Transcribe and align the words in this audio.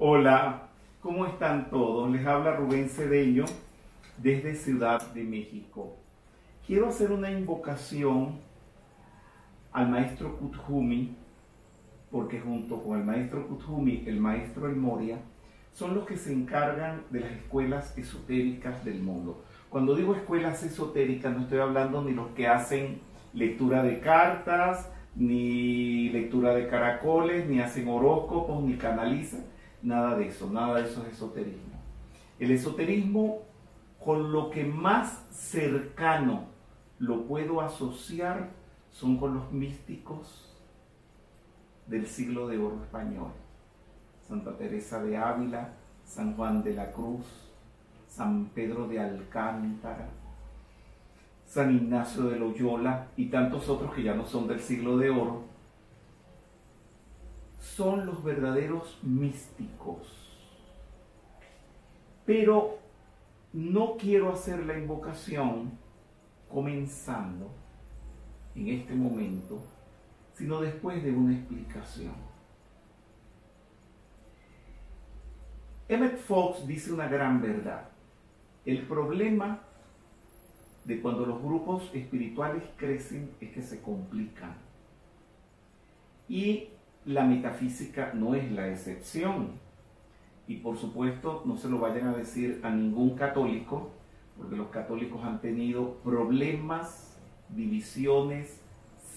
Hola, 0.00 0.68
¿cómo 1.02 1.26
están 1.26 1.70
todos? 1.70 2.08
Les 2.08 2.24
habla 2.24 2.54
Rubén 2.54 2.88
Cedeño 2.88 3.46
desde 4.16 4.54
Ciudad 4.54 5.02
de 5.12 5.24
México. 5.24 5.96
Quiero 6.64 6.86
hacer 6.86 7.10
una 7.10 7.32
invocación 7.32 8.38
al 9.72 9.88
maestro 9.88 10.36
Kuthumi, 10.36 11.16
porque 12.12 12.38
junto 12.38 12.80
con 12.80 12.96
el 12.96 13.04
maestro 13.04 13.48
Kuthumi, 13.48 14.04
el 14.06 14.20
maestro 14.20 14.68
El 14.68 14.76
Moria, 14.76 15.18
son 15.72 15.96
los 15.96 16.06
que 16.06 16.16
se 16.16 16.32
encargan 16.32 17.02
de 17.10 17.18
las 17.18 17.32
escuelas 17.32 17.98
esotéricas 17.98 18.84
del 18.84 19.00
mundo. 19.00 19.42
Cuando 19.68 19.96
digo 19.96 20.14
escuelas 20.14 20.62
esotéricas, 20.62 21.34
no 21.34 21.42
estoy 21.42 21.58
hablando 21.58 22.04
ni 22.04 22.12
los 22.12 22.28
que 22.28 22.46
hacen 22.46 23.00
lectura 23.34 23.82
de 23.82 23.98
cartas, 23.98 24.88
ni 25.16 26.08
lectura 26.10 26.54
de 26.54 26.68
caracoles, 26.68 27.48
ni 27.48 27.58
hacen 27.58 27.88
horóscopos, 27.88 28.62
ni 28.62 28.76
canalizan, 28.76 29.57
nada 29.82 30.16
de 30.16 30.28
eso, 30.28 30.50
nada 30.50 30.76
de 30.76 30.88
eso 30.88 31.02
es 31.06 31.14
esoterismo. 31.14 31.78
El 32.38 32.50
esoterismo 32.50 33.42
con 34.04 34.32
lo 34.32 34.50
que 34.50 34.64
más 34.64 35.26
cercano 35.30 36.44
lo 36.98 37.24
puedo 37.24 37.60
asociar 37.60 38.50
son 38.92 39.16
con 39.18 39.34
los 39.34 39.52
místicos 39.52 40.54
del 41.86 42.06
siglo 42.06 42.48
de 42.48 42.58
oro 42.58 42.82
español. 42.82 43.30
Santa 44.26 44.56
Teresa 44.56 45.02
de 45.02 45.16
Ávila, 45.16 45.72
San 46.04 46.36
Juan 46.36 46.62
de 46.62 46.74
la 46.74 46.92
Cruz, 46.92 47.24
San 48.08 48.46
Pedro 48.54 48.86
de 48.88 49.00
Alcántara, 49.00 50.08
San 51.46 51.74
Ignacio 51.74 52.24
de 52.24 52.38
Loyola 52.38 53.08
y 53.16 53.26
tantos 53.26 53.68
otros 53.68 53.94
que 53.94 54.02
ya 54.02 54.14
no 54.14 54.26
son 54.26 54.46
del 54.46 54.60
siglo 54.60 54.98
de 54.98 55.10
oro, 55.10 55.44
son 57.74 58.06
los 58.06 58.22
verdaderos 58.22 58.98
místicos. 59.02 59.98
Pero 62.24 62.78
no 63.52 63.96
quiero 63.96 64.32
hacer 64.32 64.64
la 64.66 64.78
invocación 64.78 65.72
comenzando 66.50 67.50
en 68.54 68.68
este 68.68 68.94
momento, 68.94 69.62
sino 70.34 70.60
después 70.60 71.02
de 71.02 71.12
una 71.12 71.34
explicación. 71.34 72.14
Emmett 75.88 76.18
Fox 76.18 76.66
dice 76.66 76.92
una 76.92 77.08
gran 77.08 77.40
verdad. 77.40 77.88
El 78.66 78.82
problema 78.86 79.60
de 80.84 81.00
cuando 81.00 81.24
los 81.24 81.42
grupos 81.42 81.90
espirituales 81.94 82.62
crecen 82.76 83.30
es 83.40 83.50
que 83.52 83.62
se 83.62 83.80
complican. 83.80 84.54
Y 86.28 86.68
la 87.08 87.24
metafísica 87.24 88.12
no 88.12 88.34
es 88.34 88.52
la 88.52 88.68
excepción. 88.68 89.52
Y 90.46 90.56
por 90.56 90.76
supuesto, 90.76 91.42
no 91.46 91.56
se 91.56 91.70
lo 91.70 91.78
vayan 91.78 92.08
a 92.08 92.14
decir 92.14 92.60
a 92.62 92.68
ningún 92.70 93.16
católico, 93.16 93.90
porque 94.36 94.56
los 94.56 94.68
católicos 94.68 95.24
han 95.24 95.40
tenido 95.40 95.94
problemas, 96.04 97.16
divisiones, 97.48 98.60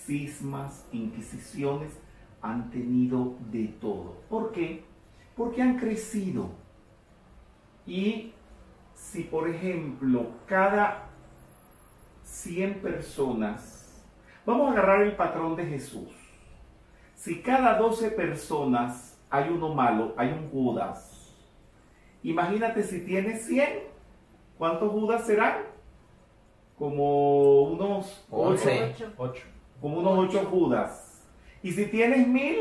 cismas, 0.06 0.88
inquisiciones, 0.94 2.00
han 2.42 2.72
tenido 2.72 3.36
de 3.52 3.68
todo. 3.82 4.22
¿Por 4.30 4.54
qué? 4.54 4.86
Porque 5.36 5.62
han 5.62 5.78
crecido. 5.78 6.50
Y 7.86 8.32
si, 8.96 9.24
por 9.24 9.50
ejemplo, 9.50 10.28
cada 10.46 11.10
100 12.24 12.76
personas, 12.76 14.02
vamos 14.46 14.70
a 14.70 14.72
agarrar 14.72 15.02
el 15.02 15.18
patrón 15.18 15.58
de 15.58 15.66
Jesús. 15.66 16.21
Si 17.22 17.40
cada 17.44 17.78
12 17.78 18.10
personas 18.10 19.16
hay 19.30 19.52
uno 19.52 19.76
malo, 19.76 20.16
hay 20.18 20.30
un 20.30 20.50
Judas. 20.50 21.32
Imagínate 22.24 22.82
si 22.82 23.02
tienes 23.02 23.46
100, 23.46 23.70
¿cuántos 24.58 24.92
Judas 24.92 25.28
serán? 25.28 25.58
Como 26.80 27.62
unos 27.62 28.26
8. 28.32 29.14
Como 29.80 30.00
unos 30.00 30.30
8 30.30 30.48
Judas. 30.50 31.24
Y 31.62 31.72
si 31.72 31.86
tienes 31.86 32.28
mil, 32.28 32.58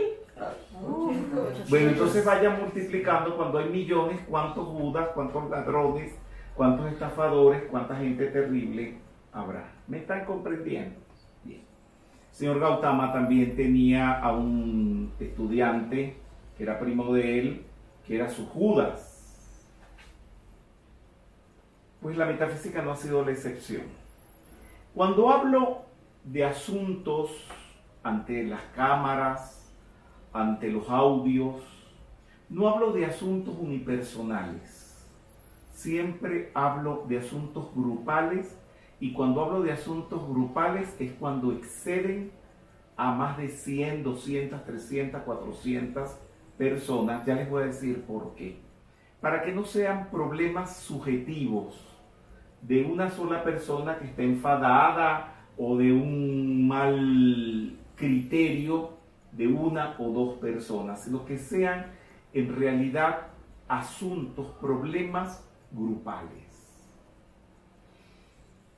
bueno, 1.71 1.89
entonces 1.93 2.23
vaya 2.23 2.51
multiplicando 2.51 3.39
cuando 3.39 3.61
hay 3.61 3.71
millones, 3.71 4.21
cuántos 4.29 4.69
Judas, 4.69 5.09
cuántos 5.15 5.49
ladrones, 5.49 6.15
cuántos 6.55 6.93
estafadores, 6.93 7.63
cuánta 7.71 7.97
gente 7.97 8.27
terrible 8.27 8.99
habrá. 9.33 9.73
¿Me 9.89 10.01
están 10.01 10.27
comprendiendo? 10.27 11.00
Señor 12.41 12.59
Gautama 12.59 13.13
también 13.13 13.55
tenía 13.55 14.19
a 14.19 14.33
un 14.33 15.13
estudiante 15.21 16.17
que 16.57 16.63
era 16.63 16.81
primo 16.81 17.13
de 17.13 17.39
él, 17.39 17.67
que 18.07 18.17
era 18.17 18.31
su 18.31 18.47
Judas. 18.47 19.77
Pues 22.01 22.17
la 22.17 22.25
metafísica 22.25 22.81
no 22.81 22.93
ha 22.93 22.97
sido 22.97 23.23
la 23.27 23.33
excepción. 23.33 23.83
Cuando 24.95 25.29
hablo 25.29 25.83
de 26.25 26.47
asuntos 26.47 27.31
ante 28.03 28.43
las 28.45 28.63
cámaras, 28.75 29.71
ante 30.33 30.71
los 30.71 30.89
audios, 30.89 31.57
no 32.49 32.71
hablo 32.71 32.93
de 32.93 33.05
asuntos 33.05 33.55
unipersonales. 33.61 35.07
Siempre 35.75 36.51
hablo 36.55 37.05
de 37.07 37.19
asuntos 37.19 37.69
grupales 37.75 38.59
y 39.01 39.13
cuando 39.13 39.43
hablo 39.43 39.63
de 39.63 39.73
asuntos 39.73 40.29
grupales 40.29 40.95
es 41.01 41.13
cuando 41.13 41.53
exceden 41.53 42.31
a 42.97 43.13
más 43.13 43.39
de 43.39 43.49
100, 43.49 44.03
200, 44.05 44.63
300, 44.63 45.23
400 45.23 46.11
personas. 46.59 47.25
Ya 47.25 47.35
les 47.35 47.49
voy 47.49 47.63
a 47.63 47.67
decir 47.67 48.03
por 48.03 48.35
qué. 48.35 48.59
Para 49.23 49.43
que 49.43 49.53
no 49.53 49.65
sean 49.65 50.11
problemas 50.11 50.77
subjetivos 50.77 51.91
de 52.61 52.85
una 52.85 53.11
sola 53.11 53.43
persona 53.43 53.99
que 53.99 54.05
está 54.05 54.23
enfadada 54.23 55.47
o 55.57 55.79
de 55.79 55.93
un 55.93 56.69
mal 56.69 57.79
criterio 57.97 58.91
de 59.33 59.47
una 59.47 59.95
o 59.99 60.11
dos 60.11 60.39
personas, 60.39 61.05
sino 61.05 61.25
que 61.25 61.39
sean 61.39 61.87
en 62.35 62.55
realidad 62.55 63.29
asuntos, 63.67 64.47
problemas 64.61 65.43
grupales. 65.71 66.50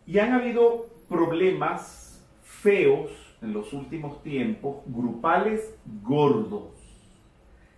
Y 0.06 0.18
han 0.18 0.32
habido 0.32 0.86
problemas 1.08 2.22
feos 2.42 3.10
en 3.40 3.52
los 3.52 3.72
últimos 3.72 4.22
tiempos, 4.22 4.76
grupales 4.86 5.74
gordos, 6.02 6.70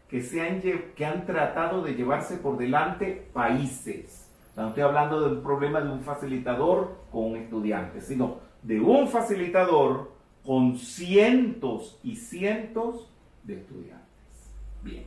que, 0.09 0.23
se 0.23 0.43
han, 0.43 0.61
que 0.61 1.07
han 1.07 1.27
tratado 1.27 1.83
de 1.83 1.95
llevarse 1.95 2.37
por 2.37 2.59
delante 2.59 3.29
países. 3.33 4.31
no 4.57 4.69
estoy 4.69 4.83
hablando 4.83 5.21
de 5.21 5.37
un 5.37 5.43
problema 5.43 5.81
de 5.81 5.91
un 5.91 6.01
facilitador 6.01 6.97
con 7.11 7.33
un 7.33 7.37
estudiante, 7.37 8.01
sino 8.01 8.39
de 8.63 8.81
un 8.81 9.09
facilitador 9.09 10.13
con 10.45 10.77
cientos 10.77 11.99
y 12.03 12.17
cientos 12.17 13.09
de 13.43 13.55
estudiantes. 13.55 14.05
Bien. 14.83 15.05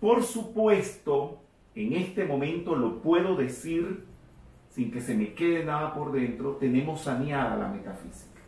Por 0.00 0.22
supuesto, 0.24 1.38
en 1.74 1.92
este 1.94 2.24
momento 2.24 2.74
lo 2.74 3.00
puedo 3.00 3.36
decir 3.36 4.04
sin 4.78 4.92
que 4.92 5.00
se 5.00 5.12
me 5.12 5.34
quede 5.34 5.64
nada 5.64 5.92
por 5.92 6.12
dentro, 6.12 6.52
tenemos 6.52 7.00
saneada 7.00 7.56
la 7.56 7.66
metafísica. 7.66 8.40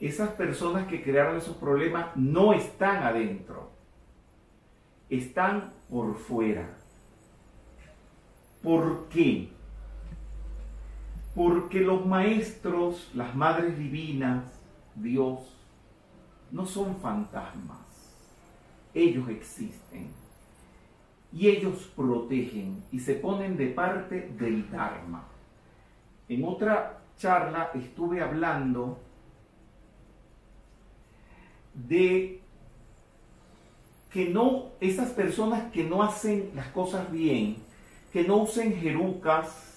Esas 0.00 0.30
personas 0.30 0.88
que 0.88 1.02
crearon 1.02 1.36
esos 1.36 1.58
problemas 1.58 2.16
no 2.16 2.54
están 2.54 3.02
adentro, 3.02 3.70
están 5.10 5.74
por 5.90 6.16
fuera. 6.16 6.70
¿Por 8.62 9.10
qué? 9.10 9.50
Porque 11.34 11.80
los 11.80 12.06
maestros, 12.06 13.10
las 13.12 13.36
madres 13.36 13.76
divinas, 13.76 14.50
Dios, 14.94 15.54
no 16.50 16.64
son 16.64 16.96
fantasmas. 16.96 17.76
Ellos 18.94 19.28
existen 19.28 20.19
y 21.32 21.48
ellos 21.48 21.90
protegen 21.94 22.82
y 22.90 22.98
se 22.98 23.14
ponen 23.14 23.56
de 23.56 23.68
parte 23.68 24.30
del 24.38 24.70
Dharma. 24.70 25.24
En 26.28 26.44
otra 26.44 27.00
charla 27.18 27.70
estuve 27.74 28.22
hablando 28.22 28.98
de 31.74 32.40
que 34.10 34.28
no, 34.28 34.70
esas 34.80 35.10
personas 35.10 35.70
que 35.72 35.84
no 35.84 36.02
hacen 36.02 36.50
las 36.54 36.66
cosas 36.68 37.10
bien, 37.12 37.58
que 38.12 38.24
no 38.24 38.38
usen 38.38 38.76
jerucas, 38.76 39.70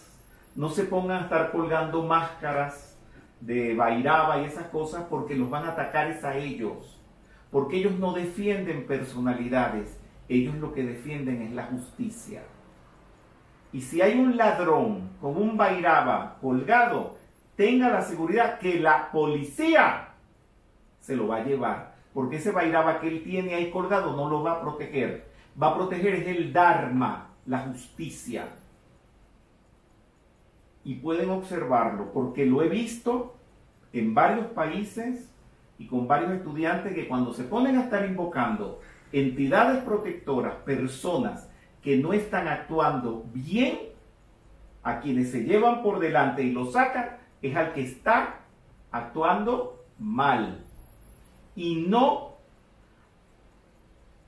no 0.55 0.69
se 0.69 0.85
pongan 0.85 1.17
a 1.17 1.23
estar 1.23 1.51
colgando 1.51 2.03
máscaras 2.03 2.95
de 3.41 3.75
bairaba 3.75 4.41
y 4.41 4.45
esas 4.45 4.67
cosas 4.67 5.03
porque 5.09 5.35
los 5.35 5.49
van 5.49 5.65
a 5.65 5.71
atacar 5.71 6.09
es 6.09 6.23
a 6.23 6.35
ellos, 6.37 6.97
porque 7.51 7.77
ellos 7.77 7.99
no 7.99 8.13
defienden 8.13 8.87
personalidades, 8.87 9.97
ellos 10.29 10.55
lo 10.55 10.73
que 10.73 10.83
defienden 10.83 11.41
es 11.41 11.51
la 11.51 11.65
justicia. 11.65 12.43
Y 13.71 13.81
si 13.81 14.01
hay 14.01 14.19
un 14.19 14.37
ladrón 14.37 15.09
con 15.19 15.35
un 15.35 15.57
bairaba 15.57 16.37
colgado, 16.41 17.17
tenga 17.55 17.89
la 17.89 18.01
seguridad 18.01 18.59
que 18.59 18.79
la 18.79 19.11
policía 19.11 20.09
se 20.99 21.15
lo 21.15 21.27
va 21.27 21.37
a 21.37 21.43
llevar. 21.43 21.93
porque 22.13 22.35
ese 22.35 22.51
Vairava 22.51 22.99
que 22.99 23.07
él 23.07 23.23
tiene 23.23 23.55
ahí 23.55 23.71
colgado 23.71 24.15
no 24.15 24.29
lo 24.29 24.43
va 24.43 24.51
a 24.53 24.61
proteger. 24.61 25.25
Va 25.59 25.69
a 25.69 25.75
proteger 25.75 26.13
es 26.13 26.27
el 26.27 26.53
Dharma, 26.53 27.29
la 27.47 27.59
justicia. 27.59 28.49
Y 30.83 30.95
pueden 30.95 31.31
observarlo, 31.31 32.13
porque 32.13 32.45
lo 32.45 32.61
he 32.61 32.69
visto 32.69 33.35
en 33.93 34.13
varios 34.13 34.45
países 34.47 35.27
y 35.79 35.87
con 35.87 36.07
varios 36.07 36.33
estudiantes 36.33 36.93
que 36.93 37.07
cuando 37.07 37.33
se 37.33 37.45
ponen 37.45 37.77
a 37.77 37.85
estar 37.85 38.05
invocando 38.05 38.79
entidades 39.13 39.83
protectoras, 39.83 40.55
personas 40.65 41.47
que 41.81 41.97
no 41.97 42.11
están 42.11 42.47
actuando 42.47 43.25
bien, 43.33 43.79
a 44.81 44.99
quienes 44.99 45.31
se 45.31 45.43
llevan 45.45 45.81
por 45.81 45.99
delante 45.99 46.43
y 46.43 46.51
lo 46.51 46.69
sacan, 46.69 47.17
es 47.41 47.55
al 47.55 47.71
que 47.73 47.83
está 47.83 48.39
actuando 48.91 49.85
mal. 49.97 50.59
Y 51.55 51.85
no 51.87 52.33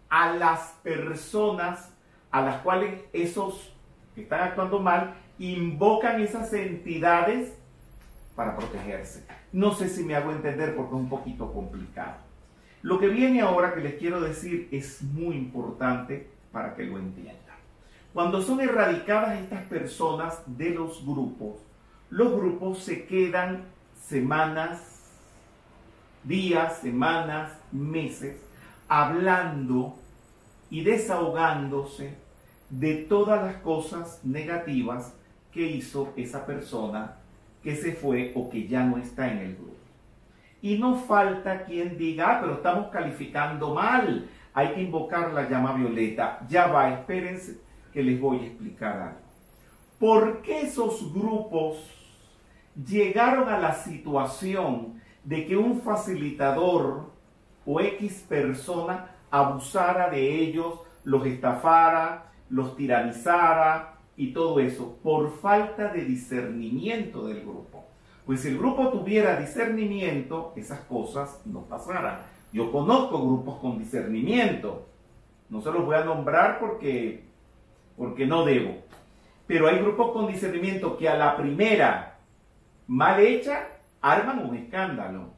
a 0.09 0.33
las 0.33 0.75
personas 0.81 1.91
a 2.31 2.41
las 2.41 2.61
cuales 2.61 3.01
esos 3.11 3.73
que 4.13 4.21
están 4.21 4.41
actuando 4.41 4.79
mal 4.79 5.15
invocan 5.39 6.21
esas 6.21 6.53
entidades 6.53 7.53
para 8.35 8.55
protegerse. 8.55 9.25
No 9.51 9.73
sé 9.73 9.89
si 9.89 10.03
me 10.03 10.15
hago 10.15 10.31
entender 10.31 10.75
porque 10.75 10.95
es 10.95 11.01
un 11.01 11.09
poquito 11.09 11.51
complicado. 11.51 12.15
Lo 12.85 12.99
que 12.99 13.07
viene 13.07 13.41
ahora 13.41 13.73
que 13.73 13.81
les 13.81 13.95
quiero 13.95 14.21
decir 14.21 14.69
es 14.71 15.01
muy 15.01 15.35
importante 15.35 16.27
para 16.51 16.75
que 16.75 16.83
lo 16.83 16.99
entiendan. 16.99 17.57
Cuando 18.13 18.43
son 18.43 18.61
erradicadas 18.61 19.41
estas 19.41 19.63
personas 19.63 20.43
de 20.45 20.69
los 20.69 21.03
grupos, 21.03 21.55
los 22.11 22.31
grupos 22.33 22.83
se 22.83 23.05
quedan 23.05 23.63
semanas, 23.99 25.01
días, 26.23 26.77
semanas, 26.77 27.53
meses, 27.71 28.37
hablando 28.87 29.95
y 30.69 30.83
desahogándose 30.83 32.13
de 32.69 32.97
todas 32.97 33.41
las 33.41 33.55
cosas 33.63 34.19
negativas 34.23 35.11
que 35.51 35.65
hizo 35.65 36.13
esa 36.15 36.45
persona 36.45 37.15
que 37.63 37.75
se 37.75 37.93
fue 37.93 38.31
o 38.35 38.47
que 38.47 38.67
ya 38.67 38.83
no 38.83 38.99
está 38.99 39.31
en 39.31 39.39
el 39.39 39.55
grupo. 39.55 39.74
Y 40.65 40.79
no 40.79 40.95
falta 40.95 41.63
quien 41.63 41.95
diga, 41.95 42.25
ah, 42.27 42.37
pero 42.41 42.53
estamos 42.55 42.87
calificando 42.87 43.75
mal, 43.75 44.27
hay 44.51 44.69
que 44.69 44.81
invocar 44.81 45.31
la 45.31 45.47
llama 45.47 45.73
violeta. 45.73 46.39
Ya 46.49 46.65
va, 46.65 46.91
espérense 46.91 47.59
que 47.93 48.01
les 48.01 48.19
voy 48.19 48.39
a 48.39 48.47
explicar 48.47 48.99
algo. 48.99 49.19
¿Por 49.99 50.41
qué 50.41 50.61
esos 50.61 51.13
grupos 51.13 51.77
llegaron 52.83 53.47
a 53.47 53.59
la 53.59 53.75
situación 53.75 54.99
de 55.23 55.45
que 55.45 55.55
un 55.55 55.81
facilitador 55.81 57.11
o 57.63 57.79
X 57.79 58.25
persona 58.27 59.11
abusara 59.29 60.09
de 60.09 60.33
ellos, 60.33 60.79
los 61.03 61.27
estafara, 61.27 62.31
los 62.49 62.75
tiranizara 62.75 63.99
y 64.17 64.33
todo 64.33 64.59
eso 64.59 64.97
por 65.03 65.31
falta 65.31 65.89
de 65.89 66.05
discernimiento 66.05 67.27
del 67.27 67.41
grupo. 67.41 67.74
Pues 68.25 68.41
si 68.41 68.47
el 68.47 68.57
grupo 68.57 68.89
tuviera 68.89 69.39
discernimiento, 69.39 70.53
esas 70.55 70.79
cosas 70.81 71.41
no 71.45 71.61
pasaran. 71.61 72.21
Yo 72.51 72.71
conozco 72.71 73.21
grupos 73.23 73.59
con 73.59 73.77
discernimiento. 73.77 74.87
No 75.49 75.61
se 75.61 75.71
los 75.71 75.85
voy 75.85 75.95
a 75.95 76.03
nombrar 76.03 76.59
porque, 76.59 77.23
porque 77.95 78.25
no 78.25 78.43
debo. 78.43 78.77
Pero 79.45 79.67
hay 79.67 79.77
grupos 79.77 80.11
con 80.11 80.27
discernimiento 80.27 80.97
que 80.97 81.07
a 81.07 81.17
la 81.17 81.37
primera 81.37 82.17
mal 82.87 83.19
hecha 83.19 83.67
arman 84.01 84.47
un 84.47 84.55
escándalo 84.55 85.29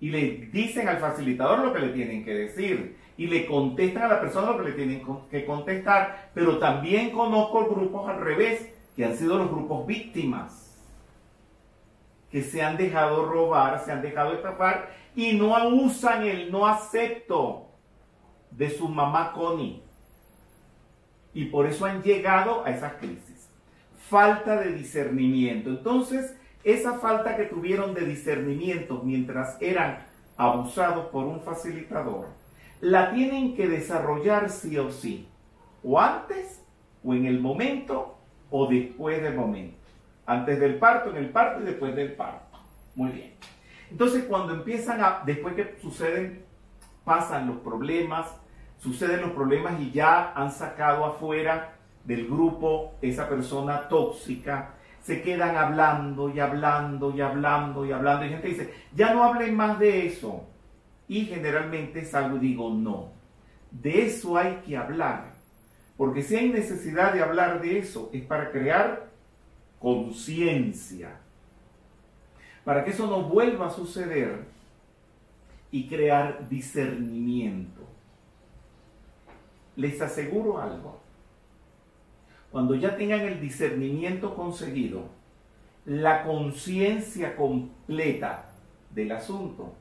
y 0.00 0.10
le 0.10 0.48
dicen 0.52 0.88
al 0.88 0.98
facilitador 0.98 1.60
lo 1.60 1.72
que 1.72 1.80
le 1.80 1.88
tienen 1.88 2.24
que 2.24 2.34
decir 2.34 2.96
y 3.16 3.28
le 3.28 3.46
contestan 3.46 4.04
a 4.04 4.08
la 4.08 4.20
persona 4.20 4.50
lo 4.50 4.58
que 4.58 4.70
le 4.70 4.76
tienen 4.76 5.02
que 5.30 5.44
contestar, 5.46 6.30
pero 6.34 6.58
también 6.58 7.10
conozco 7.10 7.66
grupos 7.66 8.08
al 8.08 8.20
revés, 8.20 8.72
que 8.94 9.04
han 9.04 9.16
sido 9.16 9.38
los 9.38 9.50
grupos 9.50 9.86
víctimas, 9.86 10.65
que 12.30 12.42
se 12.42 12.62
han 12.62 12.76
dejado 12.76 13.26
robar, 13.26 13.84
se 13.84 13.92
han 13.92 14.02
dejado 14.02 14.34
estafar 14.34 14.90
y 15.14 15.32
no 15.34 15.68
usan 15.68 16.24
el 16.24 16.50
no 16.50 16.66
acepto 16.66 17.68
de 18.50 18.70
su 18.70 18.88
mamá 18.88 19.32
Connie. 19.32 19.82
Y 21.32 21.46
por 21.46 21.66
eso 21.66 21.84
han 21.84 22.02
llegado 22.02 22.64
a 22.64 22.70
esas 22.70 22.94
crisis. 22.94 23.48
Falta 24.08 24.60
de 24.60 24.72
discernimiento. 24.72 25.70
Entonces, 25.70 26.34
esa 26.64 26.98
falta 26.98 27.36
que 27.36 27.44
tuvieron 27.44 27.94
de 27.94 28.06
discernimiento 28.06 29.02
mientras 29.04 29.60
eran 29.60 29.98
abusados 30.36 31.06
por 31.06 31.24
un 31.24 31.40
facilitador, 31.40 32.26
la 32.80 33.12
tienen 33.12 33.54
que 33.54 33.68
desarrollar 33.68 34.50
sí 34.50 34.76
o 34.78 34.90
sí, 34.90 35.28
o 35.82 35.98
antes, 35.98 36.62
o 37.04 37.14
en 37.14 37.26
el 37.26 37.40
momento, 37.40 38.18
o 38.50 38.66
después 38.66 39.22
del 39.22 39.34
momento. 39.34 39.76
Antes 40.26 40.58
del 40.58 40.76
parto, 40.76 41.10
en 41.10 41.16
el 41.16 41.30
parto 41.30 41.62
y 41.62 41.64
después 41.64 41.94
del 41.94 42.12
parto. 42.12 42.58
Muy 42.94 43.12
bien. 43.12 43.34
Entonces 43.90 44.24
cuando 44.24 44.54
empiezan 44.54 45.00
a, 45.00 45.22
después 45.24 45.54
que 45.54 45.76
suceden, 45.80 46.44
pasan 47.04 47.46
los 47.46 47.58
problemas, 47.58 48.26
suceden 48.78 49.20
los 49.20 49.30
problemas 49.30 49.80
y 49.80 49.92
ya 49.92 50.32
han 50.34 50.50
sacado 50.50 51.04
afuera 51.04 51.74
del 52.04 52.26
grupo 52.26 52.94
esa 53.02 53.28
persona 53.28 53.88
tóxica, 53.88 54.74
se 55.02 55.22
quedan 55.22 55.56
hablando 55.56 56.30
y 56.30 56.40
hablando 56.40 57.14
y 57.14 57.20
hablando 57.20 57.86
y 57.86 57.92
hablando. 57.92 58.26
Y 58.26 58.30
gente 58.30 58.48
dice, 58.48 58.74
ya 58.92 59.14
no 59.14 59.22
hablen 59.22 59.54
más 59.54 59.78
de 59.78 60.06
eso. 60.06 60.44
Y 61.08 61.26
generalmente 61.26 62.04
salgo 62.04 62.36
y 62.36 62.40
digo, 62.40 62.70
no, 62.70 63.12
de 63.70 64.06
eso 64.06 64.36
hay 64.36 64.62
que 64.66 64.76
hablar. 64.76 65.36
Porque 65.96 66.22
si 66.22 66.36
hay 66.36 66.48
necesidad 66.50 67.12
de 67.12 67.22
hablar 67.22 67.60
de 67.60 67.78
eso, 67.78 68.10
es 68.12 68.22
para 68.24 68.50
crear 68.50 69.06
conciencia. 69.86 71.16
Para 72.64 72.84
que 72.84 72.90
eso 72.90 73.06
no 73.06 73.22
vuelva 73.22 73.68
a 73.68 73.70
suceder 73.70 74.48
y 75.70 75.86
crear 75.86 76.48
discernimiento. 76.48 77.82
Les 79.76 80.02
aseguro 80.02 80.60
algo 80.60 80.98
cuando 82.50 82.74
ya 82.74 82.96
tengan 82.96 83.20
el 83.20 83.40
discernimiento 83.40 84.34
conseguido, 84.34 85.04
la 85.84 86.24
conciencia 86.24 87.36
completa 87.36 88.46
del 88.90 89.12
asunto, 89.12 89.72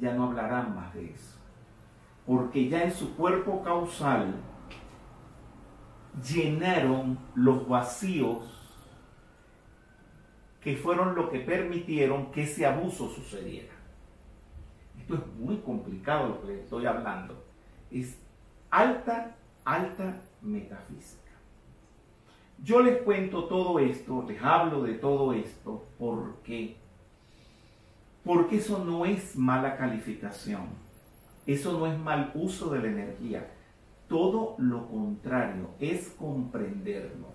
ya 0.00 0.14
no 0.14 0.24
hablarán 0.24 0.74
más 0.74 0.92
de 0.94 1.12
eso. 1.12 1.38
Porque 2.26 2.68
ya 2.68 2.82
en 2.82 2.92
su 2.92 3.14
cuerpo 3.14 3.62
causal 3.62 4.34
llenaron 6.24 7.20
los 7.36 7.68
vacíos 7.68 8.59
que 10.60 10.76
fueron 10.76 11.14
lo 11.14 11.30
que 11.30 11.40
permitieron 11.40 12.30
que 12.30 12.42
ese 12.42 12.66
abuso 12.66 13.08
sucediera. 13.08 13.72
Esto 14.98 15.14
es 15.14 15.26
muy 15.38 15.56
complicado 15.58 16.28
lo 16.28 16.40
que 16.42 16.48
les 16.48 16.60
estoy 16.60 16.86
hablando. 16.86 17.42
Es 17.90 18.18
alta, 18.70 19.36
alta 19.64 20.20
metafísica. 20.42 21.30
Yo 22.62 22.82
les 22.82 23.00
cuento 23.02 23.44
todo 23.44 23.78
esto, 23.78 24.24
les 24.28 24.42
hablo 24.42 24.82
de 24.82 24.94
todo 24.94 25.32
esto, 25.32 25.86
porque 25.98 26.76
porque 28.22 28.56
eso 28.56 28.84
no 28.84 29.06
es 29.06 29.34
mala 29.34 29.78
calificación, 29.78 30.66
eso 31.46 31.78
no 31.78 31.86
es 31.86 31.98
mal 31.98 32.30
uso 32.34 32.68
de 32.68 32.80
la 32.80 32.88
energía, 32.88 33.50
todo 34.08 34.56
lo 34.58 34.86
contrario, 34.88 35.70
es 35.80 36.10
comprenderlo. 36.10 37.28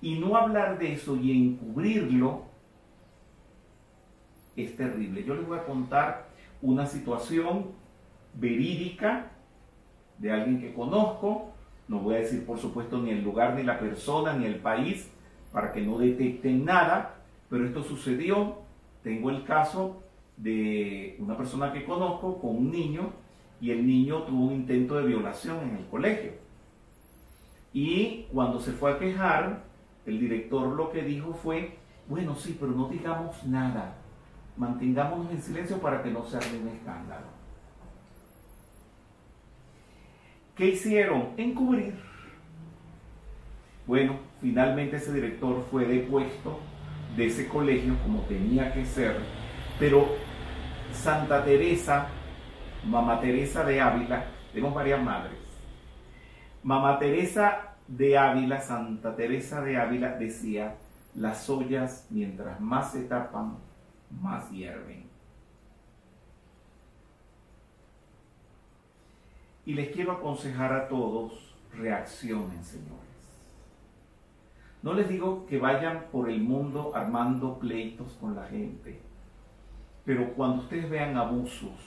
Y 0.00 0.18
no 0.18 0.36
hablar 0.36 0.78
de 0.78 0.94
eso 0.94 1.16
y 1.16 1.30
encubrirlo 1.30 2.47
es 4.64 4.76
terrible. 4.76 5.24
Yo 5.24 5.34
les 5.34 5.46
voy 5.46 5.58
a 5.58 5.64
contar 5.64 6.28
una 6.62 6.86
situación 6.86 7.66
verídica 8.34 9.30
de 10.18 10.32
alguien 10.32 10.60
que 10.60 10.74
conozco, 10.74 11.52
no 11.86 12.00
voy 12.00 12.16
a 12.16 12.18
decir, 12.18 12.44
por 12.44 12.58
supuesto, 12.58 12.98
ni 12.98 13.10
el 13.10 13.22
lugar, 13.22 13.54
ni 13.54 13.62
la 13.62 13.78
persona, 13.78 14.34
ni 14.34 14.46
el 14.46 14.56
país, 14.56 15.10
para 15.52 15.72
que 15.72 15.80
no 15.80 15.98
detecten 15.98 16.64
nada, 16.64 17.16
pero 17.48 17.64
esto 17.64 17.82
sucedió. 17.82 18.58
Tengo 19.02 19.30
el 19.30 19.44
caso 19.44 20.02
de 20.36 21.16
una 21.18 21.36
persona 21.36 21.72
que 21.72 21.84
conozco 21.84 22.40
con 22.40 22.56
un 22.56 22.70
niño 22.70 23.10
y 23.60 23.70
el 23.70 23.86
niño 23.86 24.22
tuvo 24.22 24.46
un 24.46 24.52
intento 24.52 24.96
de 24.96 25.06
violación 25.06 25.58
en 25.60 25.76
el 25.76 25.86
colegio. 25.86 26.32
Y 27.72 28.26
cuando 28.32 28.60
se 28.60 28.72
fue 28.72 28.92
a 28.92 28.98
quejar, 28.98 29.62
el 30.06 30.20
director 30.20 30.68
lo 30.68 30.90
que 30.90 31.02
dijo 31.02 31.32
fue, 31.32 31.76
bueno, 32.08 32.34
sí, 32.34 32.56
pero 32.58 32.72
no 32.72 32.88
digamos 32.88 33.44
nada, 33.44 33.96
mantengámonos 34.58 35.30
en 35.30 35.40
silencio 35.40 35.78
para 35.78 36.02
que 36.02 36.10
no 36.10 36.24
se 36.24 36.36
arme 36.36 36.58
un 36.58 36.68
escándalo. 36.68 37.26
¿Qué 40.54 40.66
hicieron? 40.66 41.28
Encubrir. 41.36 41.94
Bueno, 43.86 44.16
finalmente 44.40 44.96
ese 44.96 45.12
director 45.12 45.64
fue 45.70 45.86
depuesto 45.86 46.60
de 47.16 47.26
ese 47.26 47.48
colegio 47.48 47.96
como 48.02 48.20
tenía 48.22 48.72
que 48.72 48.84
ser, 48.84 49.16
pero 49.78 50.08
Santa 50.92 51.44
Teresa 51.44 52.08
Mamá 52.84 53.20
Teresa 53.20 53.64
de 53.64 53.80
Ávila, 53.80 54.24
tenemos 54.52 54.74
varias 54.74 55.02
madres. 55.02 55.36
Mamá 56.62 56.98
Teresa 56.98 57.74
de 57.86 58.16
Ávila, 58.16 58.60
Santa 58.60 59.16
Teresa 59.16 59.60
de 59.60 59.76
Ávila 59.76 60.16
decía, 60.16 60.76
las 61.14 61.48
ollas 61.50 62.06
mientras 62.10 62.60
más 62.60 62.92
se 62.92 63.02
tapan, 63.04 63.56
más 64.10 64.50
hierven. 64.50 65.04
Y 69.66 69.74
les 69.74 69.90
quiero 69.90 70.12
aconsejar 70.12 70.72
a 70.72 70.88
todos, 70.88 71.54
reaccionen, 71.72 72.64
señores. 72.64 72.98
No 74.82 74.94
les 74.94 75.08
digo 75.08 75.44
que 75.46 75.58
vayan 75.58 76.06
por 76.10 76.30
el 76.30 76.40
mundo 76.40 76.92
armando 76.94 77.58
pleitos 77.58 78.12
con 78.20 78.34
la 78.34 78.46
gente, 78.46 79.00
pero 80.04 80.32
cuando 80.34 80.62
ustedes 80.62 80.88
vean 80.88 81.16
abusos, 81.16 81.78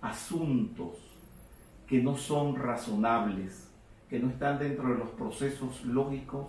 asuntos 0.00 0.96
que 1.88 2.00
no 2.00 2.16
son 2.16 2.54
razonables, 2.54 3.68
que 4.08 4.20
no 4.20 4.28
están 4.28 4.58
dentro 4.58 4.90
de 4.90 4.98
los 4.98 5.10
procesos 5.10 5.84
lógicos, 5.84 6.46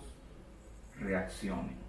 reaccionen. 0.99 1.80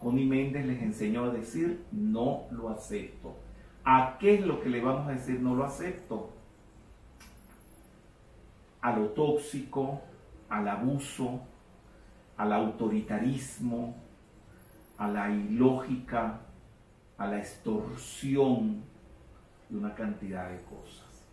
Connie 0.00 0.26
Méndez 0.26 0.66
les 0.66 0.82
enseñó 0.82 1.24
a 1.24 1.30
decir, 1.30 1.84
no 1.92 2.46
lo 2.50 2.70
acepto. 2.70 3.36
¿A 3.84 4.16
qué 4.18 4.34
es 4.34 4.46
lo 4.46 4.60
que 4.60 4.68
le 4.68 4.80
vamos 4.80 5.06
a 5.08 5.12
decir 5.12 5.40
no 5.40 5.54
lo 5.54 5.64
acepto? 5.64 6.30
A 8.80 8.96
lo 8.96 9.08
tóxico, 9.10 10.00
al 10.48 10.68
abuso, 10.68 11.40
al 12.36 12.52
autoritarismo, 12.52 13.94
a 14.96 15.08
la 15.08 15.30
ilógica, 15.30 16.40
a 17.18 17.26
la 17.26 17.38
extorsión 17.38 18.82
y 19.70 19.74
una 19.74 19.94
cantidad 19.94 20.48
de 20.48 20.62
cosas. 20.62 21.26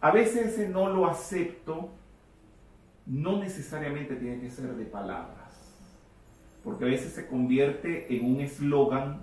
A 0.00 0.10
veces 0.10 0.54
ese 0.54 0.68
no 0.68 0.88
lo 0.88 1.06
acepto 1.06 1.90
no 3.08 3.38
necesariamente 3.38 4.16
tiene 4.16 4.38
que 4.38 4.50
ser 4.50 4.74
de 4.74 4.84
palabras, 4.84 5.47
porque 6.68 6.84
a 6.84 6.88
veces 6.88 7.14
se 7.14 7.26
convierte 7.26 8.14
en 8.14 8.26
un 8.26 8.40
eslogan, 8.42 9.22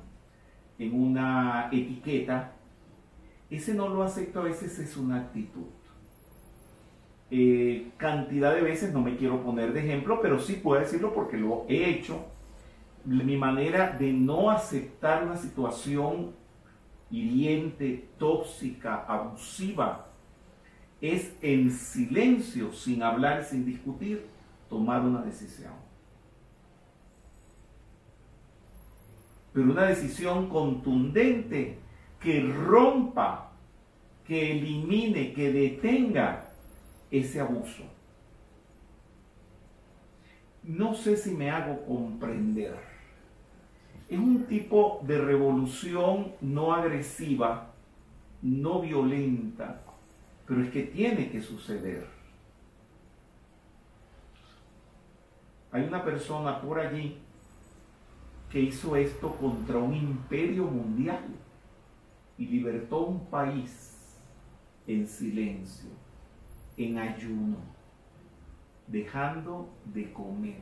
en 0.79 0.99
una 0.99 1.69
etiqueta. 1.71 2.53
Ese 3.51 3.75
no 3.75 3.87
lo 3.87 4.01
acepto 4.01 4.39
a 4.39 4.45
veces 4.45 4.79
es 4.79 4.97
una 4.97 5.17
actitud. 5.17 5.67
Eh, 7.29 7.91
cantidad 7.97 8.55
de 8.55 8.63
veces, 8.63 8.91
no 8.91 9.01
me 9.01 9.15
quiero 9.15 9.43
poner 9.43 9.73
de 9.73 9.81
ejemplo, 9.81 10.21
pero 10.23 10.39
sí 10.39 10.53
puedo 10.53 10.81
decirlo 10.81 11.13
porque 11.13 11.37
lo 11.37 11.65
he 11.69 11.87
hecho. 11.87 12.25
Mi 13.03 13.37
manera 13.37 13.95
de 13.95 14.11
no 14.11 14.49
aceptar 14.49 15.23
una 15.23 15.37
situación 15.37 16.31
hiriente, 17.11 18.09
tóxica, 18.17 19.05
abusiva, 19.07 20.07
es 20.99 21.31
en 21.43 21.69
silencio, 21.69 22.73
sin 22.73 23.03
hablar, 23.03 23.43
sin 23.43 23.67
discutir, 23.67 24.25
tomar 24.67 25.01
una 25.01 25.21
decisión. 25.21 25.84
Pero 29.55 29.71
una 29.71 29.85
decisión 29.85 30.49
contundente 30.49 31.79
que 32.19 32.41
rompa, 32.41 33.53
que 34.27 34.51
elimine, 34.51 35.31
que 35.31 35.49
detenga 35.49 36.49
ese 37.09 37.39
abuso. 37.39 37.83
No 40.61 40.93
sé 40.93 41.15
si 41.15 41.31
me 41.31 41.51
hago 41.51 41.85
comprender. 41.85 42.75
Es 44.09 44.19
un 44.19 44.43
tipo 44.43 44.99
de 45.03 45.19
revolución 45.19 46.33
no 46.41 46.73
agresiva, 46.73 47.71
no 48.41 48.81
violenta, 48.81 49.83
pero 50.45 50.63
es 50.63 50.69
que 50.69 50.83
tiene 50.83 51.31
que 51.31 51.41
suceder. 51.41 52.05
Hay 55.71 55.83
una 55.83 56.03
persona 56.03 56.59
por 56.59 56.77
allí 56.77 57.21
que 58.49 58.61
hizo 58.61 58.95
esto 58.95 59.35
contra 59.35 59.77
un 59.77 59.93
imperio 59.93 60.65
mundial 60.65 61.25
y 62.37 62.45
libertó 62.45 63.05
un 63.05 63.25
país 63.25 64.19
en 64.87 65.07
silencio, 65.07 65.89
en 66.77 66.97
ayuno, 66.97 67.57
dejando 68.87 69.69
de 69.85 70.11
comer. 70.11 70.61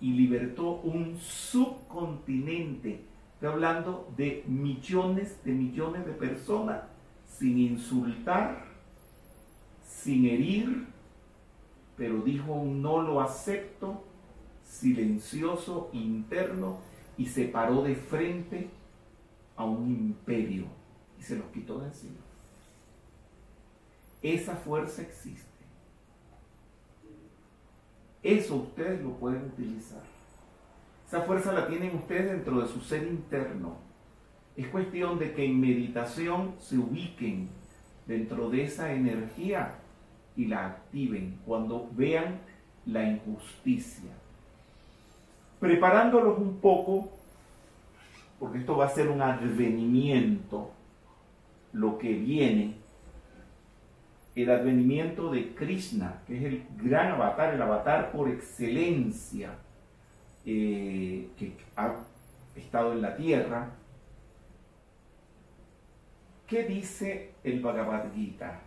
Y 0.00 0.12
libertó 0.12 0.80
un 0.80 1.18
subcontinente. 1.18 3.04
Estoy 3.34 3.48
hablando 3.48 4.12
de 4.16 4.44
millones 4.46 5.42
de 5.44 5.52
millones 5.52 6.06
de 6.06 6.12
personas 6.12 6.82
sin 7.26 7.58
insultar, 7.58 8.64
sin 9.84 10.24
herir, 10.26 10.86
pero 11.96 12.22
dijo 12.22 12.64
no 12.64 13.02
lo 13.02 13.20
acepto, 13.20 14.04
silencioso, 14.70 15.90
interno, 15.92 16.78
y 17.16 17.26
se 17.26 17.46
paró 17.46 17.82
de 17.82 17.94
frente 17.94 18.70
a 19.56 19.64
un 19.64 19.90
imperio 19.90 20.64
y 21.18 21.22
se 21.22 21.36
los 21.36 21.46
quitó 21.46 21.78
de 21.80 21.88
encima. 21.88 22.20
Esa 24.22 24.56
fuerza 24.56 25.02
existe. 25.02 25.48
Eso 28.22 28.56
ustedes 28.56 29.02
lo 29.02 29.12
pueden 29.14 29.46
utilizar. 29.46 30.02
Esa 31.06 31.22
fuerza 31.22 31.52
la 31.52 31.66
tienen 31.66 31.96
ustedes 31.96 32.30
dentro 32.30 32.60
de 32.60 32.68
su 32.68 32.80
ser 32.80 33.02
interno 33.02 33.90
es 34.60 34.68
cuestión 34.68 35.18
de 35.18 35.32
que 35.32 35.44
en 35.44 35.58
meditación 35.58 36.54
se 36.58 36.76
ubiquen 36.76 37.48
dentro 38.06 38.50
de 38.50 38.64
esa 38.64 38.92
energía 38.92 39.74
y 40.36 40.46
la 40.46 40.66
activen 40.66 41.38
cuando 41.46 41.88
vean 41.92 42.40
la 42.84 43.04
injusticia. 43.04 44.10
Preparándolos 45.60 46.38
un 46.38 46.56
poco, 46.56 47.10
porque 48.38 48.58
esto 48.58 48.76
va 48.76 48.86
a 48.86 48.90
ser 48.90 49.08
un 49.08 49.22
advenimiento, 49.22 50.70
lo 51.72 51.98
que 51.98 52.12
viene, 52.14 52.74
el 54.34 54.50
advenimiento 54.50 55.30
de 55.30 55.54
Krishna, 55.54 56.22
que 56.26 56.38
es 56.38 56.44
el 56.44 56.64
gran 56.82 57.12
avatar, 57.12 57.54
el 57.54 57.62
avatar 57.62 58.10
por 58.10 58.28
excelencia 58.28 59.50
eh, 60.46 61.28
que 61.38 61.52
ha 61.76 61.94
estado 62.56 62.92
en 62.92 63.02
la 63.02 63.16
tierra, 63.16 63.70
¿Qué 66.50 66.64
dice 66.64 67.30
el 67.44 67.60
Bhagavad 67.60 68.12
Gita? 68.12 68.58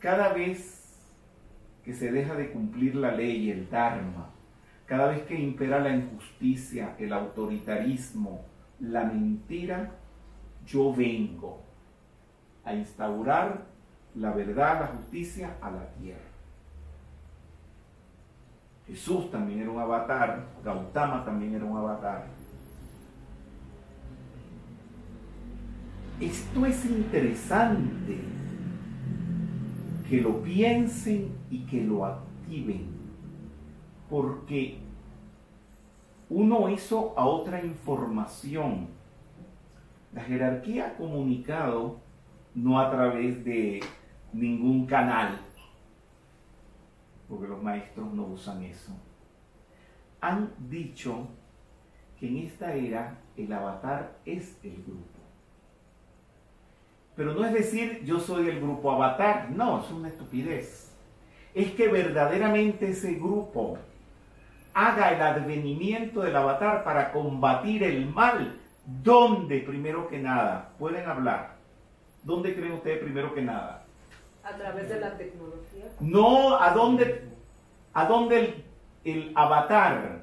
Cada 0.00 0.32
vez 0.32 0.98
que 1.84 1.94
se 1.94 2.10
deja 2.10 2.34
de 2.34 2.50
cumplir 2.50 2.96
la 2.96 3.12
ley, 3.12 3.52
el 3.52 3.70
Dharma, 3.70 4.31
cada 4.86 5.08
vez 5.08 5.22
que 5.22 5.38
impera 5.38 5.80
la 5.80 5.94
injusticia, 5.94 6.96
el 6.98 7.12
autoritarismo, 7.12 8.44
la 8.80 9.04
mentira, 9.04 9.90
yo 10.66 10.94
vengo 10.94 11.62
a 12.64 12.74
instaurar 12.74 13.72
la 14.14 14.32
verdad, 14.32 14.80
la 14.80 14.86
justicia 14.88 15.56
a 15.60 15.70
la 15.70 15.86
tierra. 15.94 16.20
Jesús 18.86 19.30
también 19.30 19.60
era 19.60 19.70
un 19.70 19.80
avatar, 19.80 20.48
Gautama 20.64 21.24
también 21.24 21.54
era 21.54 21.64
un 21.64 21.76
avatar. 21.78 22.26
Esto 26.20 26.66
es 26.66 26.84
interesante 26.84 28.18
que 30.08 30.20
lo 30.20 30.42
piensen 30.42 31.32
y 31.50 31.60
que 31.60 31.82
lo 31.82 32.04
activen, 32.04 32.86
porque 34.12 34.76
uno 36.28 36.68
hizo 36.68 37.14
a 37.16 37.24
otra 37.24 37.64
información. 37.64 38.88
La 40.12 40.22
jerarquía 40.22 40.88
ha 40.88 40.96
comunicado 40.98 41.96
no 42.54 42.78
a 42.78 42.90
través 42.90 43.42
de 43.42 43.80
ningún 44.34 44.84
canal, 44.84 45.38
porque 47.26 47.48
los 47.48 47.62
maestros 47.62 48.12
no 48.12 48.24
usan 48.24 48.62
eso. 48.64 48.92
Han 50.20 50.52
dicho 50.68 51.26
que 52.20 52.28
en 52.28 52.36
esta 52.36 52.74
era 52.74 53.18
el 53.34 53.50
avatar 53.50 54.18
es 54.26 54.58
el 54.62 54.74
grupo. 54.82 55.20
Pero 57.16 57.32
no 57.32 57.46
es 57.46 57.54
decir 57.54 58.02
yo 58.04 58.20
soy 58.20 58.50
el 58.50 58.60
grupo 58.60 58.92
avatar, 58.92 59.50
no, 59.52 59.80
es 59.80 59.90
una 59.90 60.08
estupidez. 60.08 60.94
Es 61.54 61.70
que 61.72 61.88
verdaderamente 61.88 62.90
ese 62.90 63.14
grupo 63.14 63.78
haga 64.74 65.12
el 65.12 65.22
advenimiento 65.22 66.20
del 66.20 66.36
avatar 66.36 66.84
para 66.84 67.12
combatir 67.12 67.82
el 67.82 68.06
mal. 68.06 68.58
¿Dónde 68.84 69.60
primero 69.60 70.08
que 70.08 70.18
nada? 70.18 70.70
Pueden 70.78 71.08
hablar. 71.08 71.56
¿Dónde 72.22 72.54
creen 72.54 72.72
ustedes 72.72 72.98
primero 72.98 73.34
que 73.34 73.42
nada? 73.42 73.84
A 74.42 74.56
través 74.56 74.88
de 74.88 75.00
la 75.00 75.16
tecnología. 75.16 75.84
No, 76.00 76.56
¿a 76.56 76.72
dónde, 76.72 77.28
a 77.92 78.06
dónde 78.06 78.64
el, 79.04 79.32
avatar? 79.34 80.22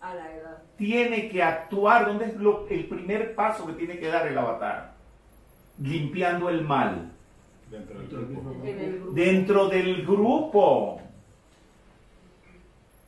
A 0.00 0.14
la 0.14 0.34
edad. 0.34 0.58
Tiene 0.76 1.28
que 1.28 1.42
actuar, 1.42 2.06
¿dónde 2.06 2.26
es 2.26 2.36
lo, 2.36 2.66
el 2.68 2.86
primer 2.86 3.34
paso 3.34 3.66
que 3.66 3.74
tiene 3.74 3.98
que 3.98 4.08
dar 4.08 4.26
el 4.26 4.36
avatar? 4.36 5.00
limpiando 5.80 6.48
el 6.48 6.62
mal? 6.62 7.10
Dentro 7.70 7.98
del 7.98 8.08
el 8.66 8.98
grupo. 8.98 9.14
Dentro 9.14 9.68
del 9.68 10.06
grupo. 10.06 11.00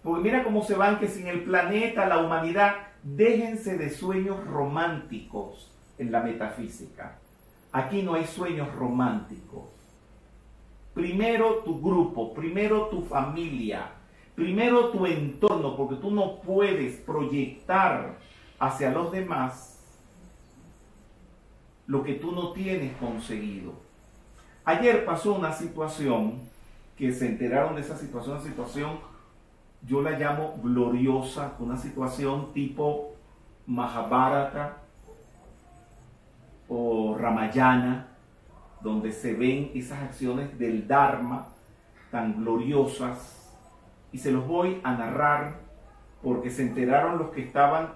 Porque 0.02 0.22
mira 0.22 0.42
cómo 0.42 0.64
se 0.64 0.74
van 0.74 0.98
que 0.98 1.08
sin 1.08 1.28
el 1.28 1.44
planeta, 1.44 2.06
la 2.06 2.18
humanidad, 2.18 2.74
déjense 3.02 3.78
de 3.78 3.90
sueños 3.90 4.44
románticos 4.46 5.70
en 5.98 6.10
la 6.10 6.20
metafísica. 6.20 7.18
Aquí 7.70 8.02
no 8.02 8.14
hay 8.14 8.26
sueños 8.26 8.74
románticos. 8.74 9.64
Primero 10.94 11.62
tu 11.64 11.80
grupo, 11.80 12.34
primero 12.34 12.88
tu 12.88 13.02
familia, 13.02 13.90
primero 14.34 14.90
tu 14.90 15.06
entorno, 15.06 15.76
porque 15.76 15.96
tú 15.96 16.10
no 16.10 16.40
puedes 16.40 16.96
proyectar 16.96 18.18
hacia 18.58 18.90
los 18.90 19.10
demás 19.10 19.72
lo 21.86 22.02
que 22.02 22.14
tú 22.14 22.32
no 22.32 22.52
tienes 22.52 22.96
conseguido. 22.96 23.72
Ayer 24.64 25.04
pasó 25.04 25.34
una 25.34 25.52
situación 25.52 26.40
que 26.96 27.12
se 27.12 27.26
enteraron 27.26 27.74
de 27.74 27.80
esa 27.80 27.96
situación, 27.96 28.36
una 28.36 28.44
situación, 28.44 28.98
yo 29.86 30.00
la 30.00 30.12
llamo 30.12 30.58
gloriosa, 30.62 31.54
una 31.58 31.76
situación 31.76 32.52
tipo 32.52 33.14
Mahabharata 33.66 34.78
o 36.68 37.16
Ramayana, 37.18 38.08
donde 38.80 39.12
se 39.12 39.34
ven 39.34 39.70
esas 39.74 40.02
acciones 40.02 40.58
del 40.58 40.86
Dharma 40.86 41.48
tan 42.10 42.42
gloriosas, 42.42 43.38
y 44.12 44.18
se 44.18 44.30
los 44.30 44.46
voy 44.46 44.80
a 44.84 44.94
narrar 44.94 45.60
porque 46.22 46.50
se 46.50 46.62
enteraron 46.62 47.18
los 47.18 47.30
que 47.30 47.42
estaban 47.42 47.88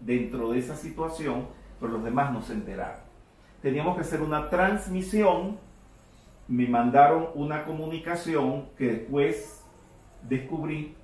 dentro 0.00 0.50
de 0.50 0.58
esa 0.58 0.76
situación, 0.76 1.46
pero 1.78 1.92
los 1.92 2.04
demás 2.04 2.32
no 2.32 2.42
se 2.42 2.52
enteraron. 2.52 3.00
Teníamos 3.62 3.94
que 3.94 4.02
hacer 4.02 4.22
una 4.22 4.50
transmisión, 4.50 5.58
me 6.48 6.66
mandaron 6.66 7.28
una 7.34 7.64
comunicación 7.64 8.66
que 8.76 8.86
después 8.86 9.64
descubrí 10.28 10.96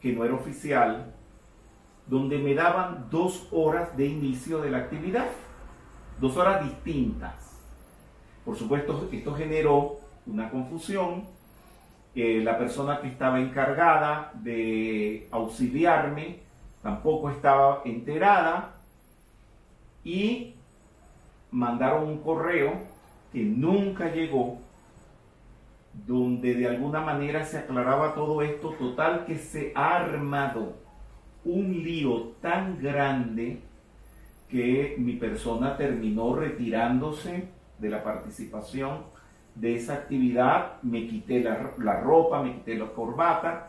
que 0.00 0.12
no 0.12 0.24
era 0.24 0.34
oficial, 0.34 1.14
donde 2.06 2.38
me 2.38 2.54
daban 2.54 3.08
dos 3.10 3.46
horas 3.52 3.96
de 3.96 4.06
inicio 4.06 4.60
de 4.60 4.70
la 4.70 4.78
actividad, 4.78 5.28
dos 6.20 6.36
horas 6.36 6.64
distintas. 6.64 7.58
Por 8.44 8.56
supuesto, 8.56 9.08
esto 9.12 9.34
generó 9.34 10.00
una 10.26 10.50
confusión. 10.50 11.24
Eh, 12.14 12.40
la 12.42 12.58
persona 12.58 13.00
que 13.00 13.08
estaba 13.08 13.38
encargada 13.40 14.32
de 14.34 15.28
auxiliarme 15.30 16.40
tampoco 16.82 17.30
estaba 17.30 17.82
enterada 17.84 18.74
y 20.02 20.54
mandaron 21.52 22.08
un 22.08 22.18
correo 22.18 22.72
que 23.32 23.42
nunca 23.42 24.10
llegó 24.10 24.58
donde 26.10 26.54
de 26.54 26.66
alguna 26.66 27.00
manera 27.00 27.44
se 27.44 27.56
aclaraba 27.56 28.16
todo 28.16 28.42
esto, 28.42 28.70
total 28.70 29.26
que 29.26 29.38
se 29.38 29.70
ha 29.76 29.94
armado 29.94 30.74
un 31.44 31.84
lío 31.84 32.32
tan 32.40 32.82
grande 32.82 33.60
que 34.48 34.96
mi 34.98 35.12
persona 35.12 35.76
terminó 35.76 36.34
retirándose 36.34 37.46
de 37.78 37.88
la 37.88 38.02
participación 38.02 39.04
de 39.54 39.76
esa 39.76 39.94
actividad, 39.94 40.82
me 40.82 41.06
quité 41.06 41.44
la, 41.44 41.74
la 41.78 42.00
ropa, 42.00 42.42
me 42.42 42.54
quité 42.54 42.74
la 42.74 42.86
corbata, 42.86 43.68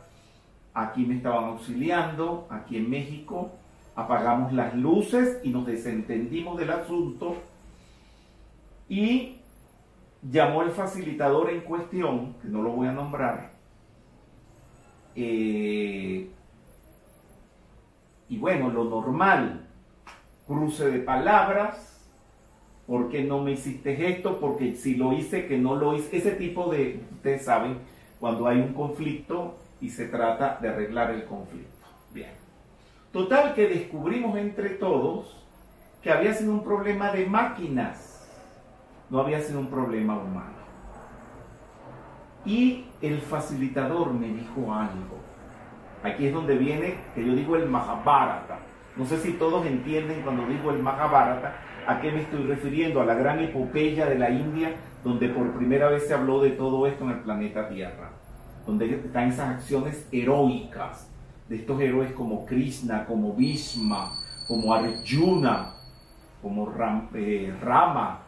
aquí 0.73 1.05
me 1.05 1.17
estaban 1.17 1.43
auxiliando, 1.43 2.47
aquí 2.49 2.77
en 2.77 2.89
México, 2.89 3.51
apagamos 3.95 4.51
las 4.51 4.73
luces 4.75 5.41
y 5.43 5.49
nos 5.49 5.67
desentendimos 5.67 6.57
del 6.57 6.71
asunto. 6.71 7.35
Y 8.89 9.40
llamó 10.21 10.61
el 10.63 10.71
facilitador 10.71 11.49
en 11.49 11.61
cuestión, 11.61 12.35
que 12.41 12.47
no 12.47 12.61
lo 12.61 12.71
voy 12.71 12.87
a 12.87 12.91
nombrar, 12.91 13.51
eh, 15.15 16.29
y 18.29 18.37
bueno, 18.37 18.69
lo 18.69 18.85
normal, 18.85 19.67
cruce 20.47 20.89
de 20.89 20.99
palabras, 20.99 22.09
¿por 22.87 23.09
qué 23.09 23.23
no 23.23 23.41
me 23.41 23.53
hiciste 23.53 24.09
esto? 24.09 24.39
Porque 24.39 24.75
si 24.75 24.95
lo 24.95 25.13
hice, 25.13 25.47
que 25.47 25.57
no 25.57 25.75
lo 25.75 25.95
hice, 25.95 26.17
ese 26.17 26.31
tipo 26.31 26.71
de, 26.71 27.01
ustedes 27.11 27.43
saben, 27.43 27.79
cuando 28.19 28.47
hay 28.47 28.59
un 28.59 28.73
conflicto 28.73 29.57
y 29.81 29.89
se 29.89 30.07
trata 30.07 30.59
de 30.61 30.69
arreglar 30.69 31.11
el 31.11 31.25
conflicto. 31.25 31.87
Bien. 32.13 32.31
Total 33.11 33.53
que 33.53 33.67
descubrimos 33.67 34.37
entre 34.37 34.69
todos 34.69 35.35
que 36.01 36.11
había 36.11 36.33
sido 36.33 36.53
un 36.53 36.63
problema 36.63 37.11
de 37.11 37.25
máquinas 37.25 38.10
no 39.11 39.19
había 39.19 39.41
sido 39.41 39.59
un 39.59 39.67
problema 39.67 40.17
humano. 40.17 40.61
Y 42.45 42.85
el 43.01 43.19
facilitador 43.19 44.13
me 44.13 44.29
dijo 44.29 44.73
algo. 44.73 45.19
Aquí 46.01 46.25
es 46.25 46.33
donde 46.33 46.57
viene, 46.57 46.95
que 47.13 47.23
yo 47.23 47.35
digo 47.35 47.55
el 47.55 47.69
Mahabharata. 47.69 48.59
No 48.95 49.05
sé 49.05 49.19
si 49.19 49.33
todos 49.33 49.65
entienden 49.65 50.21
cuando 50.21 50.47
digo 50.47 50.71
el 50.71 50.81
Mahabharata 50.81 51.55
a 51.85 51.99
qué 51.99 52.11
me 52.11 52.21
estoy 52.21 52.43
refiriendo, 52.43 53.01
a 53.01 53.05
la 53.05 53.13
gran 53.13 53.39
epopeya 53.39 54.07
de 54.07 54.17
la 54.17 54.29
India, 54.29 54.75
donde 55.03 55.29
por 55.29 55.51
primera 55.51 55.89
vez 55.89 56.07
se 56.07 56.13
habló 56.13 56.41
de 56.41 56.51
todo 56.51 56.87
esto 56.87 57.03
en 57.03 57.11
el 57.11 57.19
planeta 57.19 57.69
Tierra, 57.69 58.11
donde 58.65 58.95
están 58.95 59.29
esas 59.29 59.49
acciones 59.49 60.07
heroicas 60.11 61.11
de 61.49 61.57
estos 61.57 61.81
héroes 61.81 62.13
como 62.13 62.45
Krishna, 62.45 63.05
como 63.05 63.33
Bhishma, 63.33 64.11
como 64.47 64.73
Arjuna, 64.73 65.73
como 66.41 66.73
eh, 67.13 67.53
Rama, 67.61 68.21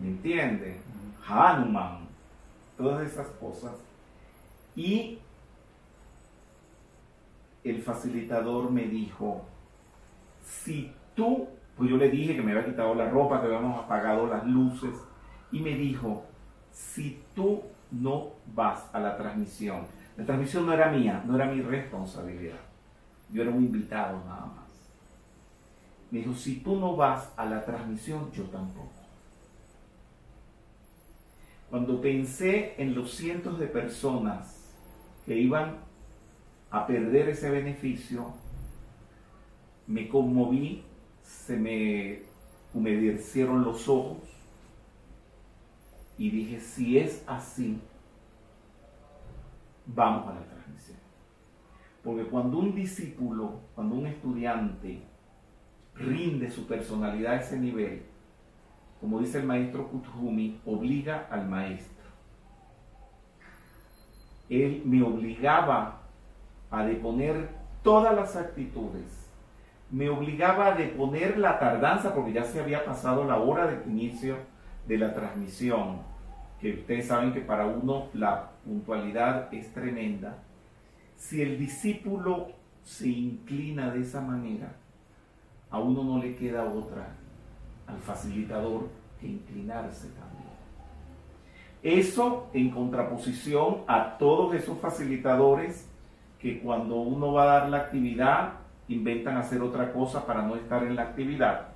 ¿me 0.00 0.08
entiende? 0.08 0.80
Hanuman, 1.26 2.00
todas 2.76 3.06
esas 3.06 3.28
cosas. 3.28 3.72
Y 4.74 5.18
el 7.64 7.82
facilitador 7.82 8.70
me 8.70 8.84
dijo, 8.84 9.44
si 10.42 10.92
tú, 11.14 11.48
pues 11.76 11.90
yo 11.90 11.96
le 11.96 12.10
dije 12.10 12.34
que 12.34 12.42
me 12.42 12.52
había 12.52 12.66
quitado 12.66 12.94
la 12.94 13.08
ropa, 13.08 13.40
que 13.40 13.46
habíamos 13.46 13.84
apagado 13.84 14.26
las 14.26 14.46
luces, 14.46 14.94
y 15.52 15.60
me 15.60 15.74
dijo, 15.74 16.24
si 16.72 17.22
tú 17.34 17.62
no 17.90 18.30
vas 18.54 18.88
a 18.92 19.00
la 19.00 19.16
transmisión, 19.16 19.86
la 20.16 20.24
transmisión 20.24 20.66
no 20.66 20.72
era 20.72 20.90
mía, 20.90 21.22
no 21.26 21.36
era 21.36 21.46
mi 21.46 21.60
responsabilidad, 21.60 22.60
yo 23.30 23.42
era 23.42 23.50
un 23.50 23.64
invitado 23.64 24.18
nada 24.26 24.46
más. 24.46 24.70
Me 26.10 26.20
dijo, 26.20 26.34
si 26.34 26.60
tú 26.60 26.76
no 26.76 26.96
vas 26.96 27.32
a 27.36 27.44
la 27.44 27.64
transmisión, 27.64 28.30
yo 28.32 28.44
tampoco. 28.44 28.89
Cuando 31.70 32.00
pensé 32.00 32.74
en 32.78 32.96
los 32.96 33.12
cientos 33.12 33.58
de 33.60 33.68
personas 33.68 34.68
que 35.24 35.38
iban 35.38 35.76
a 36.70 36.86
perder 36.86 37.28
ese 37.28 37.48
beneficio, 37.48 38.32
me 39.86 40.08
conmoví, 40.08 40.82
se 41.22 41.56
me 41.56 42.22
humedecieron 42.74 43.62
los 43.62 43.88
ojos 43.88 44.18
y 46.18 46.30
dije, 46.30 46.60
si 46.60 46.98
es 46.98 47.22
así, 47.26 47.80
vamos 49.86 50.28
a 50.28 50.34
la 50.34 50.44
transmisión. 50.44 50.98
Porque 52.02 52.24
cuando 52.24 52.58
un 52.58 52.74
discípulo, 52.74 53.60
cuando 53.74 53.94
un 53.94 54.06
estudiante 54.06 55.02
rinde 55.94 56.50
su 56.50 56.66
personalidad 56.66 57.34
a 57.34 57.40
ese 57.40 57.58
nivel, 57.58 58.02
como 59.00 59.18
dice 59.18 59.38
el 59.38 59.46
maestro 59.46 59.88
Kuthumi, 59.88 60.60
obliga 60.66 61.26
al 61.30 61.48
maestro. 61.48 62.10
Él 64.50 64.82
me 64.84 65.02
obligaba 65.02 66.02
a 66.70 66.84
deponer 66.84 67.48
todas 67.82 68.14
las 68.14 68.36
actitudes, 68.36 69.30
me 69.90 70.10
obligaba 70.10 70.66
a 70.66 70.74
deponer 70.74 71.38
la 71.38 71.58
tardanza 71.58 72.14
porque 72.14 72.32
ya 72.32 72.44
se 72.44 72.60
había 72.60 72.84
pasado 72.84 73.24
la 73.24 73.38
hora 73.38 73.66
de 73.66 73.90
inicio 73.90 74.36
de 74.86 74.98
la 74.98 75.14
transmisión, 75.14 76.02
que 76.60 76.74
ustedes 76.74 77.06
saben 77.06 77.32
que 77.32 77.40
para 77.40 77.66
uno 77.66 78.08
la 78.12 78.50
puntualidad 78.64 79.52
es 79.54 79.72
tremenda. 79.72 80.36
Si 81.16 81.40
el 81.40 81.58
discípulo 81.58 82.48
se 82.82 83.08
inclina 83.08 83.90
de 83.90 84.02
esa 84.02 84.20
manera, 84.20 84.74
a 85.70 85.78
uno 85.78 86.04
no 86.04 86.22
le 86.22 86.36
queda 86.36 86.64
otra 86.64 87.16
al 87.90 87.98
facilitador 88.00 88.88
que 89.20 89.26
inclinarse 89.26 90.08
también. 90.08 90.50
Eso 91.82 92.48
en 92.52 92.70
contraposición 92.70 93.78
a 93.86 94.18
todos 94.18 94.54
esos 94.54 94.78
facilitadores 94.78 95.88
que 96.38 96.60
cuando 96.60 96.96
uno 96.96 97.32
va 97.32 97.42
a 97.42 97.60
dar 97.60 97.68
la 97.68 97.78
actividad 97.78 98.54
inventan 98.88 99.36
hacer 99.36 99.62
otra 99.62 99.92
cosa 99.92 100.26
para 100.26 100.42
no 100.42 100.56
estar 100.56 100.82
en 100.82 100.96
la 100.96 101.02
actividad. 101.02 101.68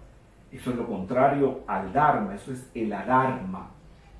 Eso 0.51 0.71
es 0.71 0.77
lo 0.77 0.87
contrario 0.87 1.61
al 1.67 1.93
Dharma, 1.93 2.35
eso 2.35 2.53
es 2.53 2.71
el 2.75 2.93
Adharma. 2.93 3.71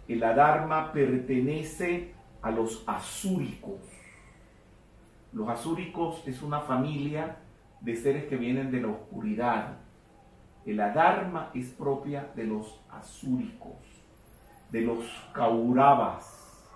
El 0.09 0.23
Adharma 0.23 0.93
pertenece 0.93 2.13
a 2.43 2.51
los 2.51 2.83
asúricos. 2.87 3.81
Los 5.33 5.49
asúricos 5.49 6.23
es 6.27 6.43
una 6.43 6.61
familia 6.61 7.37
de 7.81 7.97
seres 7.97 8.25
que 8.25 8.37
vienen 8.37 8.71
de 8.71 8.81
la 8.81 8.89
oscuridad, 8.89 9.79
el 10.67 10.81
adharma 10.81 11.51
es 11.55 11.71
propia 11.71 12.31
de 12.35 12.45
los 12.45 12.81
asúricos. 12.91 13.73
de 14.71 14.81
los 14.81 15.05
Kauravas, 15.33 16.69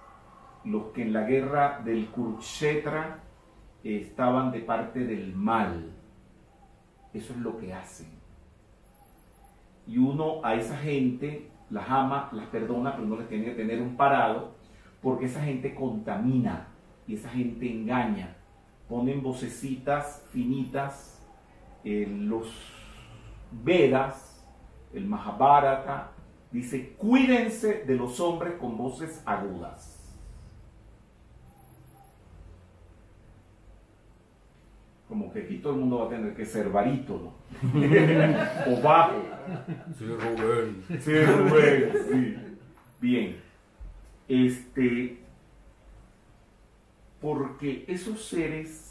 los 0.64 0.92
que 0.92 1.02
en 1.02 1.12
la 1.12 1.22
guerra 1.22 1.80
del 1.84 2.06
Kurukshetra 2.10 3.18
estaban 3.82 4.52
de 4.52 4.60
parte 4.60 5.00
del 5.00 5.34
mal. 5.34 5.90
Eso 7.12 7.32
es 7.32 7.38
lo 7.40 7.58
que 7.58 7.74
hacen. 7.74 8.08
Y 9.84 9.98
uno 9.98 10.44
a 10.44 10.54
esa 10.54 10.76
gente 10.76 11.50
las 11.70 11.90
ama, 11.90 12.28
las 12.32 12.46
perdona, 12.46 12.94
pero 12.94 13.08
no 13.08 13.16
les 13.16 13.28
tiene 13.28 13.46
que 13.46 13.54
tener 13.54 13.82
un 13.82 13.96
parado, 13.96 14.54
porque 15.02 15.24
esa 15.26 15.42
gente 15.42 15.74
contamina 15.74 16.68
y 17.08 17.14
esa 17.14 17.30
gente 17.30 17.68
engaña. 17.68 18.36
Ponen 18.88 19.24
vocecitas 19.24 20.24
finitas, 20.30 21.18
en 21.84 22.28
los 22.28 22.77
Vedas, 23.50 24.44
el 24.92 25.06
Mahabharata, 25.06 26.12
dice, 26.50 26.94
cuídense 26.98 27.84
de 27.84 27.94
los 27.94 28.20
hombres 28.20 28.54
con 28.54 28.76
voces 28.76 29.22
agudas. 29.24 29.94
Como 35.08 35.32
que 35.32 35.40
aquí 35.40 35.58
todo 35.58 35.72
el 35.72 35.80
mundo 35.80 36.00
va 36.00 36.06
a 36.06 36.08
tener 36.10 36.34
que 36.34 36.44
ser 36.44 36.68
barítono 36.68 37.32
o 38.66 38.82
bajo. 38.82 39.22
Sí, 39.98 40.04
Rubén. 40.04 40.84
Sí, 41.00 41.24
Rubén, 41.24 41.92
sí. 42.10 42.36
Bien. 43.00 43.40
Este, 44.28 45.18
porque 47.20 47.84
esos 47.88 48.22
seres 48.26 48.87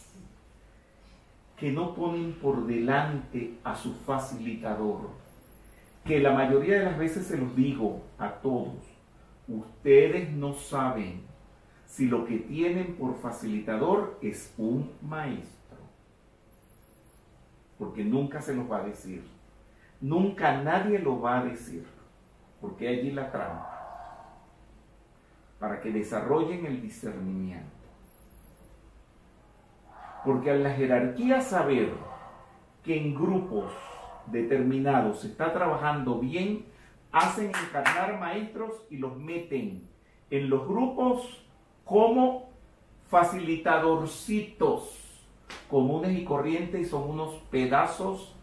que 1.57 1.71
no 1.71 1.95
ponen 1.95 2.33
por 2.33 2.67
delante 2.67 3.57
a 3.63 3.75
su 3.75 3.93
facilitador, 3.93 5.09
que 6.05 6.19
la 6.19 6.31
mayoría 6.31 6.79
de 6.79 6.85
las 6.85 6.97
veces 6.97 7.25
se 7.25 7.37
los 7.37 7.55
digo 7.55 8.03
a 8.19 8.29
todos, 8.29 8.75
ustedes 9.47 10.31
no 10.31 10.53
saben 10.53 11.21
si 11.87 12.05
lo 12.05 12.25
que 12.25 12.37
tienen 12.37 12.95
por 12.95 13.17
facilitador 13.17 14.19
es 14.21 14.53
un 14.57 14.91
maestro, 15.01 15.77
porque 17.79 18.03
nunca 18.03 18.39
se 18.39 18.53
los 18.53 18.71
va 18.71 18.81
a 18.81 18.85
decir, 18.85 19.23
nunca 19.99 20.61
nadie 20.61 20.99
lo 20.99 21.19
va 21.19 21.39
a 21.39 21.43
decir, 21.43 21.85
porque 22.61 22.87
allí 22.87 23.11
la 23.11 23.31
trampa, 23.31 24.37
para 25.59 25.81
que 25.81 25.91
desarrollen 25.91 26.67
el 26.67 26.81
discernimiento. 26.83 27.76
Porque 30.27 30.51
a 30.51 30.55
la 30.55 30.71
jerarquía 30.71 31.39
saber 31.39 31.93
que 32.83 32.97
en 32.97 33.15
grupos 33.15 33.71
determinados 34.25 35.21
se 35.21 35.27
está 35.27 35.53
trabajando 35.53 36.19
bien, 36.19 36.65
hacen 37.13 37.47
encarnar 37.47 38.19
maestros 38.19 38.73
y 38.89 38.97
los 38.97 39.15
meten 39.15 39.87
en 40.29 40.49
los 40.49 40.67
grupos 40.67 41.45
como 41.85 42.49
facilitadorcitos 43.09 44.97
comunes 45.69 46.19
y 46.19 46.25
corrientes 46.25 46.81
y 46.81 46.89
son 46.89 47.09
unos 47.09 47.35
pedazos 47.49 48.35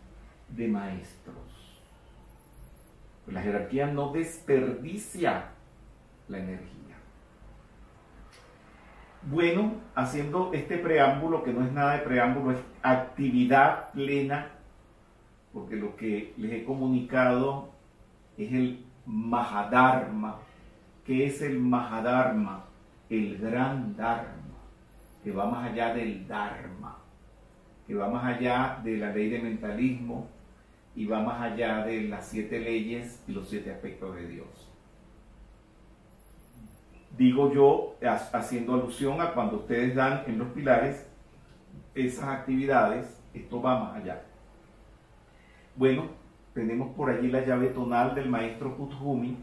de 0.49 0.68
maestros. 0.68 1.37
La 3.27 3.42
jerarquía 3.42 3.88
no 3.88 4.11
desperdicia 4.11 5.51
la 6.29 6.38
energía. 6.38 6.74
Bueno, 9.27 9.73
haciendo 9.95 10.53
este 10.53 10.77
preámbulo, 10.77 11.43
que 11.43 11.53
no 11.53 11.65
es 11.65 11.73
nada 11.73 11.95
de 11.95 12.01
preámbulo, 12.01 12.53
es 12.53 12.59
actividad 12.83 13.91
plena, 13.93 14.51
porque 15.55 15.77
lo 15.77 15.97
que 15.97 16.35
les 16.37 16.53
he 16.53 16.65
comunicado 16.65 17.71
es 18.37 18.53
el 18.53 18.85
Mahadharma. 19.07 20.41
¿Qué 21.07 21.27
es 21.27 21.41
el 21.41 21.59
Mahadharma? 21.59 22.65
El 23.09 23.39
gran 23.39 23.97
Dharma, 23.97 24.59
que 25.23 25.33
va 25.33 25.47
más 25.47 25.71
allá 25.71 25.95
del 25.95 26.29
Dharma, 26.29 26.99
que 27.87 27.95
va 27.95 28.11
más 28.11 28.25
allá 28.25 28.81
de 28.85 28.99
la 28.99 29.11
ley 29.11 29.31
de 29.31 29.41
mentalismo 29.41 30.29
y 30.95 31.07
va 31.07 31.23
más 31.23 31.41
allá 31.41 31.85
de 31.87 32.03
las 32.09 32.29
siete 32.29 32.61
leyes 32.61 33.23
y 33.27 33.33
los 33.33 33.49
siete 33.49 33.73
aspectos 33.73 34.17
de 34.17 34.29
Dios 34.29 34.74
digo 37.16 37.53
yo, 37.53 37.96
haciendo 38.33 38.74
alusión 38.74 39.20
a 39.20 39.33
cuando 39.33 39.57
ustedes 39.57 39.94
dan 39.94 40.24
en 40.27 40.38
los 40.38 40.48
pilares 40.48 41.09
esas 41.94 42.29
actividades, 42.29 43.22
esto 43.33 43.62
va 43.62 43.79
más 43.79 43.96
allá. 43.96 44.22
Bueno, 45.77 46.09
tenemos 46.53 46.94
por 46.94 47.11
allí 47.11 47.29
la 47.29 47.44
llave 47.44 47.68
tonal 47.68 48.14
del 48.14 48.29
maestro 48.29 48.77
Kuthumi. 48.77 49.37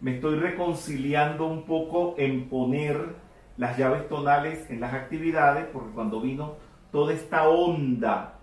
Me 0.00 0.16
estoy 0.16 0.36
reconciliando 0.36 1.46
un 1.46 1.64
poco 1.64 2.14
en 2.18 2.48
poner 2.48 3.14
las 3.56 3.76
llaves 3.76 4.08
tonales 4.08 4.68
en 4.70 4.80
las 4.80 4.94
actividades, 4.94 5.66
porque 5.72 5.90
cuando 5.90 6.20
vino 6.20 6.54
toda 6.90 7.12
esta 7.12 7.48
onda 7.48 8.38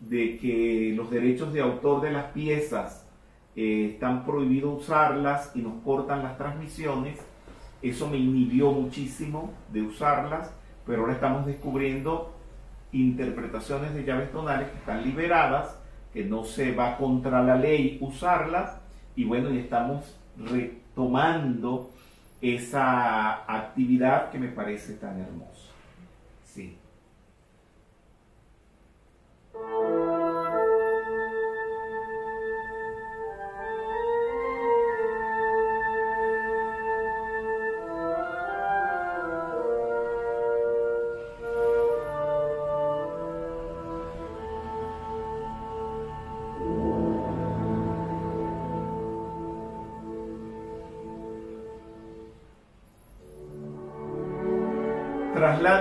de 0.00 0.36
que 0.38 0.92
los 0.96 1.10
derechos 1.10 1.52
de 1.52 1.60
autor 1.60 2.00
de 2.00 2.12
las 2.12 2.26
piezas 2.32 3.08
eh, 3.56 3.90
están 3.92 4.24
prohibidos 4.24 4.82
usarlas 4.82 5.52
y 5.54 5.60
nos 5.60 5.82
cortan 5.82 6.22
las 6.22 6.36
transmisiones, 6.36 7.18
eso 7.90 8.08
me 8.08 8.16
inhibió 8.16 8.72
muchísimo 8.72 9.52
de 9.72 9.82
usarlas, 9.82 10.54
pero 10.86 11.02
ahora 11.02 11.14
estamos 11.14 11.46
descubriendo 11.46 12.34
interpretaciones 12.92 13.94
de 13.94 14.04
llaves 14.04 14.32
tonales 14.32 14.68
que 14.70 14.78
están 14.78 15.02
liberadas, 15.02 15.78
que 16.12 16.24
no 16.24 16.44
se 16.44 16.74
va 16.74 16.96
contra 16.96 17.42
la 17.42 17.56
ley 17.56 17.98
usarlas, 18.00 18.80
y 19.16 19.24
bueno, 19.24 19.50
y 19.50 19.58
estamos 19.58 20.16
retomando 20.38 21.90
esa 22.40 23.44
actividad 23.52 24.30
que 24.30 24.38
me 24.38 24.48
parece 24.48 24.94
tan 24.94 25.20
hermosa. 25.20 25.53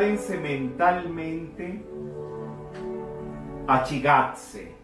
Trasládense 0.03 0.37
mentalmente 0.37 1.81
a 3.67 3.83
Chigatse. 3.83 4.75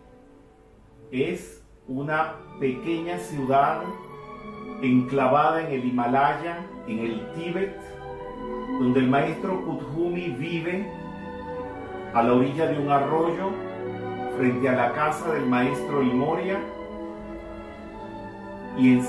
Es 1.11 1.61
una 1.87 2.35
pequeña 2.59 3.17
ciudad 3.17 3.81
enclavada 4.81 5.61
en 5.61 5.73
el 5.73 5.85
Himalaya, 5.85 6.65
en 6.87 6.99
el 6.99 7.33
Tíbet, 7.33 7.75
donde 8.79 9.01
el 9.01 9.09
maestro 9.09 9.61
Kuthumi 9.65 10.29
vive 10.29 10.89
a 12.13 12.23
la 12.23 12.33
orilla 12.33 12.67
de 12.67 12.79
un 12.79 12.89
arroyo 12.89 13.49
frente 14.37 14.69
a 14.69 14.73
la 14.73 14.93
casa 14.93 15.33
del 15.33 15.45
maestro 15.47 16.01
Imoria 16.01 16.59
y 18.77 18.93
en 18.93 19.05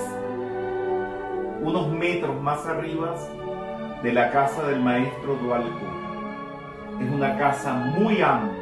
unos 1.62 1.88
metros 1.92 2.40
más 2.42 2.66
arriba 2.66 3.14
de 4.02 4.12
la 4.12 4.30
casa 4.32 4.66
del 4.66 4.80
maestro 4.80 5.36
Dualco. 5.36 5.99
Es 7.00 7.10
una 7.10 7.38
casa 7.38 7.74
muy 7.74 8.20
amplia. 8.20 8.60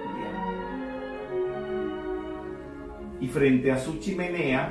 Y 3.20 3.29
frente 3.29 3.72
a 3.72 3.79
su 3.79 3.98
chimenea, 3.98 4.70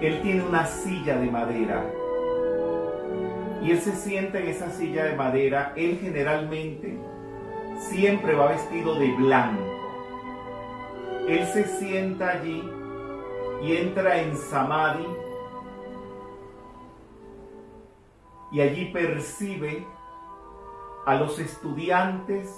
él 0.00 0.20
tiene 0.22 0.42
una 0.42 0.64
silla 0.64 1.16
de 1.18 1.30
madera. 1.30 1.84
Y 3.62 3.72
él 3.72 3.78
se 3.78 3.92
sienta 3.92 4.38
en 4.38 4.48
esa 4.48 4.70
silla 4.70 5.04
de 5.04 5.14
madera. 5.14 5.74
Él 5.76 5.98
generalmente 6.00 6.98
siempre 7.78 8.34
va 8.34 8.48
vestido 8.48 8.98
de 8.98 9.12
blanco. 9.12 9.62
Él 11.28 11.46
se 11.46 11.64
sienta 11.64 12.30
allí 12.30 12.62
y 13.62 13.76
entra 13.76 14.22
en 14.22 14.36
samadhi 14.36 15.06
y 18.52 18.60
allí 18.60 18.86
percibe 18.86 19.86
a 21.06 21.14
los 21.16 21.38
estudiantes 21.38 22.54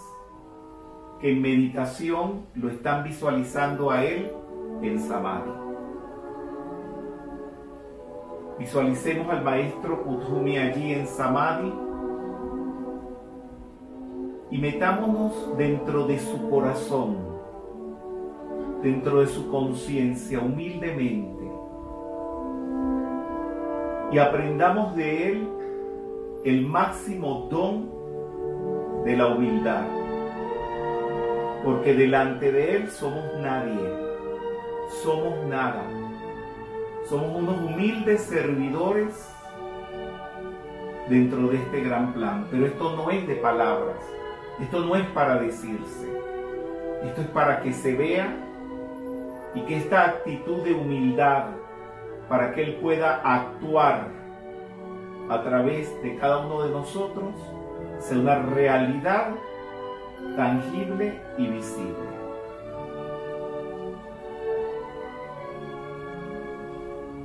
que 1.21 1.33
en 1.33 1.43
meditación 1.43 2.47
lo 2.55 2.69
están 2.69 3.05
visualizando 3.05 3.91
a 3.91 4.05
él 4.05 4.33
en 4.83 4.99
Samadhi. 4.99 5.51
Visualicemos 8.59 9.29
al 9.29 9.43
maestro 9.43 10.03
Kuthumi 10.03 10.59
allí 10.59 10.93
en 10.93 11.07
Samadhi 11.07 11.73
y 14.51 14.59
metámonos 14.59 15.57
dentro 15.57 16.07
de 16.07 16.19
su 16.19 16.51
corazón, 16.51 17.17
dentro 18.83 19.21
de 19.21 19.27
su 19.27 19.51
conciencia 19.51 20.41
humildemente 20.41 21.43
y 24.13 24.19
aprendamos 24.19 24.95
de 24.95 25.33
Él 25.33 25.49
el 26.45 26.67
máximo 26.67 27.49
don 27.51 28.02
de 29.05 29.17
la 29.17 29.29
humildad. 29.29 29.85
Porque 31.65 31.95
delante 31.95 32.51
de 32.51 32.77
Él 32.77 32.91
somos 32.91 33.25
nadie, 33.41 33.79
somos 35.03 35.45
nada. 35.47 35.83
Somos 37.09 37.37
unos 37.37 37.57
humildes 37.59 38.23
servidores 38.23 39.33
dentro 41.09 41.49
de 41.49 41.57
este 41.57 41.81
gran 41.83 42.13
plan. 42.13 42.47
Pero 42.51 42.67
esto 42.67 42.97
no 42.97 43.11
es 43.11 43.27
de 43.27 43.35
palabras, 43.37 43.97
esto 44.61 44.81
no 44.81 44.97
es 44.97 45.07
para 45.09 45.37
decirse, 45.37 46.09
esto 47.05 47.21
es 47.21 47.27
para 47.29 47.61
que 47.61 47.73
se 47.73 47.95
vea 47.95 48.35
y 49.55 49.61
que 49.63 49.77
esta 49.77 50.05
actitud 50.05 50.63
de 50.63 50.73
humildad, 50.73 51.47
para 52.29 52.55
que 52.55 52.63
Él 52.63 52.79
pueda 52.81 53.21
actuar 53.25 54.09
a 55.29 55.43
través 55.43 56.03
de 56.03 56.17
cada 56.17 56.39
uno 56.39 56.63
de 56.63 56.71
nosotros, 56.71 57.35
sea 58.03 58.19
una 58.19 58.37
realidad 58.37 59.29
tangible 60.37 61.21
y 61.39 61.47
visible. 61.47 62.13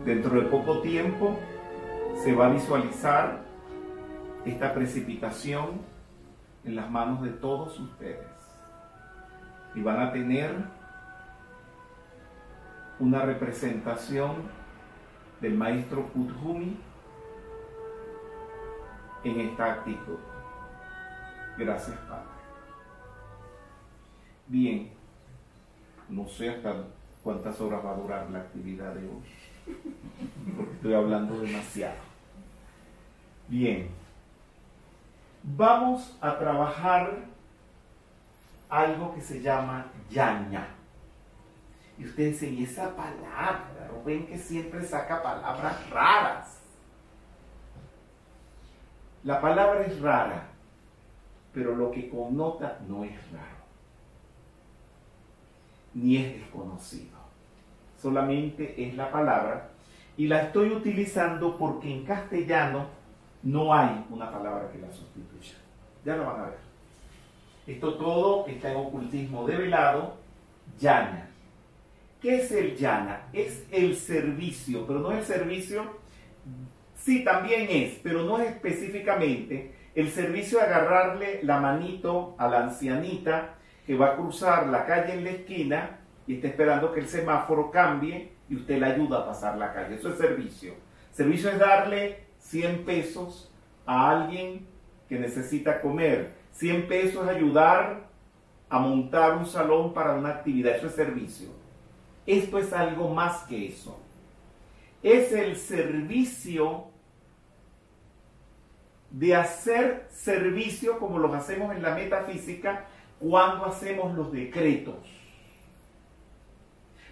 Dentro 0.06 0.40
de 0.40 0.48
poco 0.48 0.82
tiempo 0.82 1.38
se 2.24 2.34
va 2.34 2.46
a 2.46 2.50
visualizar 2.50 3.42
esta 4.46 4.74
precipitación 4.74 5.82
en 6.64 6.76
las 6.76 6.90
manos 6.90 7.24
de 7.24 7.32
todos 7.32 7.80
ustedes 7.80 8.28
y 9.74 9.82
van 9.82 10.00
a 10.00 10.12
tener 10.12 10.52
una 13.00 13.24
representación 13.24 14.44
del 15.42 15.56
maestro 15.56 16.04
Kuthumi 16.14 16.78
en 19.24 19.40
esta 19.42 19.74
actitud. 19.74 20.18
Gracias, 21.58 21.98
Padre. 22.08 22.28
Bien, 24.48 24.92
no 26.08 26.28
sé 26.28 26.50
hasta 26.50 26.84
cuántas 27.24 27.60
horas 27.60 27.84
va 27.84 27.92
a 27.92 27.98
durar 27.98 28.30
la 28.30 28.40
actividad 28.40 28.94
de 28.94 29.08
hoy, 29.08 29.76
porque 30.56 30.74
estoy 30.74 30.94
hablando 30.94 31.40
demasiado. 31.40 31.98
Bien, 33.48 33.90
vamos 35.44 36.18
a 36.22 36.38
trabajar 36.38 37.26
algo 38.70 39.16
que 39.16 39.22
se 39.22 39.42
llama 39.42 39.88
yaña. 40.10 40.68
Y 41.98 42.06
ustedes 42.06 42.40
dicen, 42.40 42.58
¿y 42.58 42.64
esa 42.64 42.96
palabra? 42.96 43.66
¿No 43.92 44.04
ven 44.04 44.28
que 44.28 44.38
siempre 44.38 44.86
saca 44.86 45.24
palabras 45.24 45.90
raras? 45.90 46.62
La 49.24 49.42
palabra 49.42 49.82
es 49.82 50.00
rara, 50.00 50.48
pero 51.58 51.76
lo 51.76 51.90
que 51.90 52.08
connota 52.08 52.78
no 52.88 53.04
es 53.04 53.14
raro, 53.32 53.58
ni 55.96 56.18
es 56.18 56.34
desconocido. 56.36 57.18
Solamente 58.00 58.76
es 58.78 58.94
la 58.94 59.12
palabra 59.12 59.70
y 60.18 60.28
la 60.28 60.44
estoy 60.44 60.70
utilizando 60.70 61.58
porque 61.58 61.92
en 61.92 62.06
castellano 62.06 62.86
no 63.42 63.74
hay 63.74 64.06
una 64.12 64.32
palabra 64.32 64.70
que 64.72 64.78
la 64.78 64.92
sustituya. 64.92 65.56
Ya 66.06 66.16
lo 66.16 66.28
van 66.28 66.42
a 66.42 66.44
ver. 66.44 66.60
Esto 67.66 67.96
todo 67.96 68.46
está 68.46 68.72
en 68.72 68.78
ocultismo 68.78 69.48
develado, 69.48 70.14
llana. 70.80 71.28
¿Qué 72.22 72.36
es 72.36 72.52
el 72.52 72.78
llana? 72.78 73.30
Es 73.34 73.66
el 73.72 73.96
servicio, 73.96 74.86
pero 74.86 75.00
no 75.00 75.12
es 75.12 75.28
el 75.28 75.38
servicio, 75.38 75.86
sí 76.96 77.24
también 77.24 77.66
es, 77.68 78.00
pero 78.04 78.22
no 78.26 78.38
es 78.38 78.52
específicamente 78.52 79.77
el 79.98 80.12
servicio 80.12 80.60
de 80.60 80.66
agarrarle 80.66 81.40
la 81.42 81.60
manito 81.60 82.36
a 82.38 82.48
la 82.48 82.66
ancianita 82.66 83.56
que 83.84 83.98
va 83.98 84.10
a 84.10 84.16
cruzar 84.16 84.68
la 84.68 84.86
calle 84.86 85.14
en 85.14 85.24
la 85.24 85.32
esquina 85.32 85.98
y 86.28 86.36
está 86.36 86.50
esperando 86.50 86.94
que 86.94 87.00
el 87.00 87.08
semáforo 87.08 87.72
cambie 87.72 88.34
y 88.48 88.58
usted 88.58 88.78
le 88.78 88.86
ayuda 88.86 89.18
a 89.18 89.26
pasar 89.26 89.58
la 89.58 89.74
calle. 89.74 89.96
Eso 89.96 90.10
es 90.10 90.20
servicio. 90.20 90.76
Servicio 91.12 91.50
es 91.50 91.58
darle 91.58 92.26
100 92.38 92.86
pesos 92.86 93.52
a 93.88 94.12
alguien 94.12 94.68
que 95.10 95.18
necesita 95.18 95.82
comer. 95.82 96.36
100 96.52 96.88
pesos 96.88 97.28
es 97.28 97.36
ayudar 97.36 98.08
a 98.70 98.78
montar 98.78 99.36
un 99.36 99.48
salón 99.48 99.96
para 99.96 100.14
una 100.14 100.30
actividad. 100.30 100.76
Eso 100.76 100.88
es 100.88 100.94
servicio. 100.94 101.50
Esto 102.28 102.60
es 102.60 102.72
algo 102.72 103.12
más 103.16 103.46
que 103.46 103.70
eso. 103.70 104.00
Es 105.02 105.32
el 105.32 105.56
servicio 105.56 106.92
de 109.12 109.36
hacer 109.36 110.08
servicio 110.12 111.00
como 111.00 111.20
los 111.20 111.34
hacemos 111.34 111.76
en 111.76 111.82
la 111.82 111.96
metafísica 111.96 112.86
cuando 113.20 113.66
hacemos 113.66 114.16
los 114.16 114.32
decretos. 114.32 114.96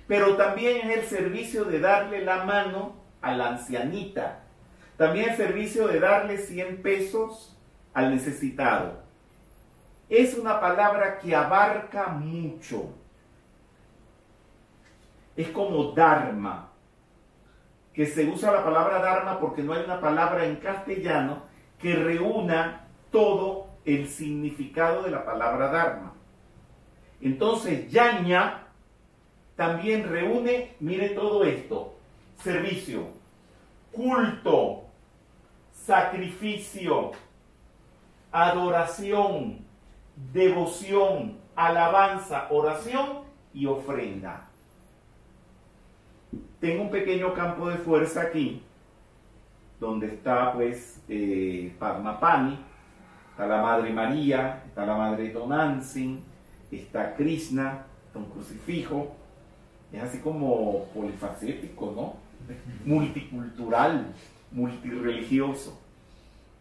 Pero 0.07 0.35
también 0.35 0.89
es 0.89 0.97
el 0.97 1.05
servicio 1.05 1.65
de 1.65 1.79
darle 1.79 2.23
la 2.23 2.43
mano 2.43 2.95
a 3.21 3.33
la 3.33 3.49
ancianita. 3.49 4.43
También 4.97 5.29
el 5.29 5.37
servicio 5.37 5.87
de 5.87 5.99
darle 5.99 6.37
100 6.37 6.81
pesos 6.81 7.57
al 7.93 8.11
necesitado. 8.11 9.03
Es 10.07 10.35
una 10.35 10.59
palabra 10.59 11.17
que 11.17 11.35
abarca 11.35 12.07
mucho. 12.09 12.93
Es 15.35 15.49
como 15.49 15.91
Dharma, 15.91 16.69
que 17.93 18.05
se 18.05 18.25
usa 18.25 18.51
la 18.51 18.63
palabra 18.63 18.99
Dharma 18.99 19.39
porque 19.39 19.63
no 19.63 19.73
hay 19.73 19.83
una 19.83 19.99
palabra 19.99 20.45
en 20.45 20.57
castellano 20.57 21.43
que 21.79 21.95
reúna 21.95 22.87
todo 23.11 23.67
el 23.85 24.07
significado 24.07 25.03
de 25.03 25.11
la 25.11 25.25
palabra 25.25 25.69
Dharma. 25.69 26.13
Entonces, 27.21 27.91
Yaña 27.91 28.63
también 29.55 30.09
reúne, 30.09 30.75
mire 30.79 31.09
todo 31.09 31.43
esto, 31.43 31.95
servicio, 32.43 33.07
culto, 33.91 34.83
sacrificio, 35.73 37.11
adoración, 38.31 39.59
devoción, 40.33 41.37
alabanza, 41.55 42.47
oración 42.49 43.21
y 43.53 43.65
ofrenda. 43.65 44.49
Tengo 46.59 46.83
un 46.83 46.89
pequeño 46.89 47.33
campo 47.33 47.69
de 47.69 47.77
fuerza 47.77 48.23
aquí, 48.23 48.61
donde 49.79 50.07
está 50.07 50.53
pues 50.53 51.01
eh, 51.09 51.75
Padmapani, 51.77 52.57
está 53.31 53.47
la 53.47 53.61
Madre 53.61 53.91
María, 53.91 54.63
está 54.65 54.85
la 54.85 54.95
Madre 54.95 55.29
Tonantzin, 55.29 56.23
está 56.71 57.15
Krishna, 57.15 57.85
está 58.07 58.19
un 58.19 58.25
crucifijo, 58.25 59.15
es 59.91 60.01
así 60.01 60.19
como 60.19 60.85
polifacético, 60.93 61.93
¿no? 61.95 62.15
Multicultural, 62.85 64.13
multireligioso. 64.51 65.79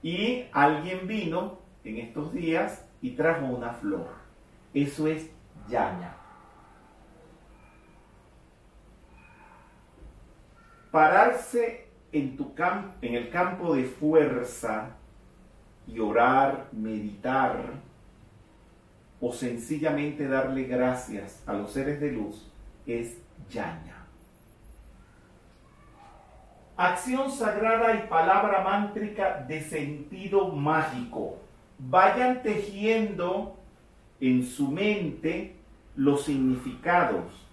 Y 0.02 0.44
alguien 0.52 1.06
vino 1.06 1.58
en 1.84 1.98
estos 1.98 2.32
días 2.32 2.84
y 3.00 3.10
trajo 3.10 3.46
una 3.46 3.72
flor. 3.72 4.08
Eso 4.72 5.06
es 5.06 5.30
llana. 5.68 6.16
Pararse 10.90 11.83
en, 12.14 12.36
tu 12.36 12.52
en 13.02 13.14
el 13.14 13.28
campo 13.28 13.74
de 13.74 13.84
fuerza 13.84 14.90
y 15.86 15.98
orar, 15.98 16.68
meditar 16.72 17.58
o 19.20 19.32
sencillamente 19.32 20.28
darle 20.28 20.64
gracias 20.64 21.42
a 21.46 21.52
los 21.52 21.72
seres 21.72 22.00
de 22.00 22.12
luz 22.12 22.50
es 22.86 23.18
llana. 23.50 24.06
Acción 26.76 27.30
sagrada 27.30 27.94
y 27.94 28.08
palabra 28.08 28.62
mántrica 28.62 29.44
de 29.48 29.60
sentido 29.60 30.48
mágico. 30.48 31.36
Vayan 31.78 32.42
tejiendo 32.42 33.56
en 34.20 34.44
su 34.44 34.70
mente 34.70 35.56
los 35.96 36.24
significados. 36.24 37.44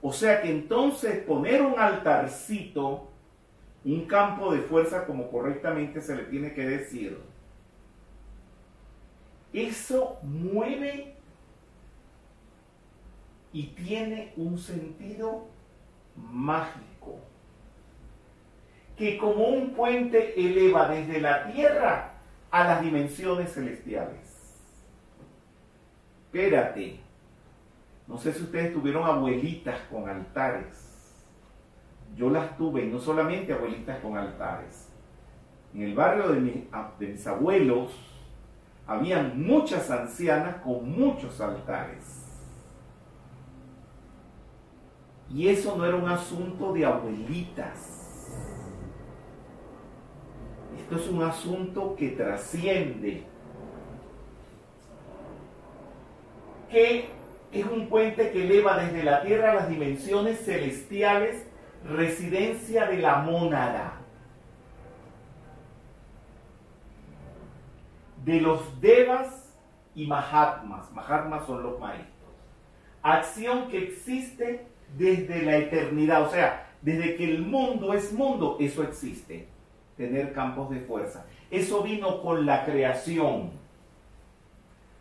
O 0.00 0.12
sea 0.12 0.42
que 0.42 0.50
entonces 0.50 1.24
poner 1.24 1.62
un 1.62 1.78
altarcito, 1.78 3.07
un 3.94 4.06
campo 4.06 4.52
de 4.52 4.60
fuerza 4.60 5.06
como 5.06 5.30
correctamente 5.30 6.00
se 6.00 6.14
le 6.14 6.24
tiene 6.24 6.52
que 6.52 6.66
decir, 6.66 7.18
eso 9.52 10.18
mueve 10.22 11.14
y 13.52 13.68
tiene 13.68 14.32
un 14.36 14.58
sentido 14.58 15.46
mágico 16.16 17.18
que 18.96 19.16
como 19.16 19.48
un 19.48 19.70
puente 19.70 20.38
eleva 20.38 20.88
desde 20.88 21.20
la 21.20 21.50
tierra 21.52 22.14
a 22.50 22.64
las 22.64 22.82
dimensiones 22.82 23.54
celestiales. 23.54 24.18
Espérate, 26.26 26.98
no 28.06 28.18
sé 28.18 28.32
si 28.32 28.42
ustedes 28.42 28.72
tuvieron 28.72 29.04
abuelitas 29.04 29.80
con 29.90 30.08
altares. 30.08 30.87
Yo 32.18 32.28
las 32.30 32.56
tuve, 32.56 32.84
y 32.84 32.88
no 32.88 32.98
solamente 32.98 33.52
abuelitas 33.52 34.00
con 34.00 34.16
altares. 34.16 34.88
En 35.72 35.82
el 35.82 35.94
barrio 35.94 36.28
de, 36.32 36.40
mi- 36.40 36.68
de 36.98 37.06
mis 37.06 37.26
abuelos 37.26 37.92
habían 38.88 39.40
muchas 39.40 39.88
ancianas 39.90 40.56
con 40.56 40.90
muchos 40.90 41.40
altares. 41.40 42.24
Y 45.30 45.46
eso 45.48 45.76
no 45.76 45.86
era 45.86 45.94
un 45.96 46.08
asunto 46.08 46.72
de 46.72 46.86
abuelitas. 46.86 47.94
Esto 50.76 50.96
es 50.96 51.08
un 51.08 51.22
asunto 51.22 51.94
que 51.94 52.08
trasciende. 52.10 53.24
Que 56.70 57.10
es 57.52 57.64
un 57.66 57.88
puente 57.88 58.30
que 58.32 58.42
eleva 58.44 58.76
desde 58.82 59.04
la 59.04 59.22
tierra 59.22 59.52
a 59.52 59.54
las 59.54 59.68
dimensiones 59.68 60.44
celestiales, 60.44 61.46
residencia 61.84 62.86
de 62.86 62.98
la 62.98 63.18
mónada. 63.18 63.94
De 68.24 68.40
los 68.40 68.80
devas 68.80 69.54
y 69.94 70.06
mahatmas. 70.06 70.90
Mahatmas 70.92 71.46
son 71.46 71.62
los 71.62 71.78
maestros. 71.78 72.14
Acción 73.02 73.68
que 73.68 73.78
existe 73.78 74.66
desde 74.96 75.42
la 75.42 75.56
eternidad, 75.56 76.22
o 76.22 76.30
sea, 76.30 76.68
desde 76.82 77.16
que 77.16 77.24
el 77.24 77.42
mundo 77.42 77.92
es 77.92 78.12
mundo, 78.12 78.56
eso 78.60 78.82
existe, 78.82 79.48
tener 79.96 80.32
campos 80.32 80.70
de 80.70 80.80
fuerza. 80.80 81.26
Eso 81.50 81.82
vino 81.82 82.22
con 82.22 82.46
la 82.46 82.64
creación. 82.64 83.50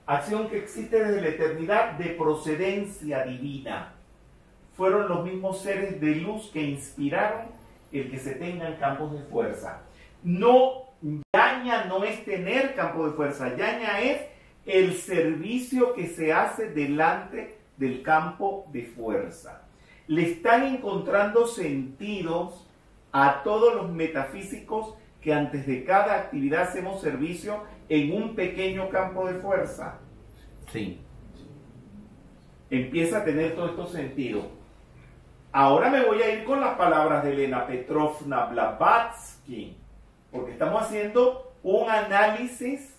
Acción 0.06 0.50
que 0.50 0.60
existe 0.60 1.04
desde 1.04 1.22
la 1.22 1.28
eternidad 1.28 1.92
de 1.94 2.06
procedencia 2.12 3.24
divina. 3.24 3.94
Fueron 4.78 5.10
los 5.10 5.26
mismos 5.26 5.62
seres 5.62 6.00
de 6.00 6.16
luz 6.16 6.50
que 6.54 6.62
inspiraron 6.62 7.48
el 7.92 8.10
que 8.10 8.20
se 8.20 8.36
tengan 8.36 8.76
campos 8.76 9.12
de 9.12 9.24
fuerza. 9.24 9.82
No, 10.24 10.84
yaña 11.34 11.86
no 11.86 12.04
es 12.04 12.24
tener 12.24 12.76
campo 12.76 13.08
de 13.08 13.14
fuerza, 13.14 13.56
yaña 13.56 14.00
es 14.00 14.22
el 14.66 14.94
servicio 14.94 15.94
que 15.94 16.08
se 16.08 16.32
hace 16.32 16.70
delante 16.70 17.58
del 17.78 18.04
campo 18.04 18.68
de 18.72 18.84
fuerza 18.84 19.68
le 20.08 20.24
están 20.24 20.64
encontrando 20.64 21.48
sentidos 21.48 22.66
a 23.12 23.44
todos 23.44 23.76
los 23.76 23.92
metafísicos 23.92 24.96
que 25.22 25.34
antes 25.34 25.68
de 25.68 25.84
cada 25.84 26.16
actividad 26.16 26.64
hacemos 26.64 27.02
servicio 27.02 27.64
en 27.90 28.14
un 28.14 28.36
pequeño 28.36 28.90
campo 28.90 29.28
de 29.28 29.40
fuerza. 29.40 30.00
Sí. 30.72 31.00
Empieza 32.70 33.20
a 33.20 33.26
tener 33.26 33.56
todo 33.56 33.68
esto 33.68 33.88
sentido. 33.88 34.57
Ahora 35.60 35.90
me 35.90 36.06
voy 36.06 36.22
a 36.22 36.30
ir 36.30 36.44
con 36.44 36.62
las 36.62 36.76
palabras 36.76 37.24
de 37.24 37.34
Elena 37.34 37.66
Petrovna 37.66 38.46
Blavatsky, 38.46 39.76
porque 40.32 40.52
estamos 40.52 40.84
haciendo 40.84 41.52
un 41.64 41.90
análisis 41.90 42.96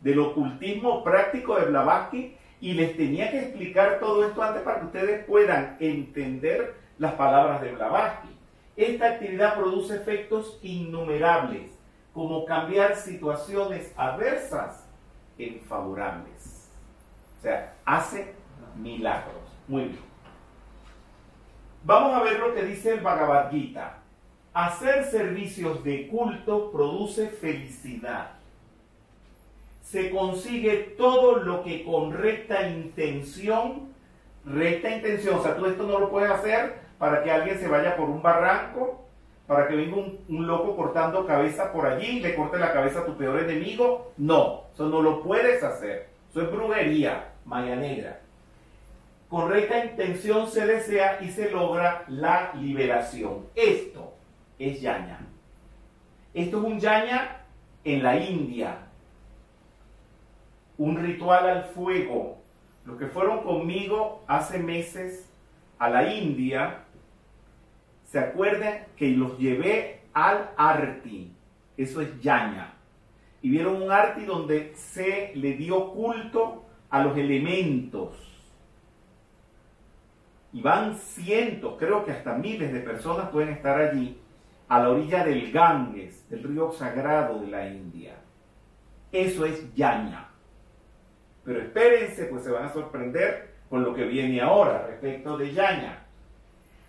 del 0.00 0.20
ocultismo 0.20 1.04
práctico 1.04 1.56
de 1.56 1.66
Blavatsky 1.66 2.34
y 2.62 2.72
les 2.72 2.96
tenía 2.96 3.30
que 3.30 3.40
explicar 3.40 4.00
todo 4.00 4.26
esto 4.26 4.42
antes 4.42 4.62
para 4.62 4.80
que 4.80 4.86
ustedes 4.86 5.26
puedan 5.26 5.76
entender 5.78 6.74
las 6.96 7.12
palabras 7.16 7.60
de 7.60 7.72
Blavatsky. 7.72 8.34
Esta 8.74 9.08
actividad 9.08 9.54
produce 9.54 9.96
efectos 9.96 10.58
innumerables, 10.62 11.70
como 12.14 12.46
cambiar 12.46 12.96
situaciones 12.96 13.92
adversas 13.98 14.86
en 15.36 15.60
favorables. 15.60 16.70
O 17.38 17.42
sea, 17.42 17.74
hace 17.84 18.32
milagros. 18.74 19.36
Muy 19.68 19.82
bien. 19.82 20.11
Vamos 21.84 22.14
a 22.14 22.22
ver 22.22 22.38
lo 22.38 22.54
que 22.54 22.62
dice 22.62 22.94
el 22.94 23.00
Bhagavad 23.00 23.50
Gita. 23.50 23.98
Hacer 24.54 25.04
servicios 25.04 25.82
de 25.82 26.08
culto 26.08 26.70
produce 26.70 27.28
felicidad 27.28 28.42
se 29.92 30.10
consigue 30.10 30.94
todo 30.96 31.36
lo 31.36 31.62
que 31.62 31.84
con 31.84 32.14
recta 32.14 32.66
intención, 32.66 33.92
recta 34.46 34.88
intención, 34.88 35.38
o 35.38 35.42
sea, 35.42 35.54
tú 35.54 35.66
esto 35.66 35.82
no 35.82 35.98
lo 35.98 36.10
puedes 36.10 36.30
hacer 36.30 36.76
para 36.98 37.22
que 37.22 37.30
alguien 37.30 37.58
se 37.58 37.68
vaya 37.68 37.94
por 37.94 38.08
un 38.08 38.22
barranco, 38.22 39.04
para 39.46 39.68
que 39.68 39.76
venga 39.76 39.96
un, 39.96 40.46
loco 40.46 40.76
cortando 40.76 41.26
cabeza 41.26 41.72
por 41.72 41.86
allí 41.86 42.06
y 42.06 42.20
le 42.20 42.34
corte 42.34 42.58
la 42.58 42.72
cabeza 42.72 43.00
a 43.00 43.04
tu 43.04 43.18
peor 43.18 43.40
enemigo, 43.40 44.12
no, 44.16 44.62
eso 44.72 44.88
no 44.88 45.02
lo 45.02 45.22
puedes 45.22 45.62
hacer, 45.62 46.08
eso 46.30 46.40
es 46.40 46.50
brujería, 46.50 47.32
maya 47.44 47.76
negra. 47.76 48.20
Con 49.32 49.50
recta 49.50 49.82
intención 49.82 50.46
se 50.46 50.66
desea 50.66 51.22
y 51.22 51.30
se 51.30 51.50
logra 51.50 52.04
la 52.06 52.52
liberación. 52.52 53.46
Esto 53.54 54.12
es 54.58 54.82
yaña. 54.82 55.20
Esto 56.34 56.58
es 56.58 56.64
un 56.64 56.78
yaña 56.78 57.40
en 57.82 58.02
la 58.02 58.18
India, 58.18 58.76
un 60.76 60.98
ritual 60.98 61.48
al 61.48 61.64
fuego. 61.64 62.42
Los 62.84 62.98
que 62.98 63.06
fueron 63.06 63.42
conmigo 63.42 64.22
hace 64.26 64.58
meses 64.58 65.26
a 65.78 65.88
la 65.88 66.12
India, 66.12 66.80
se 68.04 68.18
acuerdan 68.18 68.84
que 68.98 69.12
los 69.12 69.38
llevé 69.38 70.02
al 70.12 70.50
Arti, 70.58 71.32
eso 71.78 72.02
es 72.02 72.20
Yaña, 72.20 72.74
y 73.40 73.48
vieron 73.48 73.80
un 73.80 73.90
Arti 73.90 74.26
donde 74.26 74.74
se 74.76 75.32
le 75.36 75.54
dio 75.54 75.90
culto 75.92 76.66
a 76.90 77.02
los 77.02 77.16
elementos. 77.16 78.31
Y 80.52 80.60
van 80.60 80.96
cientos, 80.96 81.76
creo 81.78 82.04
que 82.04 82.12
hasta 82.12 82.34
miles 82.34 82.72
de 82.72 82.80
personas 82.80 83.30
pueden 83.30 83.50
estar 83.50 83.80
allí, 83.80 84.20
a 84.68 84.80
la 84.80 84.90
orilla 84.90 85.24
del 85.24 85.52
Ganges, 85.52 86.26
el 86.30 86.42
río 86.42 86.72
sagrado 86.72 87.40
de 87.40 87.46
la 87.48 87.68
India. 87.68 88.14
Eso 89.10 89.44
es 89.44 89.74
Yaña. 89.74 90.28
Pero 91.44 91.60
espérense, 91.60 92.24
pues 92.26 92.44
se 92.44 92.50
van 92.50 92.64
a 92.64 92.72
sorprender 92.72 93.54
con 93.68 93.82
lo 93.82 93.94
que 93.94 94.04
viene 94.04 94.40
ahora 94.40 94.86
respecto 94.86 95.36
de 95.36 95.52
Yaña. 95.52 96.06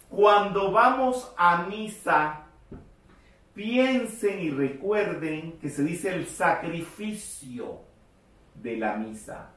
Cuando 0.10 0.72
vamos 0.72 1.34
a 1.38 1.66
misa, 1.66 2.46
piensen 3.54 4.40
y 4.42 4.52
recuerden 4.52 5.54
que 5.60 5.70
se 5.70 5.84
dice 5.84 6.14
el 6.14 6.28
sacrificio 6.28 7.82
de 8.56 8.78
la 8.78 8.96
misa. 8.96 9.50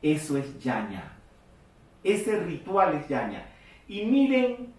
Eso 0.00 0.36
es 0.36 0.58
Yaña. 0.58 1.18
Ese 2.04 2.38
ritual 2.40 2.94
es 2.94 3.08
Yaña. 3.08 3.46
Y 3.88 4.04
miren 4.04 4.72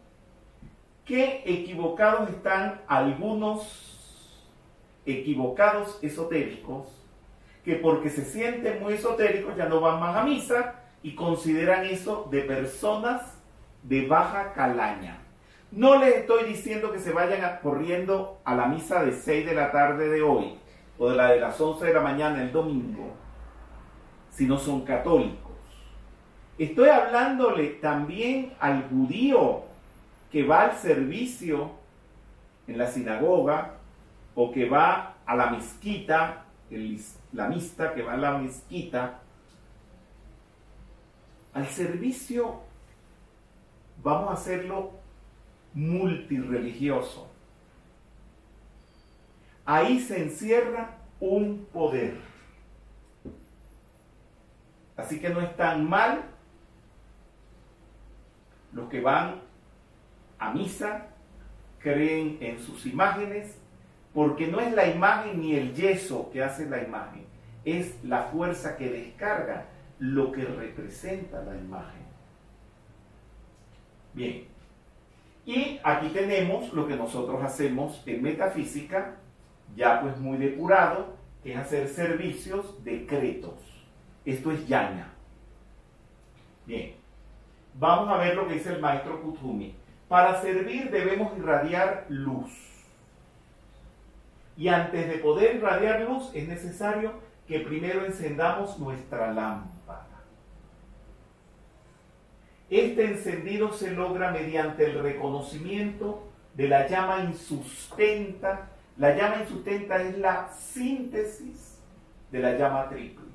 qué 1.06 1.44
equivocados 1.46 2.30
están 2.30 2.82
algunos 2.88 3.92
equivocados 5.06 6.00
esotéricos 6.02 6.88
que 7.64 7.76
porque 7.76 8.10
se 8.10 8.26
sienten 8.26 8.82
muy 8.82 8.94
esotéricos 8.94 9.56
ya 9.56 9.66
no 9.66 9.80
van 9.80 10.00
más 10.00 10.16
a 10.16 10.24
misa 10.24 10.76
y 11.02 11.16
consideran 11.16 11.86
eso 11.86 12.28
de 12.32 12.42
personas 12.42 13.42
de 13.84 14.08
baja 14.08 14.54
calaña. 14.54 15.20
No 15.72 15.98
les 15.98 16.18
estoy 16.18 16.44
diciendo 16.46 16.92
que 16.92 17.00
se 17.00 17.12
vayan 17.12 17.60
corriendo 17.62 18.40
a 18.44 18.56
la 18.56 18.68
misa 18.68 19.04
de 19.04 19.12
6 19.12 19.46
de 19.46 19.56
la 19.56 19.72
tarde 19.72 20.08
de 20.08 20.22
hoy 20.22 20.58
o 20.98 21.10
de 21.10 21.16
la 21.16 21.32
de 21.32 21.40
las 21.40 21.60
11 21.60 21.86
de 21.86 21.94
la 21.94 22.02
mañana 22.02 22.42
el 22.42 22.52
domingo, 22.52 23.12
si 24.30 24.46
no 24.46 24.58
son 24.58 24.82
católicos. 24.82 25.43
Estoy 26.58 26.90
hablándole 26.90 27.68
también 27.70 28.54
al 28.60 28.88
judío 28.90 29.64
que 30.32 30.44
va 30.44 30.64
al 30.64 30.78
servicio 30.78 31.72
en 32.68 32.78
la 32.78 32.88
sinagoga 32.88 33.76
o 34.36 34.52
que 34.52 34.70
va 34.70 35.16
a 35.26 35.36
la 35.36 35.50
mezquita, 35.50 36.46
el 36.70 36.94
islamista 36.94 37.94
que 37.94 38.04
va 38.04 38.14
a 38.14 38.18
la 38.18 38.38
mezquita, 38.38 39.20
al 41.54 41.68
servicio 41.68 42.62
vamos 44.04 44.30
a 44.30 44.34
hacerlo 44.34 44.92
multireligioso. 45.74 47.28
Ahí 49.66 50.00
se 50.00 50.22
encierra 50.22 50.98
un 51.20 51.68
poder. 51.72 52.18
Así 54.98 55.20
que 55.20 55.30
no 55.30 55.42
es 55.42 55.56
tan 55.56 55.88
mal 55.88 56.33
los 58.74 58.90
que 58.90 59.02
van 59.02 59.42
a 60.40 60.52
misa, 60.52 61.08
creen 61.80 62.38
en 62.42 62.60
sus 62.60 62.86
imágenes, 62.86 63.58
porque 64.14 64.48
no 64.48 64.60
es 64.60 64.74
la 64.74 64.88
imagen 64.88 65.42
ni 65.42 65.56
el 65.56 65.74
yeso 65.74 66.30
que 66.32 66.44
hace 66.44 66.70
la 66.70 66.84
imagen, 66.84 67.26
es 67.66 68.04
la 68.04 68.24
fuerza 68.24 68.78
que 68.78 68.90
descarga 68.90 69.66
lo 70.00 70.32
que 70.32 70.46
representa 70.46 71.42
la 71.44 71.56
imagen. 71.56 72.04
Bien, 74.14 74.46
y 75.46 75.80
aquí 75.84 76.10
tenemos 76.10 76.72
lo 76.74 76.88
que 76.88 76.96
nosotros 76.96 77.44
hacemos 77.44 78.02
en 78.06 78.22
metafísica, 78.22 79.16
ya 79.76 80.02
pues 80.02 80.18
muy 80.18 80.38
depurado, 80.38 81.16
que 81.42 81.54
es 81.54 81.60
hacer 81.60 81.90
servicios 81.90 82.84
decretos. 82.84 83.54
Esto 84.24 84.52
es 84.52 84.68
yaña. 84.68 85.12
Bien, 86.66 86.94
vamos 87.76 88.10
a 88.10 88.18
ver 88.18 88.36
lo 88.36 88.48
que 88.48 88.56
dice 88.56 88.74
el 88.74 88.82
maestro 88.82 89.22
Kuthumi. 89.22 89.76
Para 90.08 90.42
servir 90.42 90.92
debemos 90.92 91.38
irradiar 91.38 92.06
luz. 92.10 92.52
Y 94.56 94.68
antes 94.68 95.08
de 95.08 95.18
poder 95.18 95.56
irradiar 95.56 96.02
luz 96.02 96.30
es 96.34 96.48
necesario 96.48 97.14
que 97.48 97.60
primero 97.60 98.06
encendamos 98.06 98.78
nuestra 98.80 99.34
lámpara. 99.34 100.08
Este 102.70 103.06
encendido 103.06 103.72
se 103.72 103.92
logra 103.92 104.32
mediante 104.32 104.86
el 104.86 105.02
reconocimiento 105.02 106.24
de 106.54 106.68
la 106.68 106.88
llama 106.88 107.24
insustenta. 107.24 108.70
La 108.98 109.16
llama 109.16 109.38
insustenta 109.42 110.02
es 110.02 110.18
la 110.18 110.50
síntesis 110.50 111.80
de 112.32 112.40
la 112.40 112.58
llama 112.58 112.90
triple, 112.90 113.26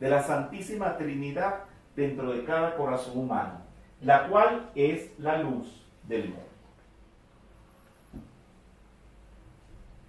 de 0.00 0.08
la 0.08 0.22
Santísima 0.22 0.96
Trinidad 0.96 1.64
dentro 1.96 2.32
de 2.32 2.44
cada 2.44 2.76
corazón 2.76 3.18
humano, 3.18 3.60
la 4.00 4.28
cual 4.28 4.70
es 4.74 5.18
la 5.18 5.38
luz 5.38 5.86
del 6.08 6.24
mundo. 6.24 6.42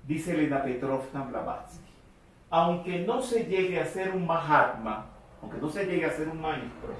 Dice 0.07 0.33
Elena 0.33 0.63
Petrovna 0.63 1.23
Blavatsky, 1.23 1.91
aunque 2.49 2.99
no 2.99 3.21
se 3.21 3.45
llegue 3.45 3.79
a 3.79 3.85
ser 3.85 4.11
un 4.11 4.27
Mahatma, 4.27 5.05
aunque 5.41 5.57
no 5.57 5.69
se 5.69 5.85
llegue 5.85 6.05
a 6.05 6.11
ser 6.11 6.27
un 6.27 6.41
maestro, 6.41 6.93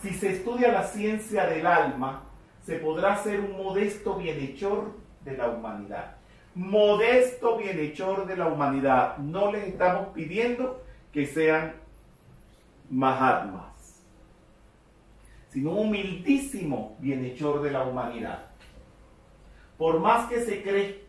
si 0.00 0.10
se 0.10 0.32
estudia 0.32 0.70
la 0.70 0.84
ciencia 0.84 1.46
del 1.46 1.66
alma, 1.66 2.24
se 2.62 2.76
podrá 2.76 3.16
ser 3.16 3.40
un 3.40 3.56
modesto 3.56 4.16
bienhechor 4.16 4.92
de 5.22 5.36
la 5.36 5.48
humanidad. 5.48 6.16
Modesto 6.54 7.56
bienhechor 7.56 8.26
de 8.26 8.36
la 8.36 8.46
humanidad. 8.46 9.16
No 9.18 9.50
les 9.50 9.66
estamos 9.66 10.08
pidiendo 10.08 10.82
que 11.12 11.26
sean 11.26 11.74
Mahatmas, 12.90 13.73
sino 15.54 15.70
humildísimo 15.70 16.96
bienhechor 16.98 17.62
de 17.62 17.70
la 17.70 17.84
humanidad. 17.84 18.46
Por 19.78 20.00
más 20.00 20.28
que 20.28 20.40
se, 20.40 21.04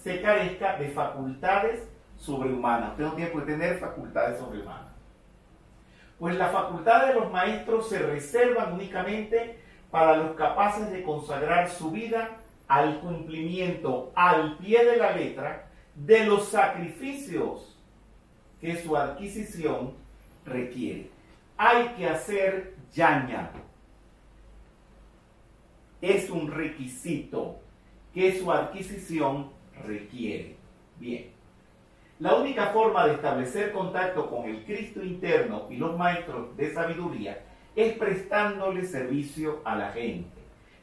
se 0.00 0.22
carezca 0.22 0.76
de 0.76 0.90
facultades 0.90 1.82
sobrehumanas, 2.14 2.92
usted 2.92 3.04
no 3.04 3.14
tiene 3.14 3.32
que 3.32 3.40
tener 3.40 3.78
facultades 3.80 4.38
sobrehumanas. 4.38 4.92
Pues 6.16 6.36
las 6.36 6.52
facultades 6.52 7.08
de 7.08 7.20
los 7.20 7.32
maestros 7.32 7.88
se 7.88 7.98
reservan 7.98 8.74
únicamente 8.74 9.58
para 9.90 10.16
los 10.16 10.36
capaces 10.36 10.92
de 10.92 11.02
consagrar 11.02 11.68
su 11.68 11.90
vida 11.90 12.36
al 12.68 13.00
cumplimiento 13.00 14.12
al 14.14 14.58
pie 14.58 14.84
de 14.84 14.96
la 14.96 15.10
letra 15.10 15.70
de 15.96 16.24
los 16.24 16.44
sacrificios 16.50 17.76
que 18.60 18.76
su 18.76 18.96
adquisición 18.96 19.94
requiere. 20.44 21.10
Hay 21.56 21.88
que 21.96 22.08
hacer 22.08 22.76
yaña. 22.92 23.50
Es 26.00 26.30
un 26.30 26.50
requisito 26.50 27.56
que 28.14 28.38
su 28.38 28.50
adquisición 28.50 29.50
requiere. 29.86 30.56
Bien. 30.98 31.30
La 32.20 32.34
única 32.34 32.68
forma 32.68 33.06
de 33.06 33.14
establecer 33.14 33.72
contacto 33.72 34.28
con 34.28 34.44
el 34.46 34.64
Cristo 34.64 35.02
interno 35.02 35.66
y 35.70 35.76
los 35.76 35.96
maestros 35.96 36.56
de 36.56 36.72
sabiduría 36.74 37.38
es 37.76 37.96
prestándole 37.96 38.84
servicio 38.84 39.60
a 39.64 39.76
la 39.76 39.92
gente, 39.92 40.28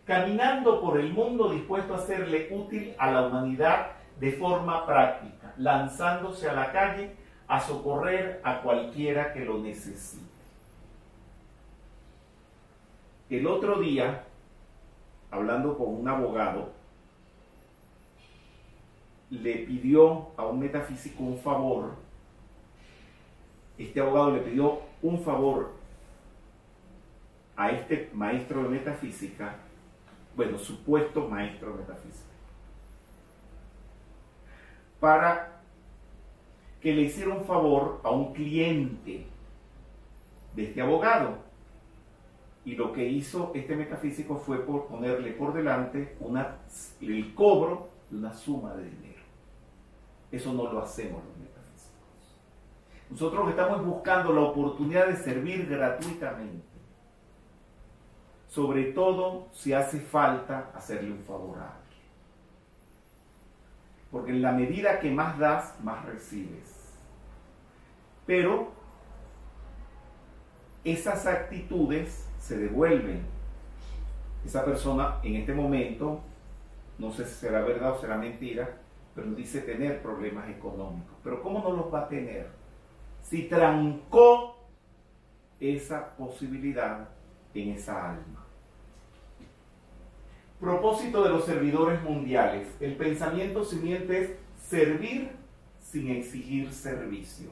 caminando 0.05 0.79
por 0.79 0.97
el 0.97 1.11
mundo 1.11 1.51
dispuesto 1.51 1.95
a 1.95 1.99
serle 1.99 2.47
útil 2.51 2.93
a 2.97 3.11
la 3.11 3.27
humanidad 3.27 3.91
de 4.17 4.31
forma 4.31 4.85
práctica, 4.85 5.53
lanzándose 5.57 6.49
a 6.49 6.53
la 6.53 6.71
calle 6.71 7.11
a 7.47 7.59
socorrer 7.59 8.39
a 8.43 8.61
cualquiera 8.61 9.33
que 9.33 9.43
lo 9.43 9.57
necesite. 9.57 10.23
El 13.29 13.45
otro 13.47 13.79
día, 13.79 14.23
hablando 15.35 15.77
con 15.77 15.99
un 15.99 16.07
abogado, 16.07 16.71
le 19.29 19.53
pidió 19.59 20.29
a 20.37 20.45
un 20.45 20.59
metafísico 20.59 21.23
un 21.23 21.39
favor. 21.39 21.95
Este 23.77 23.99
abogado 23.99 24.31
le 24.31 24.41
pidió 24.41 24.81
un 25.01 25.21
favor 25.21 25.73
a 27.55 27.71
este 27.71 28.09
maestro 28.13 28.63
de 28.63 28.69
metafísica, 28.69 29.55
bueno, 30.35 30.57
supuesto 30.57 31.27
maestro 31.27 31.71
de 31.71 31.79
metafísica, 31.79 32.29
para 34.99 35.61
que 36.81 36.93
le 36.93 37.01
hiciera 37.03 37.33
un 37.33 37.45
favor 37.45 38.01
a 38.03 38.11
un 38.11 38.33
cliente 38.33 39.25
de 40.55 40.63
este 40.63 40.81
abogado. 40.81 41.44
Y 42.65 42.75
lo 42.75 42.91
que 42.91 43.07
hizo 43.07 43.51
este 43.53 43.75
metafísico 43.75 44.37
fue 44.37 44.59
por 44.65 44.87
ponerle 44.87 45.31
por 45.33 45.53
delante 45.53 46.17
una, 46.19 46.57
el 46.99 47.33
cobro 47.35 47.89
de 48.09 48.17
una 48.17 48.33
suma 48.33 48.73
de 48.73 48.89
dinero. 48.89 49.21
Eso 50.31 50.51
no 50.51 50.71
lo 50.71 50.81
hacemos 50.81 51.23
los 51.23 51.37
metafísicos. 51.37 52.39
Nosotros 53.11 53.49
estamos 53.49 53.85
buscando 53.85 54.33
la 54.33 54.41
oportunidad 54.41 55.07
de 55.07 55.15
servir 55.15 55.67
gratuitamente 55.67 56.75
sobre 58.55 58.93
todo 58.93 59.49
si 59.51 59.73
hace 59.73 59.99
falta 59.99 60.71
hacerle 60.73 61.11
un 61.11 61.19
favor 61.19 61.57
a 61.57 61.63
alguien. 61.63 62.05
Porque 64.09 64.31
en 64.31 64.41
la 64.41 64.53
medida 64.53 65.01
que 65.01 65.11
más 65.11 65.37
das, 65.37 65.75
más 65.83 66.05
recibes. 66.05 66.93
Pero 68.25 68.71
esas 70.85 71.25
actitudes 71.25 72.25
se 72.45 72.57
devuelven. 72.57 73.23
Esa 74.45 74.63
persona 74.63 75.17
en 75.23 75.37
este 75.37 75.51
momento, 75.51 76.21
no 76.99 77.11
sé 77.11 77.25
si 77.25 77.33
será 77.33 77.61
verdad 77.61 77.93
o 77.93 77.99
será 77.99 78.17
mentira, 78.17 78.77
pero 79.15 79.31
dice 79.31 79.61
tener 79.61 80.03
problemas 80.03 80.47
económicos. 80.49 81.15
Pero 81.23 81.41
¿cómo 81.41 81.63
no 81.63 81.71
los 81.71 81.91
va 81.91 82.01
a 82.01 82.07
tener? 82.07 82.47
Si 83.23 83.43
trancó 83.43 84.57
esa 85.59 86.15
posibilidad 86.15 87.09
en 87.55 87.69
esa 87.69 88.11
alma. 88.11 88.45
Propósito 90.59 91.23
de 91.23 91.29
los 91.29 91.45
servidores 91.45 92.03
mundiales. 92.03 92.67
El 92.79 92.95
pensamiento 92.95 93.65
siguiente 93.65 94.21
es 94.21 94.31
servir 94.61 95.31
sin 95.79 96.11
exigir 96.11 96.71
servicio. 96.71 97.49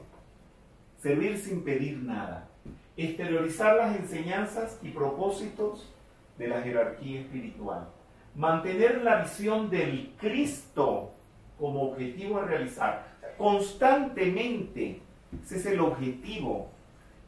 Servir 0.98 1.36
sin 1.36 1.64
pedir 1.64 1.98
nada. 1.98 2.48
Exteriorizar 2.96 3.76
las 3.76 3.96
enseñanzas 3.96 4.78
y 4.82 4.90
propósitos 4.90 5.92
de 6.38 6.48
la 6.48 6.62
jerarquía 6.62 7.20
espiritual. 7.20 7.88
Mantener 8.34 9.02
la 9.02 9.22
visión 9.22 9.70
del 9.70 10.14
Cristo 10.18 11.12
como 11.58 11.90
objetivo 11.90 12.38
a 12.38 12.44
realizar. 12.44 13.06
Constantemente. 13.38 15.00
Ese 15.44 15.56
es 15.56 15.66
el 15.66 15.80
objetivo 15.80 16.68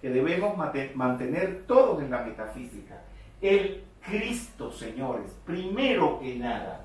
que 0.00 0.10
debemos 0.10 0.56
mantener 0.94 1.64
todos 1.66 2.02
en 2.02 2.10
la 2.10 2.22
metafísica. 2.22 3.02
El 3.40 3.82
Cristo, 4.00 4.70
señores, 4.70 5.36
primero 5.44 6.20
que 6.20 6.36
nada. 6.36 6.84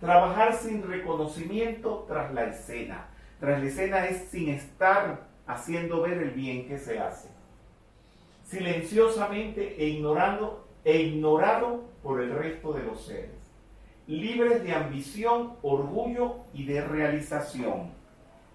Trabajar 0.00 0.54
sin 0.54 0.82
reconocimiento 0.82 2.06
tras 2.08 2.32
la 2.32 2.44
escena. 2.44 3.06
Tras 3.38 3.60
la 3.60 3.68
escena 3.68 4.06
es 4.06 4.28
sin 4.30 4.48
estar 4.48 5.28
haciendo 5.46 6.02
ver 6.02 6.18
el 6.18 6.30
bien 6.30 6.66
que 6.66 6.78
se 6.78 6.98
hace. 6.98 7.28
Silenciosamente 8.52 9.76
e 9.78 9.88
ignorando 9.88 10.68
e 10.84 11.00
ignorado 11.00 11.84
por 12.02 12.20
el 12.20 12.34
resto 12.34 12.74
de 12.74 12.82
los 12.82 13.06
seres. 13.06 13.30
Libres 14.06 14.62
de 14.62 14.74
ambición, 14.74 15.54
orgullo 15.62 16.36
y 16.52 16.66
de 16.66 16.82
realización. 16.82 17.92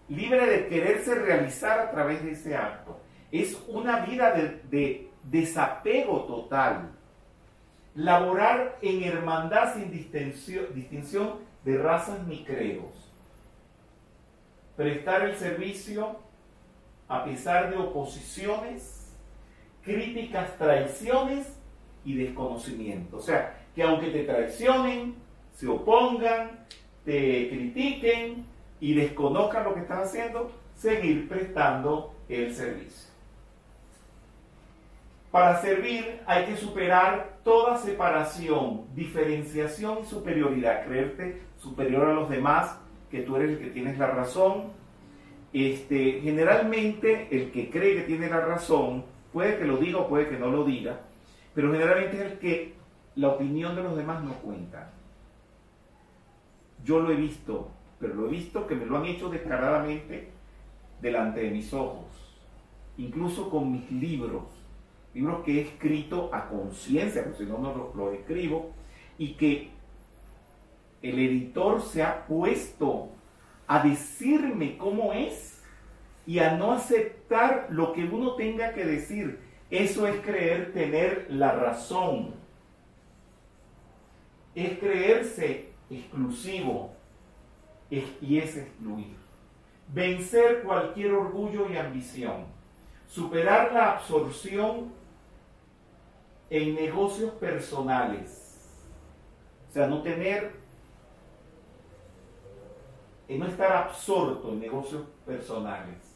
Libre 0.08 0.46
de 0.46 0.68
quererse 0.68 1.16
realizar 1.16 1.80
a 1.80 1.90
través 1.90 2.24
de 2.24 2.32
ese 2.32 2.56
acto. 2.56 3.00
Es 3.32 3.58
una 3.68 4.06
vida 4.06 4.34
de, 4.34 4.62
de 4.70 5.10
desapego 5.24 6.26
total 6.26 6.92
laborar 7.98 8.78
en 8.84 9.04
hermandad 9.04 9.74
sin 9.74 9.92
distinción, 9.92 11.48
de 11.66 11.78
razas 11.80 12.26
ni 12.28 12.46
credos, 12.46 13.12
prestar 14.78 15.24
el 15.24 15.36
servicio 15.36 16.16
a 17.10 17.26
pesar 17.26 17.72
de 17.72 17.78
oposiciones, 17.78 18.97
críticas, 19.88 20.58
traiciones 20.58 21.48
y 22.04 22.16
desconocimiento. 22.16 23.18
O 23.18 23.22
sea, 23.22 23.58
que 23.74 23.84
aunque 23.84 24.10
te 24.10 24.24
traicionen, 24.26 25.16
se 25.54 25.68
opongan, 25.68 26.66
te 27.06 27.50
critiquen 27.50 28.46
y 28.82 28.94
desconozcan 28.94 29.64
lo 29.64 29.74
que 29.74 29.80
estás 29.80 30.10
haciendo, 30.10 30.52
seguir 30.76 31.30
prestando 31.30 32.14
el 32.28 32.54
servicio. 32.54 33.08
Para 35.32 35.62
servir 35.62 36.20
hay 36.26 36.46
que 36.46 36.58
superar 36.58 37.38
toda 37.44 37.78
separación, 37.78 38.86
diferenciación 38.94 40.00
y 40.04 40.06
superioridad. 40.06 40.86
Creerte 40.86 41.42
superior 41.58 42.08
a 42.08 42.14
los 42.14 42.30
demás, 42.30 42.78
que 43.10 43.22
tú 43.22 43.38
eres 43.38 43.52
el 43.52 43.60
que 43.60 43.70
tienes 43.70 43.98
la 43.98 44.08
razón. 44.08 44.76
Este, 45.54 46.20
generalmente 46.22 47.30
el 47.32 47.52
que 47.52 47.70
cree 47.70 47.96
que 47.96 48.02
tiene 48.02 48.30
la 48.30 48.42
razón, 48.42 49.06
puede 49.38 49.60
que 49.60 49.66
lo 49.66 49.78
diga 49.78 50.00
o 50.00 50.10
puede 50.10 50.28
que 50.30 50.40
no 50.40 50.48
lo 50.48 50.64
diga, 50.64 51.00
pero 51.54 51.72
generalmente 51.72 52.18
es 52.18 52.32
el 52.32 52.40
que 52.40 52.74
la 53.16 53.28
opinión 53.28 53.76
de 53.76 53.84
los 53.84 53.96
demás 53.96 54.24
no 54.24 54.34
cuenta. 54.34 54.92
Yo 56.84 57.02
lo 57.02 57.12
he 57.12 57.16
visto 57.16 57.70
pero 58.00 58.16
lo 58.16 58.28
he 58.28 58.32
visto 58.32 58.66
que 58.66 58.74
me 58.74 58.88
lo 58.88 58.98
han 58.98 59.06
hecho 59.06 59.30
descaradamente 59.30 60.30
delante 61.02 61.42
de 61.42 61.52
mis 61.52 61.72
ojos, 61.72 62.08
incluso 62.98 63.52
con 63.52 63.72
mis 63.72 63.92
libros, 63.92 64.46
libros 65.14 65.44
que 65.44 65.60
he 65.60 65.62
escrito 65.62 66.34
a 66.34 66.48
conciencia, 66.48 67.24
porque 67.24 67.44
si 67.44 67.46
no, 67.46 67.60
no 67.60 67.92
los 67.96 68.14
escribo, 68.16 68.72
y 69.20 69.34
que 69.34 69.70
el 71.04 71.20
editor 71.20 71.82
se 71.82 72.02
ha 72.02 72.26
puesto 72.26 73.10
a 73.68 73.84
decirme 73.84 74.78
cómo 74.78 75.14
es 75.14 75.57
y 76.28 76.40
a 76.40 76.58
no 76.58 76.74
aceptar 76.74 77.68
lo 77.70 77.94
que 77.94 78.04
uno 78.04 78.36
tenga 78.36 78.74
que 78.74 78.86
decir. 78.86 79.40
Eso 79.72 80.06
es 80.06 80.20
creer 80.22 80.74
tener 80.74 81.28
la 81.30 81.54
razón. 81.54 82.36
Es 84.54 84.78
creerse 84.78 85.70
exclusivo 85.90 86.92
y 87.90 88.38
es 88.38 88.58
excluir. 88.58 89.16
Vencer 89.88 90.64
cualquier 90.64 91.14
orgullo 91.14 91.70
y 91.70 91.78
ambición. 91.78 92.46
Superar 93.08 93.72
la 93.72 93.94
absorción 93.94 94.92
en 96.50 96.76
negocios 96.76 97.32
personales. 97.36 98.44
O 99.70 99.72
sea, 99.72 99.88
no 99.88 100.02
tener, 100.02 100.52
no 103.30 103.46
estar 103.46 103.72
absorto 103.72 104.50
en 104.50 104.60
negocios 104.60 105.04
personales, 105.26 106.07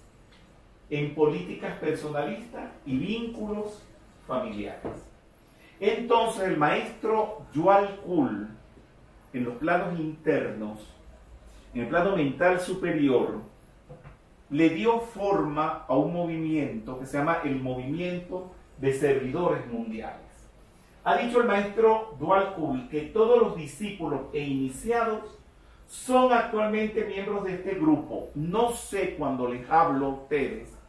en 0.92 1.16
políticas 1.16 1.78
personalistas 1.80 2.70
y 2.86 2.98
vínculos 2.98 3.82
familiares. 4.28 5.08
Entonces 5.80 6.44
el 6.44 6.58
maestro 6.58 7.44
Yual 7.54 8.02
Kul, 8.06 8.50
en 9.34 9.44
los 9.46 9.56
planos 9.56 9.98
internos, 9.98 10.94
en 11.74 11.84
el 11.84 11.88
plano 11.88 12.18
mental 12.18 12.60
superior, 12.60 13.40
le 14.50 14.70
dio 14.70 15.00
forma 15.00 15.86
a 15.88 15.96
un 15.96 16.12
movimiento 16.12 17.00
que 17.00 17.06
se 17.06 17.18
llama 17.18 17.40
el 17.46 17.62
movimiento 17.62 18.52
de 18.78 18.94
servidores 18.94 19.66
mundiales. 19.72 20.20
Ha 21.06 21.16
dicho 21.16 21.40
el 21.40 21.48
maestro 21.48 22.18
Dual 22.20 22.54
Kul 22.56 22.90
que 22.90 23.04
todos 23.04 23.42
los 23.42 23.56
discípulos 23.56 24.24
e 24.34 24.42
iniciados 24.42 25.40
son 25.88 26.34
actualmente 26.34 27.06
miembros 27.06 27.46
de 27.46 27.54
este 27.54 27.76
grupo. 27.76 28.30
No 28.36 28.72
sé 28.74 29.16
cuando 29.16 29.48
les 29.48 29.68
hablo 29.70 30.06
a 30.06 30.10
ustedes 30.10 30.81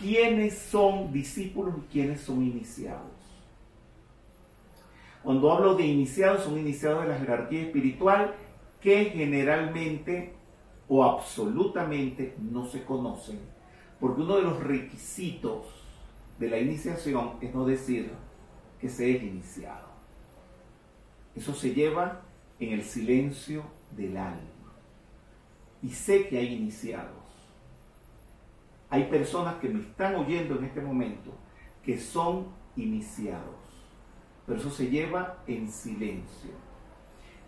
quiénes 0.00 0.58
son 0.58 1.12
discípulos 1.12 1.74
y 1.78 1.92
quiénes 1.92 2.20
son 2.22 2.42
iniciados. 2.42 3.12
Cuando 5.22 5.52
hablo 5.52 5.74
de 5.74 5.86
iniciados, 5.86 6.44
son 6.44 6.58
iniciados 6.58 7.02
de 7.02 7.08
la 7.08 7.18
jerarquía 7.18 7.62
espiritual 7.62 8.34
que 8.80 9.06
generalmente 9.06 10.32
o 10.88 11.04
absolutamente 11.04 12.34
no 12.40 12.66
se 12.66 12.84
conocen, 12.84 13.38
porque 14.00 14.22
uno 14.22 14.36
de 14.36 14.42
los 14.42 14.60
requisitos 14.60 15.66
de 16.38 16.48
la 16.48 16.58
iniciación 16.58 17.32
es 17.42 17.54
no 17.54 17.66
decir 17.66 18.10
que 18.80 18.88
se 18.88 19.14
es 19.14 19.22
iniciado. 19.22 19.90
Eso 21.36 21.54
se 21.54 21.74
lleva 21.74 22.22
en 22.58 22.72
el 22.72 22.82
silencio 22.82 23.64
del 23.96 24.16
alma. 24.16 24.40
Y 25.82 25.90
sé 25.90 26.28
que 26.28 26.38
hay 26.38 26.54
iniciados. 26.54 27.19
Hay 28.90 29.04
personas 29.04 29.54
que 29.56 29.68
me 29.68 29.80
están 29.80 30.16
oyendo 30.16 30.58
en 30.58 30.64
este 30.64 30.80
momento 30.80 31.32
que 31.82 31.98
son 31.98 32.48
iniciados. 32.76 33.54
Pero 34.46 34.58
eso 34.58 34.70
se 34.70 34.90
lleva 34.90 35.38
en 35.46 35.70
silencio. 35.70 36.50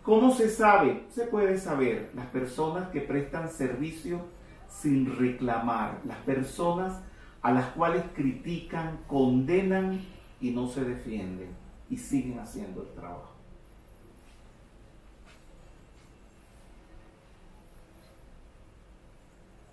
¿Cómo 0.03 0.31
se 0.31 0.49
sabe? 0.49 1.03
Se 1.09 1.27
puede 1.27 1.57
saber 1.57 2.11
las 2.15 2.27
personas 2.27 2.89
que 2.89 3.01
prestan 3.01 3.49
servicio 3.49 4.25
sin 4.69 5.17
reclamar, 5.17 6.01
las 6.05 6.17
personas 6.19 7.01
a 7.41 7.51
las 7.51 7.67
cuales 7.67 8.03
critican, 8.15 8.99
condenan 9.07 10.01
y 10.39 10.51
no 10.51 10.67
se 10.67 10.83
defienden 10.83 11.49
y 11.89 11.97
siguen 11.97 12.39
haciendo 12.39 12.81
el 12.83 12.93
trabajo. 12.93 13.32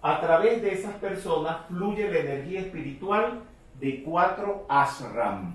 A 0.03 0.21
través 0.21 0.63
de 0.63 0.73
esas 0.73 0.95
personas 0.95 1.67
fluye 1.69 2.11
la 2.11 2.19
energía 2.19 2.61
espiritual 2.61 3.41
de 3.79 4.03
cuatro 4.03 4.67
ashram. 4.69 5.55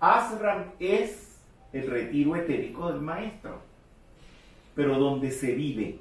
Ashram 0.00 0.72
es 0.80 1.40
el 1.72 1.90
retiro 1.90 2.36
etérico 2.36 2.90
del 2.90 3.00
maestro 3.00 3.72
pero 4.74 4.98
donde 4.98 5.30
se 5.30 5.54
vive, 5.54 5.98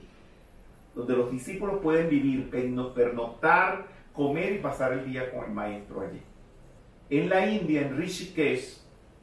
donde 0.95 1.15
los 1.15 1.31
discípulos 1.31 1.79
pueden 1.81 2.09
vivir, 2.09 2.49
pernoctar, 2.49 3.85
comer 4.13 4.53
y 4.53 4.57
pasar 4.59 4.93
el 4.93 5.05
día 5.05 5.31
con 5.31 5.45
el 5.45 5.51
maestro 5.51 6.01
allí. 6.01 6.21
En 7.09 7.29
la 7.29 7.45
India, 7.45 7.81
en 7.81 7.97
Rishikesh, 7.97 8.79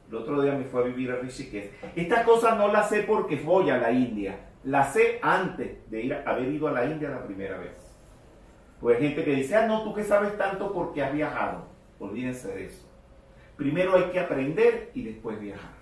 el 0.09 0.15
otro 0.15 0.41
día 0.41 0.53
me 0.53 0.65
fue 0.65 0.81
a 0.81 0.85
vivir 0.85 1.11
a 1.11 1.17
Rishikesh. 1.17 1.69
Esta 1.95 2.23
cosa 2.23 2.55
no 2.55 2.71
la 2.71 2.83
sé 2.83 3.03
porque 3.03 3.35
voy 3.37 3.69
a 3.69 3.77
la 3.77 3.91
India, 3.91 4.39
la 4.63 4.83
sé 4.91 5.19
antes 5.21 5.89
de 5.89 6.01
ir 6.01 6.13
haber 6.13 6.49
ido 6.49 6.67
a 6.67 6.71
la 6.71 6.85
India 6.85 7.09
la 7.09 7.23
primera 7.23 7.57
vez. 7.57 7.88
Pues 8.79 8.97
hay 8.97 9.07
gente 9.09 9.25
que 9.25 9.35
dice, 9.35 9.55
ah, 9.55 9.67
no, 9.67 9.83
tú 9.83 9.93
que 9.93 10.03
sabes 10.03 10.37
tanto 10.37 10.71
porque 10.73 11.03
has 11.03 11.13
viajado. 11.13 11.65
Olvídense 11.99 12.47
de 12.47 12.65
eso. 12.65 12.87
Primero 13.57 13.95
hay 13.95 14.11
que 14.11 14.19
aprender 14.19 14.91
y 14.93 15.03
después 15.03 15.39
viajar. 15.39 15.79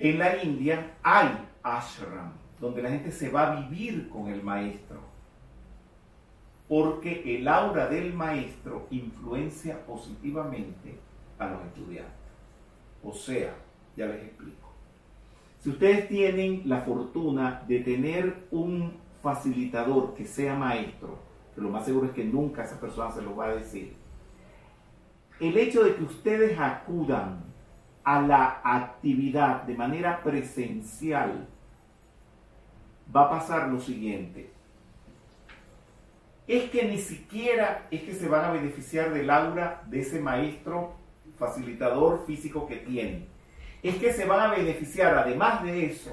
En 0.00 0.18
la 0.18 0.42
India 0.42 0.96
hay 1.02 1.28
ashram, 1.62 2.32
donde 2.58 2.80
la 2.80 2.88
gente 2.88 3.12
se 3.12 3.28
va 3.28 3.52
a 3.52 3.60
vivir 3.60 4.08
con 4.08 4.28
el 4.28 4.42
maestro, 4.42 4.98
porque 6.66 7.36
el 7.36 7.46
aura 7.46 7.86
del 7.86 8.14
maestro 8.14 8.86
influencia 8.90 9.84
positivamente 9.84 10.98
a 11.38 11.50
los 11.50 11.66
estudiantes. 11.66 12.14
O 13.04 13.12
sea, 13.12 13.54
ya 13.94 14.06
les 14.06 14.22
explico. 14.22 14.72
Si 15.58 15.68
ustedes 15.68 16.08
tienen 16.08 16.62
la 16.64 16.80
fortuna 16.80 17.62
de 17.68 17.80
tener 17.80 18.46
un 18.50 18.99
facilitador 19.22 20.14
que 20.14 20.26
sea 20.26 20.54
maestro, 20.54 21.18
lo 21.56 21.68
más 21.68 21.84
seguro 21.84 22.06
es 22.06 22.12
que 22.12 22.24
nunca 22.24 22.64
esa 22.64 22.80
persona 22.80 23.12
se 23.12 23.22
lo 23.22 23.36
va 23.36 23.46
a 23.46 23.54
decir, 23.54 23.94
el 25.40 25.56
hecho 25.56 25.84
de 25.84 25.94
que 25.94 26.04
ustedes 26.04 26.58
acudan 26.58 27.44
a 28.04 28.20
la 28.20 28.60
actividad 28.64 29.62
de 29.62 29.74
manera 29.74 30.22
presencial, 30.22 31.46
va 33.14 33.22
a 33.24 33.30
pasar 33.30 33.68
lo 33.68 33.80
siguiente. 33.80 34.50
Es 36.46 36.70
que 36.70 36.84
ni 36.84 36.98
siquiera 36.98 37.86
es 37.90 38.02
que 38.02 38.14
se 38.14 38.28
van 38.28 38.44
a 38.44 38.52
beneficiar 38.52 39.12
del 39.12 39.30
aura 39.30 39.82
de 39.86 40.00
ese 40.00 40.20
maestro 40.20 40.94
facilitador 41.38 42.24
físico 42.26 42.66
que 42.66 42.76
tienen. 42.76 43.28
Es 43.82 43.96
que 43.96 44.12
se 44.12 44.26
van 44.26 44.40
a 44.40 44.54
beneficiar, 44.54 45.16
además 45.16 45.62
de 45.62 45.86
eso, 45.86 46.10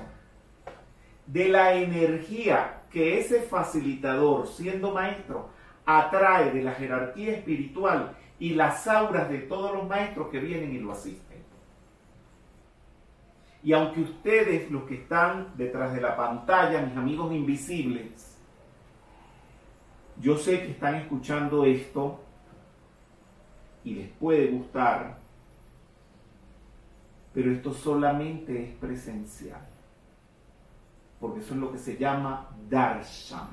de 1.25 1.49
la 1.49 1.73
energía 1.73 2.76
que 2.91 3.19
ese 3.19 3.41
facilitador, 3.41 4.47
siendo 4.47 4.91
maestro, 4.91 5.49
atrae 5.85 6.51
de 6.51 6.63
la 6.63 6.73
jerarquía 6.73 7.33
espiritual 7.33 8.15
y 8.39 8.53
las 8.53 8.87
auras 8.87 9.29
de 9.29 9.39
todos 9.39 9.73
los 9.73 9.87
maestros 9.87 10.27
que 10.29 10.39
vienen 10.39 10.73
y 10.73 10.79
lo 10.79 10.91
asisten. 10.91 11.37
Y 13.63 13.73
aunque 13.73 14.01
ustedes, 14.01 14.69
los 14.71 14.83
que 14.83 14.95
están 14.95 15.53
detrás 15.57 15.93
de 15.93 16.01
la 16.01 16.15
pantalla, 16.15 16.81
mis 16.81 16.95
amigos 16.95 17.33
invisibles, 17.33 18.37
yo 20.19 20.37
sé 20.37 20.61
que 20.61 20.71
están 20.71 20.95
escuchando 20.95 21.65
esto 21.65 22.19
y 23.83 23.95
les 23.95 24.09
puede 24.09 24.47
gustar, 24.47 25.17
pero 27.33 27.51
esto 27.51 27.73
solamente 27.73 28.63
es 28.63 28.75
presencial, 28.75 29.61
porque 31.19 31.39
eso 31.39 31.53
es 31.53 31.59
lo 31.59 31.71
que 31.71 31.77
se 31.77 31.97
llama 31.97 32.49
darshan. 32.69 33.47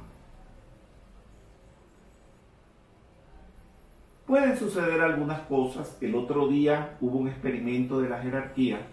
Pueden 4.26 4.56
suceder 4.56 5.00
algunas 5.00 5.40
cosas. 5.42 5.98
El 6.00 6.14
otro 6.14 6.48
día 6.48 6.96
hubo 7.00 7.18
un 7.18 7.28
experimento 7.28 8.00
de 8.00 8.08
la 8.08 8.20
jerarquía 8.20 8.86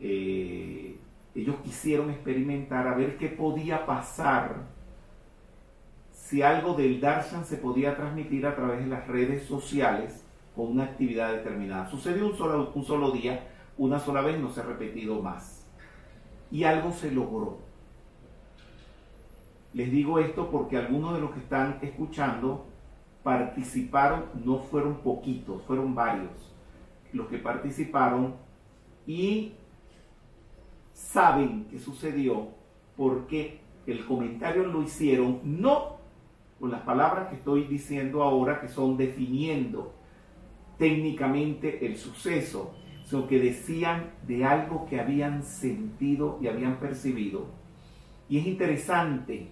eh, 0.00 0.96
ellos 1.34 1.56
quisieron 1.62 2.10
experimentar 2.10 2.88
a 2.88 2.94
ver 2.94 3.18
qué 3.18 3.28
podía 3.28 3.84
pasar 3.84 4.56
si 6.10 6.42
algo 6.42 6.74
del 6.74 7.00
darshan 7.00 7.44
se 7.44 7.58
podía 7.58 7.96
transmitir 7.96 8.46
a 8.46 8.56
través 8.56 8.80
de 8.80 8.86
las 8.86 9.06
redes 9.06 9.44
sociales 9.46 10.24
con 10.56 10.68
una 10.68 10.84
actividad 10.84 11.32
determinada. 11.32 11.88
Sucedió 11.90 12.26
un 12.26 12.36
solo, 12.36 12.72
un 12.74 12.84
solo 12.84 13.10
día, 13.10 13.46
una 13.76 13.98
sola 14.00 14.22
vez, 14.22 14.38
no 14.38 14.50
se 14.50 14.60
ha 14.60 14.64
repetido 14.64 15.20
más. 15.20 15.59
Y 16.50 16.64
algo 16.64 16.92
se 16.92 17.10
logró. 17.10 17.58
Les 19.72 19.90
digo 19.90 20.18
esto 20.18 20.50
porque 20.50 20.76
algunos 20.76 21.14
de 21.14 21.20
los 21.20 21.30
que 21.30 21.38
están 21.38 21.78
escuchando 21.82 22.66
participaron, 23.22 24.24
no 24.44 24.58
fueron 24.58 24.96
poquitos, 24.96 25.62
fueron 25.62 25.94
varios 25.94 26.50
los 27.12 27.28
que 27.28 27.38
participaron 27.38 28.34
y 29.06 29.52
saben 30.92 31.66
que 31.70 31.78
sucedió 31.78 32.48
porque 32.96 33.60
el 33.86 34.04
comentario 34.04 34.66
lo 34.66 34.82
hicieron 34.82 35.40
no 35.42 35.98
con 36.58 36.70
las 36.70 36.82
palabras 36.82 37.28
que 37.28 37.36
estoy 37.36 37.64
diciendo 37.64 38.22
ahora, 38.22 38.60
que 38.60 38.68
son 38.68 38.96
definiendo 38.96 39.94
técnicamente 40.76 41.86
el 41.86 41.96
suceso, 41.96 42.74
sino 43.10 43.26
que 43.26 43.40
decían 43.40 44.10
de 44.28 44.44
algo 44.44 44.86
que 44.88 45.00
habían 45.00 45.42
sentido 45.42 46.38
y 46.40 46.46
habían 46.46 46.78
percibido. 46.78 47.46
Y 48.28 48.38
es 48.38 48.46
interesante 48.46 49.48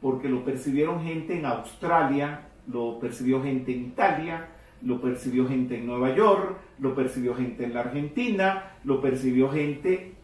porque 0.00 0.30
lo 0.30 0.44
percibieron 0.44 1.04
gente 1.04 1.38
en 1.38 1.44
Australia, 1.44 2.48
lo 2.66 2.98
percibió 2.98 3.42
gente 3.42 3.74
en 3.74 3.86
Italia, 3.88 4.48
lo 4.80 5.02
percibió 5.02 5.46
gente 5.46 5.78
en 5.78 5.86
Nueva 5.86 6.14
York, 6.14 6.56
lo 6.78 6.94
percibió 6.94 7.34
gente 7.34 7.64
en 7.64 7.74
la 7.74 7.80
Argentina, 7.80 8.78
lo 8.82 9.02
percibió 9.02 9.50
gente 9.50 10.14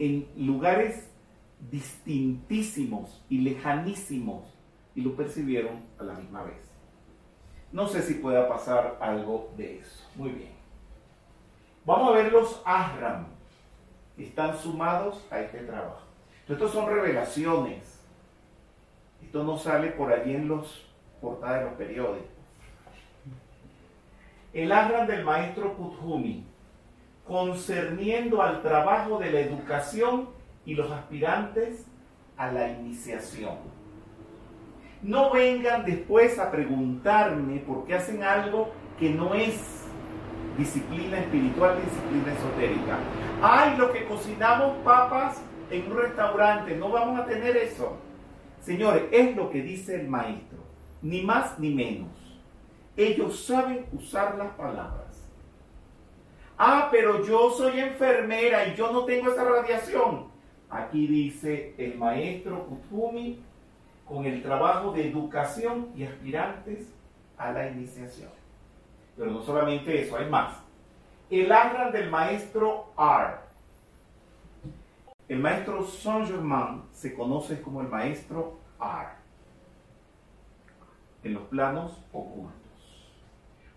en 0.00 0.26
lugares 0.36 1.08
distintísimos 1.70 3.24
y 3.28 3.38
lejanísimos 3.38 4.52
y 4.96 5.02
lo 5.02 5.14
percibieron 5.14 5.76
a 6.00 6.02
la 6.02 6.14
misma 6.14 6.42
vez. 6.42 6.58
No 7.70 7.86
sé 7.86 8.02
si 8.02 8.14
pueda 8.14 8.48
pasar 8.48 8.98
algo 9.00 9.52
de 9.56 9.78
eso. 9.78 10.04
Muy 10.16 10.30
bien. 10.30 10.55
Vamos 11.86 12.08
a 12.08 12.12
ver 12.16 12.32
los 12.32 12.60
Ahram. 12.64 13.26
Están 14.18 14.58
sumados 14.58 15.24
a 15.30 15.40
este 15.40 15.58
trabajo. 15.60 16.00
Estos 16.48 16.72
son 16.72 16.86
revelaciones. 16.92 18.00
Esto 19.22 19.44
no 19.44 19.56
sale 19.56 19.92
por 19.92 20.12
allí 20.12 20.34
en 20.34 20.48
los 20.48 20.84
portadas 21.20 21.60
de 21.60 21.64
los 21.66 21.74
periódicos. 21.74 22.26
El 24.52 24.72
Ahram 24.72 25.06
del 25.06 25.24
maestro 25.24 25.74
Kuthumi, 25.74 26.44
concerniendo 27.26 28.42
al 28.42 28.62
trabajo 28.62 29.18
de 29.18 29.30
la 29.30 29.40
educación 29.40 30.30
y 30.64 30.74
los 30.74 30.90
aspirantes 30.90 31.86
a 32.36 32.50
la 32.50 32.68
iniciación. 32.68 33.58
No 35.02 35.30
vengan 35.30 35.84
después 35.84 36.38
a 36.38 36.50
preguntarme 36.50 37.60
por 37.60 37.86
qué 37.86 37.94
hacen 37.94 38.24
algo 38.24 38.72
que 38.98 39.10
no 39.10 39.34
es 39.34 39.75
disciplina 40.56 41.18
espiritual, 41.18 41.76
disciplina 41.82 42.32
esotérica. 42.32 42.98
Ay, 43.42 43.76
lo 43.76 43.92
que 43.92 44.04
cocinamos 44.06 44.76
papas 44.78 45.40
en 45.70 45.90
un 45.90 45.98
restaurante, 45.98 46.76
no 46.76 46.90
vamos 46.90 47.20
a 47.20 47.26
tener 47.26 47.56
eso. 47.56 47.96
Señores, 48.60 49.04
es 49.12 49.36
lo 49.36 49.50
que 49.50 49.62
dice 49.62 50.00
el 50.00 50.08
maestro, 50.08 50.58
ni 51.02 51.22
más 51.22 51.58
ni 51.58 51.74
menos. 51.74 52.10
Ellos 52.96 53.44
saben 53.44 53.86
usar 53.92 54.36
las 54.36 54.52
palabras. 54.54 55.06
Ah, 56.58 56.88
pero 56.90 57.24
yo 57.24 57.50
soy 57.50 57.80
enfermera 57.80 58.66
y 58.66 58.74
yo 58.74 58.90
no 58.90 59.04
tengo 59.04 59.30
esa 59.30 59.44
radiación. 59.44 60.28
Aquí 60.70 61.06
dice 61.06 61.74
el 61.76 61.98
maestro 61.98 62.66
Kutumi 62.66 63.40
con 64.06 64.24
el 64.24 64.42
trabajo 64.42 64.92
de 64.92 65.08
educación 65.08 65.88
y 65.94 66.04
aspirantes 66.04 66.92
a 67.36 67.52
la 67.52 67.68
iniciación. 67.68 68.35
Pero 69.16 69.30
no 69.30 69.42
solamente 69.42 70.02
eso, 70.02 70.16
hay 70.16 70.28
más. 70.28 70.56
El 71.30 71.50
ángel 71.50 71.92
del 71.92 72.10
maestro 72.10 72.92
R. 72.96 73.34
El 75.28 75.40
maestro 75.40 75.84
Saint-Germain 75.84 76.82
se 76.92 77.14
conoce 77.14 77.60
como 77.60 77.80
el 77.80 77.88
maestro 77.88 78.58
R 78.80 79.08
en 81.24 81.34
los 81.34 81.42
planos 81.44 82.00
ocultos, 82.12 83.10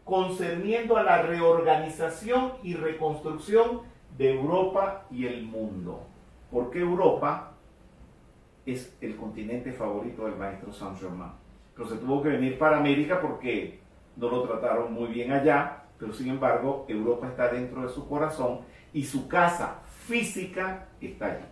concerniendo 0.04 0.98
a 0.98 1.04
la 1.04 1.24
reorganización 1.24 2.54
y 2.62 2.76
reconstrucción 2.76 3.82
de 4.16 4.36
Europa 4.36 5.06
y 5.10 5.26
el 5.26 5.44
mundo. 5.44 6.06
¿Por 6.52 6.70
qué 6.70 6.82
Europa 6.82 7.54
es 8.68 8.96
el 9.02 9.16
continente 9.16 9.72
favorito 9.72 10.26
del 10.26 10.36
maestro 10.36 10.72
Saint-Germain? 10.72 11.32
Pero 11.76 11.90
se 11.90 11.96
tuvo 11.96 12.22
que 12.22 12.30
venir 12.30 12.60
para 12.60 12.78
América 12.78 13.20
porque 13.20 13.80
no 14.20 14.30
lo 14.30 14.44
trataron 14.44 14.94
muy 14.94 15.08
bien 15.08 15.32
allá, 15.32 15.84
pero 15.98 16.14
sin 16.14 16.30
embargo 16.30 16.86
Europa 16.88 17.28
está 17.28 17.48
dentro 17.50 17.82
de 17.82 17.90
su 17.90 18.08
corazón 18.08 18.60
y 18.94 19.04
su 19.04 19.28
casa 19.28 19.80
física 20.08 20.88
está 21.00 21.28
allí. 21.28 21.46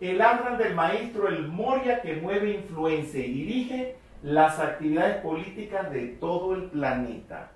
El 0.00 0.20
ángel 0.20 0.58
del 0.58 0.74
maestro, 0.74 1.28
el 1.28 1.48
Moria 1.48 2.02
que 2.02 2.16
mueve, 2.16 2.54
influencia 2.54 3.24
y 3.24 3.32
dirige 3.32 3.96
las 4.22 4.58
actividades 4.58 5.16
políticas 5.22 5.90
de 5.92 6.08
todo 6.08 6.54
el 6.54 6.64
planeta. 6.64 7.52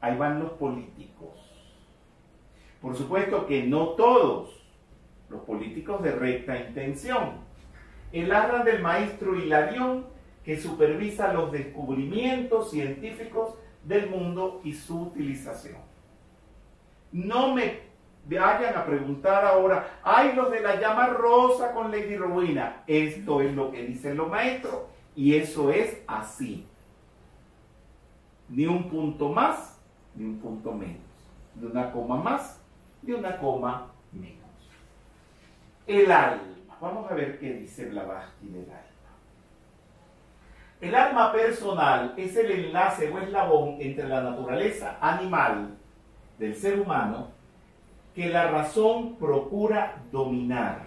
Ahí 0.00 0.16
van 0.16 0.40
los 0.40 0.52
políticos. 0.52 1.30
Por 2.80 2.96
supuesto 2.96 3.46
que 3.46 3.64
no 3.64 3.90
todos, 3.90 4.60
los 5.28 5.42
políticos 5.42 6.02
de 6.02 6.12
recta 6.12 6.56
intención. 6.56 7.42
El 8.12 8.32
ángel 8.32 8.64
del 8.64 8.82
maestro 8.82 9.36
Hilarión 9.36 10.11
que 10.44 10.60
supervisa 10.60 11.32
los 11.32 11.52
descubrimientos 11.52 12.70
científicos 12.70 13.54
del 13.84 14.10
mundo 14.10 14.60
y 14.64 14.72
su 14.72 15.02
utilización. 15.02 15.76
No 17.12 17.54
me 17.54 17.80
vayan 18.28 18.76
a 18.76 18.84
preguntar 18.84 19.44
ahora, 19.44 20.00
hay 20.02 20.34
los 20.34 20.50
de 20.50 20.60
la 20.60 20.80
llama 20.80 21.08
rosa 21.08 21.72
con 21.72 21.90
Lady 21.90 22.16
Rowena. 22.16 22.82
Esto 22.86 23.40
es 23.40 23.54
lo 23.54 23.70
que 23.70 23.84
dicen 23.84 24.16
los 24.16 24.28
maestros 24.28 24.82
y 25.14 25.34
eso 25.34 25.70
es 25.70 26.02
así. 26.06 26.66
Ni 28.48 28.66
un 28.66 28.88
punto 28.88 29.28
más, 29.28 29.80
ni 30.14 30.24
un 30.24 30.38
punto 30.38 30.72
menos. 30.72 31.00
De 31.54 31.66
una 31.66 31.92
coma 31.92 32.16
más, 32.16 32.60
de 33.02 33.14
una 33.14 33.38
coma 33.38 33.92
menos. 34.12 34.38
El 35.86 36.10
alma. 36.10 36.42
Vamos 36.80 37.10
a 37.10 37.14
ver 37.14 37.38
qué 37.38 37.52
dice 37.52 37.86
Blavatsky 37.86 38.48
del 38.48 38.70
alma. 38.70 38.91
El 40.82 40.96
alma 40.96 41.30
personal 41.30 42.12
es 42.16 42.36
el 42.36 42.50
enlace 42.50 43.08
o 43.08 43.18
eslabón 43.20 43.76
entre 43.78 44.08
la 44.08 44.20
naturaleza 44.20 44.98
animal 45.00 45.76
del 46.40 46.56
ser 46.56 46.80
humano 46.80 47.28
que 48.16 48.28
la 48.28 48.50
razón 48.50 49.14
procura 49.14 50.02
dominar 50.10 50.86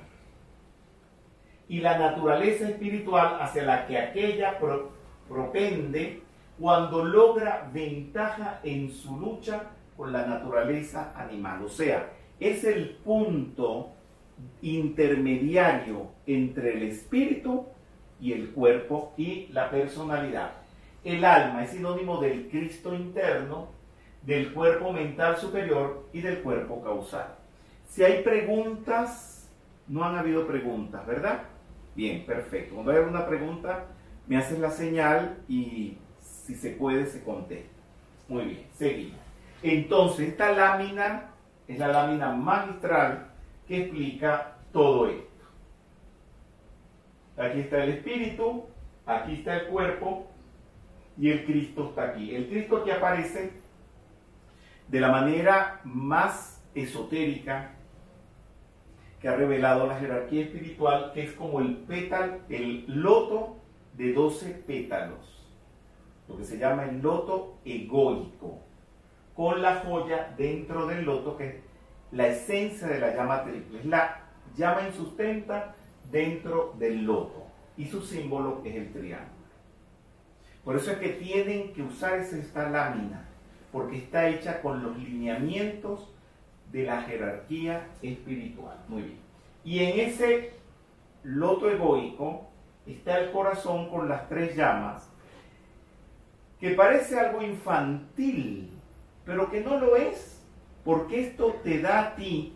y 1.70 1.80
la 1.80 1.98
naturaleza 1.98 2.68
espiritual 2.68 3.38
hacia 3.40 3.64
la 3.64 3.88
que 3.88 3.98
aquella 3.98 4.60
propende 5.30 6.22
cuando 6.60 7.06
logra 7.06 7.70
ventaja 7.72 8.60
en 8.64 8.92
su 8.92 9.18
lucha 9.18 9.64
con 9.96 10.12
la 10.12 10.26
naturaleza 10.26 11.14
animal. 11.16 11.64
O 11.64 11.70
sea, 11.70 12.12
es 12.38 12.66
el 12.66 12.98
punto 12.98 13.92
intermediario 14.62 16.08
entre 16.28 16.74
el 16.74 16.84
espíritu 16.84 17.66
y 18.20 18.34
el 18.34 18.52
cuerpo 18.52 19.14
y 19.18 19.48
la 19.52 19.70
personalidad. 19.70 20.52
El 21.04 21.24
alma 21.24 21.64
es 21.64 21.72
sinónimo 21.72 22.20
del 22.20 22.50
Cristo 22.50 22.94
interno, 22.94 23.68
del 24.24 24.54
cuerpo 24.54 24.92
mental 24.92 25.38
superior 25.38 26.08
y 26.14 26.22
del 26.22 26.42
cuerpo 26.42 26.82
causal. 26.84 27.36
Si 27.88 28.04
hay 28.04 28.24
preguntas, 28.24 29.48
no 29.88 30.04
han 30.04 30.18
habido 30.18 30.48
preguntas, 30.48 31.06
¿verdad? 31.06 31.44
Bien, 31.96 32.26
perfecto. 32.26 32.76
Cuando 32.76 32.92
hay 32.92 33.00
una 33.00 33.28
pregunta, 33.28 33.86
me 34.28 34.38
haces 34.38 34.60
la 34.60 34.72
señal 34.72 35.38
y 35.48 35.98
si 36.20 36.56
se 36.56 36.72
puede, 36.72 37.06
se 37.06 37.24
contesta. 37.24 37.70
Muy 38.28 38.46
bien, 38.46 38.66
seguimos. 38.74 39.20
Entonces, 39.62 40.30
esta 40.30 40.52
lámina 40.52 41.32
es 41.68 41.78
la 41.78 41.88
lámina 41.88 42.32
magistral 42.32 43.28
que 43.68 43.84
explica 43.84 44.58
todo 44.72 45.08
esto. 45.08 45.35
Aquí 47.38 47.62
está 47.62 47.84
el 47.84 47.92
espíritu, 47.92 48.66
aquí 49.06 49.34
está 49.36 49.58
el 49.58 49.68
cuerpo 49.68 50.28
y 51.18 51.32
el 51.32 51.46
Cristo 51.46 51.90
está 51.90 52.10
aquí. 52.10 52.36
El 52.36 52.48
Cristo 52.48 52.84
que 52.84 52.94
aparece 52.94 53.52
de 54.88 55.00
la 55.00 55.10
manera 55.10 55.82
más 55.84 56.64
esotérica 56.74 57.72
que 59.20 59.28
ha 59.28 59.36
revelado 59.36 59.88
la 59.88 60.00
jerarquía 60.00 60.44
espiritual, 60.44 61.12
que 61.14 61.24
es 61.24 61.32
como 61.34 61.60
el 61.60 61.78
pétal, 61.78 62.42
el 62.50 62.86
loto 62.88 63.58
de 63.94 64.14
12 64.14 64.64
pétalos, 64.68 65.50
lo 66.28 66.38
que 66.38 66.44
se 66.44 66.58
llama 66.58 66.86
el 66.86 67.02
loto 67.02 67.58
egoico, 67.66 68.60
con 69.36 69.62
la 69.62 69.78
joya 69.78 70.34
dentro 70.38 70.86
del 70.86 71.06
loto 71.06 71.38
que 71.38 71.48
es 71.48 71.56
la 72.12 72.28
esencia 72.28 72.88
de 72.88 73.00
la 73.00 73.16
llama 73.16 73.44
triple, 73.44 73.80
es 73.80 73.86
la 73.86 74.22
llama 74.56 74.88
insustenta 74.88 75.76
dentro 76.16 76.74
del 76.80 77.04
loto 77.04 77.44
y 77.76 77.86
su 77.88 78.02
símbolo 78.02 78.62
es 78.64 78.74
el 78.74 78.94
triángulo. 78.94 79.36
Por 80.64 80.78
eso 80.78 80.92
es 80.92 80.98
que 81.00 81.10
tienen 81.10 81.74
que 81.74 81.84
usar 81.84 82.18
esta 82.20 82.70
lámina, 82.70 83.28
porque 83.74 83.98
está 83.98 84.30
hecha 84.30 84.62
con 84.62 84.82
los 84.82 84.98
lineamientos 84.98 86.10
de 86.72 86.84
la 86.84 87.02
jerarquía 87.02 87.90
espiritual. 88.02 88.78
Muy 88.88 89.02
bien. 89.02 89.20
Y 89.66 89.80
en 89.80 90.00
ese 90.00 90.54
loto 91.24 91.70
egoico 91.70 92.48
está 92.88 93.20
el 93.20 93.32
corazón 93.34 93.90
con 93.90 94.08
las 94.08 94.30
tres 94.30 94.56
llamas, 94.56 95.10
que 96.62 96.70
parece 96.76 97.20
algo 97.20 97.42
infantil, 97.42 98.70
pero 99.26 99.52
que 99.52 99.60
no 99.60 99.78
lo 99.78 99.98
es, 99.98 100.42
porque 100.86 101.28
esto 101.28 101.60
te 101.62 101.82
da 101.82 102.00
a 102.00 102.16
ti 102.16 102.54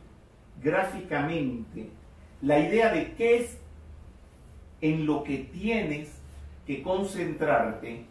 gráficamente 0.64 1.99
la 2.42 2.60
idea 2.60 2.92
de 2.92 3.14
qué 3.14 3.38
es 3.38 3.58
en 4.82 5.06
lo 5.06 5.24
que 5.24 5.38
tienes 5.38 6.10
que 6.66 6.82
concentrarte 6.82 8.06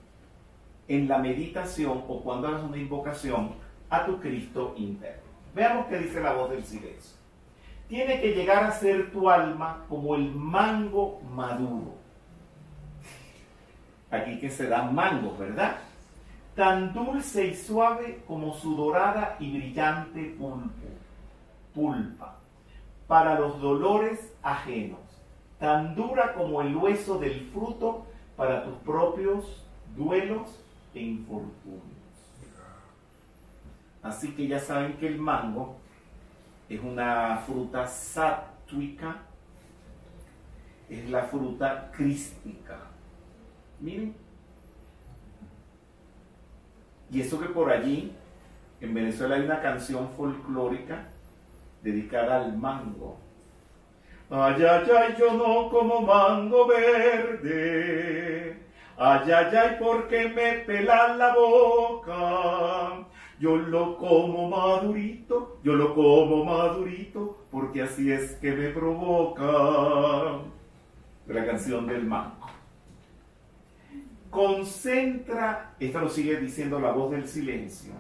en 0.89 1.09
la 1.09 1.18
meditación 1.18 2.05
o 2.09 2.20
cuando 2.20 2.49
hagas 2.49 2.62
una 2.62 2.76
invocación 2.76 3.53
a 3.91 4.05
tu 4.05 4.20
Cristo 4.20 4.74
interno. 4.76 5.22
Veamos 5.55 5.87
qué 5.87 5.99
dice 5.99 6.20
la 6.20 6.33
voz 6.33 6.51
del 6.51 6.64
silencio. 6.64 7.16
Tiene 7.89 8.20
que 8.20 8.35
llegar 8.35 8.64
a 8.64 8.72
ser 8.72 9.11
tu 9.11 9.31
alma 9.31 9.85
como 9.89 10.14
el 10.14 10.31
mango 10.35 11.20
maduro. 11.35 11.95
Aquí 14.11 14.39
que 14.39 14.51
se 14.51 14.68
dan 14.68 14.95
mangos, 14.95 15.39
¿verdad? 15.39 15.76
Tan 16.55 16.93
dulce 16.93 17.47
y 17.47 17.55
suave 17.55 18.22
como 18.26 18.55
su 18.55 18.74
dorada 18.74 19.37
y 19.39 19.57
brillante 19.57 20.35
pulpo, 20.39 20.89
pulpa, 21.74 22.38
para 23.09 23.40
los 23.40 23.61
dolores 23.61 24.36
ajenos, 24.42 25.00
tan 25.59 25.96
dura 25.96 26.34
como 26.34 26.61
el 26.61 26.76
hueso 26.76 27.18
del 27.18 27.40
fruto 27.52 28.06
para 28.36 28.62
tus 28.62 28.74
propios 28.80 29.64
duelos 29.96 30.62
e 30.94 31.00
infortunios. 31.00 31.82
Así 34.02 34.32
que 34.32 34.46
ya 34.46 34.61
saben 34.61 34.98
que 34.98 35.09
el 35.09 35.18
mango 35.18 35.76
es 36.68 36.80
una 36.80 37.38
fruta 37.38 37.86
sátuica, 37.86 39.22
es 40.88 41.09
la 41.11 41.22
fruta 41.24 41.90
crística. 41.90 42.78
Miren. 43.80 44.14
Y 47.11 47.22
eso 47.22 47.40
que 47.40 47.48
por 47.48 47.70
allí, 47.70 48.12
en 48.82 48.92
Venezuela 48.92 49.36
hay 49.36 49.42
una 49.42 49.62
canción 49.62 50.11
folclórica 50.11 51.09
dedicada 51.91 52.45
al 52.45 52.57
mango. 52.57 53.18
Ay, 54.30 54.62
ay, 54.62 54.91
ay, 54.97 55.14
yo 55.18 55.32
no 55.32 55.70
como 55.70 56.03
mango 56.03 56.66
verde. 56.66 58.57
Ay, 58.97 59.30
ay, 59.30 59.57
ay, 59.57 59.76
porque 59.80 60.28
me 60.28 60.64
pelan 60.64 61.18
la 61.18 61.34
boca. 61.34 63.07
Yo 63.41 63.57
lo 63.57 63.97
como 63.97 64.49
madurito, 64.51 65.59
yo 65.62 65.74
lo 65.74 65.95
como 65.95 66.45
madurito, 66.45 67.39
porque 67.51 67.82
así 67.82 68.11
es 68.12 68.32
que 68.36 68.53
me 68.53 68.68
provoca. 68.70 69.45
La 71.26 71.47
canción 71.47 71.86
del 71.86 72.05
mango. 72.05 72.47
Concentra, 74.30 75.74
esta 75.78 76.01
lo 76.01 76.09
sigue 76.09 76.36
diciendo 76.39 76.78
la 76.80 76.93
voz 76.93 77.12
del 77.12 77.26
silencio, 77.26 77.95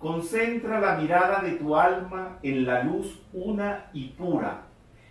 concentra 0.00 0.80
la 0.80 0.96
mirada 0.96 1.42
de 1.42 1.52
tu 1.52 1.76
alma 1.76 2.38
en 2.42 2.64
la 2.64 2.82
luz 2.82 3.20
una 3.34 3.90
y 3.92 4.08
pura, 4.08 4.62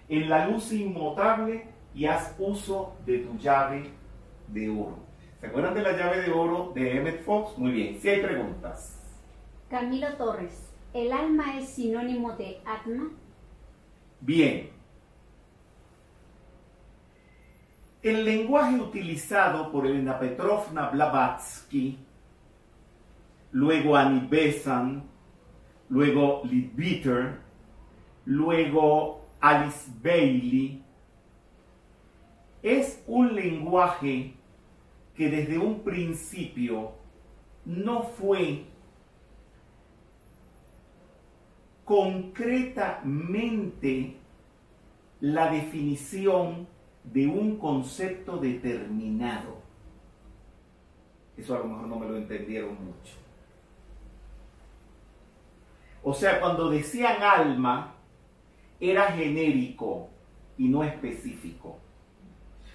en 0.10 0.28
la 0.28 0.48
luz 0.48 0.74
inmutable 0.74 1.68
y 1.94 2.06
haz 2.06 2.36
uso 2.40 2.96
de 3.06 3.20
tu 3.20 3.38
llave 3.38 3.92
de 4.48 4.68
oro. 4.68 4.98
¿Se 5.40 5.46
acuerdan 5.48 5.76
de 5.76 5.84
la 5.84 5.92
llave 5.92 6.22
de 6.22 6.32
oro 6.32 6.72
de 6.74 6.98
Emmett 6.98 7.24
Fox? 7.24 7.58
Muy 7.58 7.72
bien, 7.72 8.00
si 8.02 8.10
hay 8.10 8.22
preguntas. 8.22 9.00
Camilo 9.70 10.12
Torres, 10.18 10.74
¿el 10.94 11.14
alma 11.14 11.60
es 11.60 11.70
sinónimo 11.70 12.32
de 12.34 12.60
Atma? 12.66 13.12
Bien. 14.20 14.72
El 18.02 18.26
lenguaje 18.26 18.82
utilizado 18.82 19.72
por 19.72 19.86
Elena 19.86 20.18
Petrovna 20.18 20.90
Blavatsky, 20.90 22.00
luego 23.52 23.96
Annie 23.96 24.28
Besant, 24.28 25.04
luego 25.90 26.42
Leadbeater, 26.44 27.40
luego 28.26 29.26
Alice 29.40 29.90
Bailey, 30.04 30.84
es 32.62 33.02
un 33.08 33.34
lenguaje 33.36 34.34
que 35.16 35.30
desde 35.30 35.58
un 35.58 35.80
principio 35.82 36.92
no 37.66 38.04
fue 38.04 38.66
concretamente 41.84 44.16
la 45.22 45.52
definición 45.52 46.68
de 47.04 47.28
un 47.28 47.58
concepto 47.58 48.38
determinado. 48.38 49.58
Eso 51.36 51.56
a 51.56 51.60
lo 51.60 51.66
mejor 51.66 51.88
no 51.88 52.00
me 52.00 52.08
lo 52.08 52.16
entendieron 52.18 52.78
mucho. 52.86 53.19
O 56.04 56.14
sea, 56.14 56.40
cuando 56.40 56.70
decían 56.70 57.22
alma, 57.22 57.96
era 58.80 59.12
genérico 59.12 60.10
y 60.58 60.68
no 60.68 60.84
específico. 60.84 61.78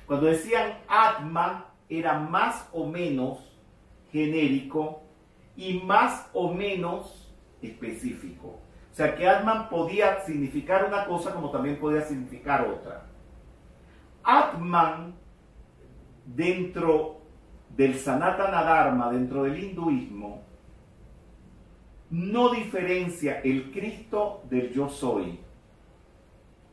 Cuando 0.06 0.26
decían 0.26 0.78
atma, 0.88 1.66
era 1.88 2.18
más 2.18 2.68
o 2.72 2.86
menos 2.86 3.38
genérico 4.12 5.02
y 5.56 5.80
más 5.80 6.28
o 6.32 6.52
menos 6.52 7.32
específico. 7.62 8.58
O 8.92 8.96
sea, 8.96 9.16
que 9.16 9.26
Atman 9.26 9.68
podía 9.68 10.20
significar 10.20 10.84
una 10.84 11.04
cosa 11.04 11.34
como 11.34 11.50
también 11.50 11.80
podía 11.80 12.02
significar 12.02 12.62
otra. 12.62 13.06
Atman, 14.22 15.14
dentro 16.24 17.20
del 17.76 17.96
Sanatana 17.96 18.62
Dharma, 18.62 19.10
dentro 19.10 19.42
del 19.42 19.62
hinduismo, 19.62 20.42
no 22.14 22.50
diferencia 22.50 23.40
el 23.40 23.72
Cristo 23.72 24.44
del 24.48 24.72
yo 24.72 24.88
soy 24.88 25.40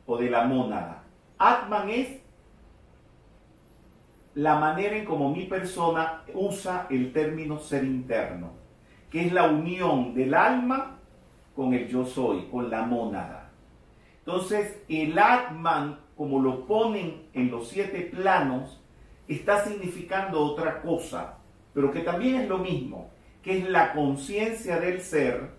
o 0.06 0.18
de 0.18 0.30
la 0.30 0.46
mónada. 0.46 1.04
Atman 1.40 1.90
es 1.90 2.22
la 4.36 4.60
manera 4.60 4.96
en 4.96 5.04
como 5.04 5.34
mi 5.34 5.46
persona 5.46 6.22
usa 6.36 6.86
el 6.92 7.12
término 7.12 7.58
ser 7.58 7.84
interno, 7.84 8.52
que 9.10 9.26
es 9.26 9.34
la 9.34 9.50
unión 9.50 10.14
del 10.14 10.36
alma 10.36 11.00
con 11.56 11.74
el 11.74 11.88
yo 11.88 12.06
soy, 12.06 12.48
con 12.52 12.70
la 12.70 12.84
mónada. 12.84 13.50
Entonces, 14.20 14.84
el 14.88 15.18
Atman, 15.18 16.00
como 16.16 16.40
lo 16.40 16.68
ponen 16.68 17.24
en 17.34 17.50
los 17.50 17.68
siete 17.68 18.12
planos, 18.14 18.80
está 19.28 19.66
significando 19.66 20.40
otra 20.40 20.84
cosa, 20.84 21.40
pero 21.74 21.92
que 21.92 22.02
también 22.02 22.42
es 22.42 22.48
lo 22.48 22.60
mismo, 22.60 23.10
que 23.42 23.60
es 23.60 23.70
la 23.70 23.94
conciencia 23.94 24.80
del 24.80 25.02
ser, 25.02 25.50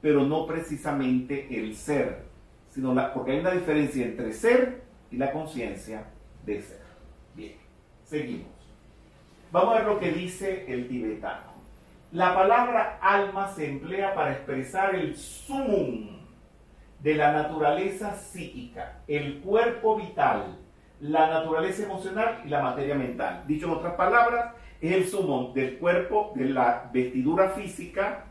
pero 0.00 0.24
no 0.24 0.46
precisamente 0.46 1.46
el 1.50 1.76
ser, 1.76 2.24
sino 2.70 2.94
la, 2.94 3.12
porque 3.12 3.32
hay 3.32 3.40
una 3.40 3.52
diferencia 3.52 4.04
entre 4.04 4.32
ser 4.32 4.82
y 5.10 5.16
la 5.16 5.32
conciencia 5.32 6.04
de 6.44 6.62
ser. 6.62 6.82
Bien, 7.34 7.56
seguimos. 8.04 8.48
Vamos 9.52 9.74
a 9.74 9.78
ver 9.78 9.86
lo 9.86 9.98
que 9.98 10.12
dice 10.12 10.64
el 10.68 10.88
tibetano. 10.88 11.56
La 12.12 12.34
palabra 12.34 12.98
alma 13.00 13.48
se 13.48 13.68
emplea 13.68 14.14
para 14.14 14.32
expresar 14.32 14.94
el 14.94 15.16
sumum 15.16 16.16
de 17.00 17.14
la 17.14 17.32
naturaleza 17.32 18.14
psíquica, 18.14 19.00
el 19.06 19.40
cuerpo 19.40 19.96
vital, 19.96 20.56
la 21.00 21.28
naturaleza 21.28 21.84
emocional 21.84 22.42
y 22.44 22.48
la 22.48 22.62
materia 22.62 22.94
mental. 22.94 23.44
Dicho 23.46 23.66
en 23.66 23.72
otras 23.72 23.94
palabras, 23.94 24.54
es 24.80 24.92
el 24.92 25.06
sumum 25.06 25.52
del 25.54 25.78
cuerpo, 25.78 26.32
de 26.34 26.46
la 26.46 26.90
vestidura 26.92 27.50
física, 27.50 28.24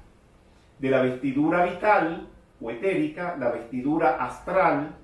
de 0.79 0.89
la 0.89 1.01
vestidura 1.01 1.65
vital 1.65 2.27
o 2.61 2.71
etérica, 2.71 3.35
la 3.37 3.51
vestidura 3.51 4.23
astral 4.23 4.95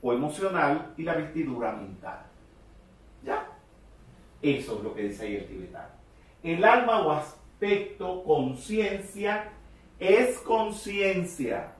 o 0.00 0.12
emocional 0.12 0.94
y 0.96 1.02
la 1.02 1.14
vestidura 1.14 1.72
mental. 1.72 2.20
¿Ya? 3.24 3.46
Eso 4.40 4.78
es 4.78 4.84
lo 4.84 4.94
que 4.94 5.02
dice 5.02 5.26
ahí 5.26 5.36
el 5.36 5.46
tibetano. 5.46 5.88
El 6.42 6.64
alma 6.64 7.04
o 7.04 7.10
aspecto, 7.10 8.22
conciencia, 8.22 9.50
es 9.98 10.38
conciencia. 10.38 11.72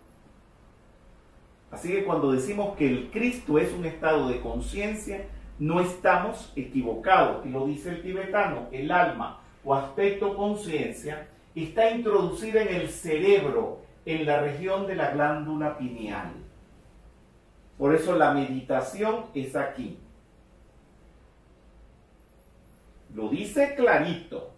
Así 1.70 1.92
que 1.92 2.04
cuando 2.04 2.32
decimos 2.32 2.76
que 2.76 2.88
el 2.88 3.10
Cristo 3.10 3.58
es 3.58 3.72
un 3.72 3.84
estado 3.84 4.28
de 4.28 4.40
conciencia, 4.40 5.26
no 5.58 5.80
estamos 5.80 6.52
equivocados. 6.56 7.44
Y 7.46 7.50
lo 7.50 7.66
dice 7.66 7.90
el 7.90 8.02
tibetano, 8.02 8.68
el 8.72 8.90
alma 8.90 9.40
o 9.64 9.74
aspecto 9.74 10.36
conciencia 10.36 11.28
está 11.54 11.90
introducida 11.90 12.62
en 12.62 12.74
el 12.74 12.88
cerebro, 12.88 13.80
en 14.06 14.26
la 14.26 14.40
región 14.40 14.86
de 14.86 14.94
la 14.94 15.10
glándula 15.10 15.76
pineal. 15.76 16.32
Por 17.76 17.94
eso 17.94 18.16
la 18.16 18.32
meditación 18.32 19.26
es 19.34 19.54
aquí. 19.54 19.98
Lo 23.14 23.28
dice 23.28 23.74
clarito 23.74 24.50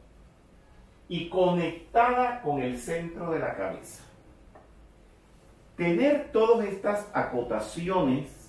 y 1.09 1.29
conectada 1.29 2.41
con 2.43 2.61
el 2.61 2.79
centro 2.79 3.31
de 3.31 3.39
la 3.39 3.57
cabeza. 3.57 4.05
Tener 5.77 6.31
todas 6.33 6.67
estas 6.67 7.09
acotaciones 7.15 8.39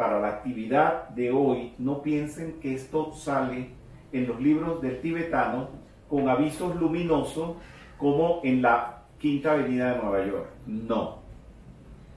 para 0.00 0.18
la 0.18 0.28
actividad 0.28 1.10
de 1.10 1.30
hoy, 1.30 1.74
no 1.76 2.00
piensen 2.00 2.58
que 2.58 2.72
esto 2.74 3.12
sale 3.12 3.68
en 4.12 4.26
los 4.26 4.40
libros 4.40 4.80
del 4.80 4.98
tibetano 5.02 5.68
con 6.08 6.26
avisos 6.26 6.74
luminosos 6.76 7.56
como 7.98 8.40
en 8.42 8.62
la 8.62 9.02
Quinta 9.18 9.52
Avenida 9.52 9.92
de 9.92 10.02
Nueva 10.02 10.24
York. 10.24 10.48
No. 10.66 11.18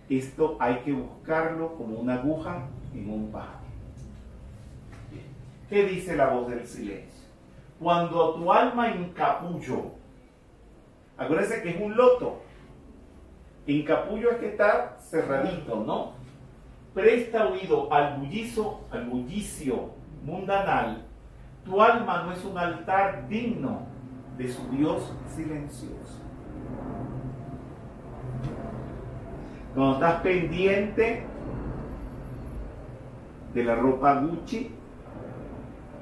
Esto 0.10 0.56
hay 0.62 0.78
que 0.78 0.94
buscarlo 0.94 1.76
como 1.76 1.98
una 1.98 2.14
aguja 2.14 2.64
en 2.94 3.10
un 3.10 3.30
pajar. 3.34 3.60
¿Qué 5.70 5.84
dice 5.86 6.16
la 6.16 6.30
voz 6.30 6.50
del 6.50 6.66
silencio? 6.66 7.28
Cuando 7.82 8.36
tu 8.36 8.50
alma 8.50 8.94
encapullo, 8.94 9.92
acuérdense 11.18 11.62
que 11.62 11.72
es 11.72 11.82
un 11.82 11.98
loto. 11.98 12.44
Encapullo 13.68 14.32
es 14.32 14.38
que 14.38 14.48
está 14.48 14.96
cerradito, 15.02 15.84
¿no? 15.86 16.23
Presta 16.94 17.48
oído 17.48 17.92
al 17.92 18.20
bullizo, 18.20 18.82
al 18.92 19.06
bullicio 19.08 19.90
mundanal. 20.24 21.04
Tu 21.66 21.82
alma 21.82 22.24
no 22.24 22.34
es 22.34 22.46
un 22.46 22.58
altar 22.58 23.28
digno 23.28 23.82
de 24.38 24.48
su 24.48 24.68
Dios 24.70 25.12
silencioso. 25.28 26.22
Cuando 29.74 29.94
estás 29.96 30.22
pendiente 30.22 31.26
de 33.56 33.64
la 33.64 33.76
ropa 33.76 34.22
Gucci, 34.22 34.70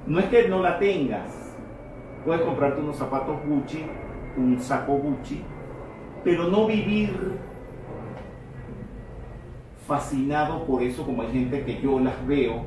no 0.06 0.18
es 0.18 0.26
que 0.26 0.48
no 0.48 0.60
la 0.60 0.78
tengas. 0.78 1.54
Puedes 2.24 2.42
comprarte 2.42 2.82
unos 2.82 2.96
zapatos 2.96 3.36
Gucci, 3.46 3.84
un 4.36 4.60
saco 4.60 4.92
Gucci, 4.96 5.42
pero 6.22 6.48
no 6.48 6.66
vivir 6.66 7.38
fascinado 9.86 10.64
por 10.64 10.82
eso 10.82 11.04
como 11.04 11.22
hay 11.22 11.32
gente 11.32 11.64
que 11.64 11.80
yo 11.80 11.98
las 11.98 12.26
veo 12.26 12.64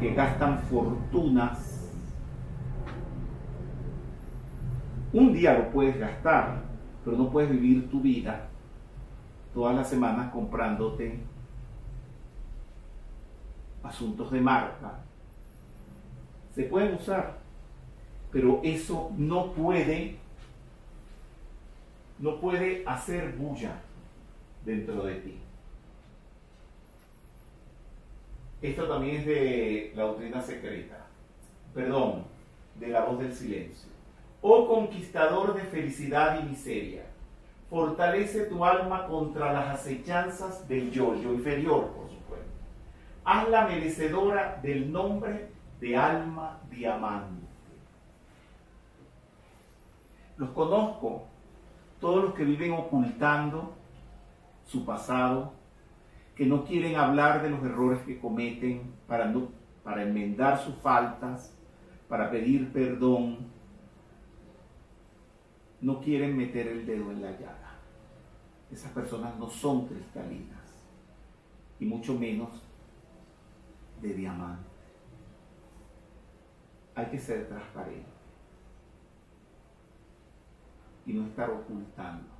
que 0.00 0.14
gastan 0.14 0.60
fortunas. 0.60 1.90
Un 5.12 5.32
día 5.32 5.58
lo 5.58 5.70
puedes 5.70 5.98
gastar, 5.98 6.62
pero 7.04 7.16
no 7.16 7.30
puedes 7.30 7.50
vivir 7.50 7.90
tu 7.90 8.00
vida 8.00 8.46
todas 9.54 9.74
las 9.74 9.88
semanas 9.88 10.30
comprándote 10.32 11.20
asuntos 13.82 14.30
de 14.30 14.40
marca. 14.40 15.00
Se 16.54 16.64
pueden 16.64 16.94
usar, 16.96 17.38
pero 18.30 18.60
eso 18.62 19.10
no 19.16 19.52
puede 19.52 20.16
no 22.18 22.40
puede 22.40 22.82
hacer 22.84 23.36
bulla 23.36 23.80
dentro 24.68 25.02
de 25.02 25.14
ti. 25.14 25.38
Esto 28.60 28.86
también 28.86 29.16
es 29.16 29.26
de 29.26 29.92
la 29.96 30.02
doctrina 30.04 30.42
secreta, 30.42 31.06
perdón, 31.74 32.24
de 32.74 32.88
la 32.88 33.04
voz 33.04 33.18
del 33.18 33.32
silencio. 33.32 33.88
Oh 34.42 34.68
conquistador 34.68 35.54
de 35.54 35.62
felicidad 35.62 36.40
y 36.40 36.50
miseria, 36.50 37.04
fortalece 37.70 38.44
tu 38.44 38.62
alma 38.64 39.06
contra 39.06 39.52
las 39.52 39.80
acechanzas 39.80 40.68
del 40.68 40.90
yo, 40.90 41.14
yo 41.14 41.32
inferior, 41.32 41.88
por 41.88 42.10
supuesto. 42.10 42.46
Hazla 43.24 43.68
merecedora 43.68 44.60
del 44.62 44.92
nombre 44.92 45.48
de 45.80 45.96
alma 45.96 46.60
diamante. 46.70 47.46
Los 50.36 50.50
conozco, 50.50 51.26
todos 52.00 52.24
los 52.24 52.34
que 52.34 52.44
viven 52.44 52.72
ocultando 52.72 53.77
su 54.68 54.84
pasado, 54.84 55.54
que 56.36 56.44
no 56.46 56.64
quieren 56.64 56.96
hablar 56.96 57.42
de 57.42 57.50
los 57.50 57.64
errores 57.64 58.00
que 58.02 58.20
cometen 58.20 58.92
para, 59.06 59.24
no, 59.24 59.48
para 59.82 60.02
enmendar 60.02 60.58
sus 60.58 60.74
faltas, 60.76 61.56
para 62.06 62.30
pedir 62.30 62.70
perdón, 62.70 63.38
no 65.80 66.00
quieren 66.00 66.36
meter 66.36 66.68
el 66.68 66.84
dedo 66.84 67.10
en 67.10 67.22
la 67.22 67.30
llaga. 67.32 67.78
Esas 68.70 68.92
personas 68.92 69.36
no 69.38 69.48
son 69.48 69.86
cristalinas, 69.86 70.86
y 71.80 71.86
mucho 71.86 72.14
menos 72.14 72.62
de 74.02 74.12
diamante. 74.12 74.68
Hay 76.94 77.06
que 77.06 77.18
ser 77.18 77.48
transparente 77.48 78.10
y 81.06 81.14
no 81.14 81.26
estar 81.26 81.48
ocultando. 81.48 82.37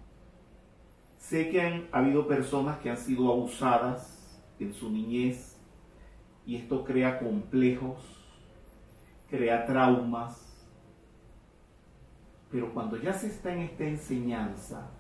Sé 1.19 1.51
que 1.51 1.61
han 1.61 1.89
habido 1.93 2.27
personas 2.27 2.79
que 2.79 2.91
han 2.91 2.97
sido 2.97 3.31
abusadas 3.31 4.41
en 4.59 4.73
su 4.73 4.91
niñez 4.91 5.57
y 6.47 6.57
esto 6.57 6.85
crea 6.85 7.19
complejos, 7.19 7.99
crea 9.29 9.67
traumas. 9.67 10.45
Pero 12.51 12.73
cuando 12.73 12.97
ya 12.97 13.13
se 13.13 13.27
está 13.27 13.53
en 13.53 13.61
esta 13.61 13.85
enseñanza, 13.85 14.91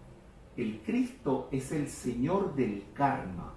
el 0.56 0.82
Cristo 0.82 1.48
es 1.50 1.72
el 1.72 1.88
Señor 1.88 2.54
del 2.54 2.84
karma, 2.92 3.54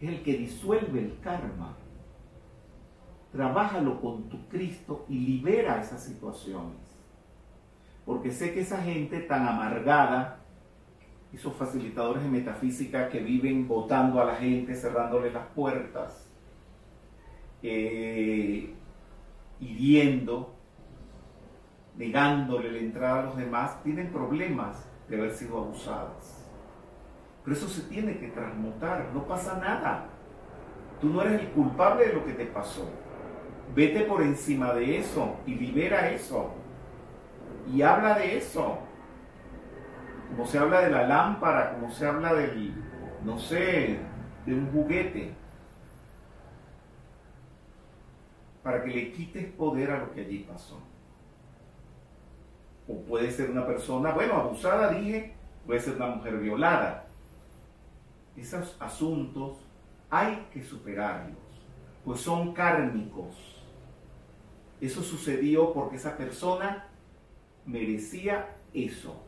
es 0.00 0.08
el 0.10 0.22
que 0.22 0.36
disuelve 0.36 1.00
el 1.00 1.20
karma. 1.20 1.78
Trabájalo 3.32 4.00
con 4.00 4.28
tu 4.28 4.48
Cristo 4.48 5.06
y 5.08 5.18
libera 5.18 5.80
esas 5.80 6.04
situaciones. 6.04 6.76
Porque 8.04 8.30
sé 8.30 8.52
que 8.52 8.60
esa 8.60 8.82
gente 8.82 9.20
tan 9.20 9.48
amargada, 9.48 10.43
esos 11.34 11.54
facilitadores 11.54 12.22
de 12.22 12.28
metafísica 12.28 13.08
que 13.08 13.18
viven 13.18 13.66
votando 13.66 14.20
a 14.20 14.24
la 14.24 14.36
gente, 14.36 14.74
cerrándole 14.74 15.32
las 15.32 15.46
puertas, 15.48 16.30
eh, 17.62 18.72
hiriendo, 19.60 20.54
negándole 21.96 22.70
la 22.70 22.78
entrada 22.78 23.20
a 23.20 23.22
los 23.24 23.36
demás, 23.36 23.82
tienen 23.82 24.12
problemas 24.12 24.88
de 25.08 25.16
haber 25.16 25.32
sido 25.32 25.58
abusadas. 25.58 26.46
Pero 27.42 27.56
eso 27.56 27.68
se 27.68 27.82
tiene 27.82 28.18
que 28.18 28.28
transmutar, 28.28 29.10
no 29.12 29.26
pasa 29.26 29.58
nada. 29.58 30.06
Tú 31.00 31.08
no 31.08 31.20
eres 31.22 31.40
el 31.40 31.48
culpable 31.48 32.06
de 32.06 32.14
lo 32.14 32.24
que 32.24 32.32
te 32.32 32.46
pasó. 32.46 32.88
Vete 33.74 34.02
por 34.02 34.22
encima 34.22 34.72
de 34.72 34.98
eso 34.98 35.36
y 35.46 35.56
libera 35.56 36.10
eso. 36.10 36.52
Y 37.72 37.82
habla 37.82 38.18
de 38.18 38.38
eso 38.38 38.78
como 40.28 40.46
se 40.46 40.58
habla 40.58 40.80
de 40.80 40.90
la 40.90 41.06
lámpara, 41.06 41.72
como 41.74 41.90
se 41.90 42.06
habla 42.06 42.34
del, 42.34 42.74
no 43.24 43.38
sé, 43.38 43.98
de 44.46 44.54
un 44.54 44.70
juguete, 44.72 45.32
para 48.62 48.82
que 48.82 48.90
le 48.90 49.12
quites 49.12 49.52
poder 49.52 49.90
a 49.90 49.98
lo 49.98 50.12
que 50.12 50.22
allí 50.22 50.38
pasó. 50.40 50.80
O 52.88 53.00
puede 53.02 53.30
ser 53.30 53.50
una 53.50 53.66
persona, 53.66 54.12
bueno, 54.12 54.34
abusada 54.34 54.90
dije, 54.90 55.34
puede 55.66 55.80
ser 55.80 55.96
una 55.96 56.08
mujer 56.08 56.38
violada. 56.38 57.06
Esos 58.36 58.76
asuntos 58.80 59.58
hay 60.10 60.48
que 60.52 60.62
superarlos, 60.62 61.38
pues 62.04 62.20
son 62.20 62.52
kármicos. 62.52 63.62
Eso 64.80 65.02
sucedió 65.02 65.72
porque 65.72 65.96
esa 65.96 66.16
persona 66.16 66.88
merecía 67.64 68.56
eso 68.72 69.23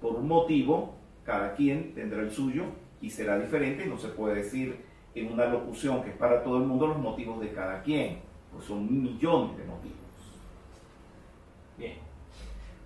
por 0.00 0.14
un 0.14 0.28
motivo, 0.28 0.94
cada 1.24 1.54
quien 1.54 1.94
tendrá 1.94 2.20
el 2.20 2.30
suyo 2.30 2.64
y 3.00 3.10
será 3.10 3.38
diferente, 3.38 3.86
no 3.86 3.98
se 3.98 4.08
puede 4.08 4.36
decir 4.36 4.84
en 5.14 5.32
una 5.32 5.46
locución 5.46 6.02
que 6.02 6.10
es 6.10 6.16
para 6.16 6.42
todo 6.42 6.58
el 6.58 6.64
mundo 6.64 6.86
los 6.86 6.98
motivos 6.98 7.40
de 7.40 7.52
cada 7.52 7.82
quien, 7.82 8.20
pues 8.52 8.64
son 8.64 8.86
millones 9.02 9.56
de 9.56 9.64
motivos. 9.64 9.98
Bien. 11.76 11.94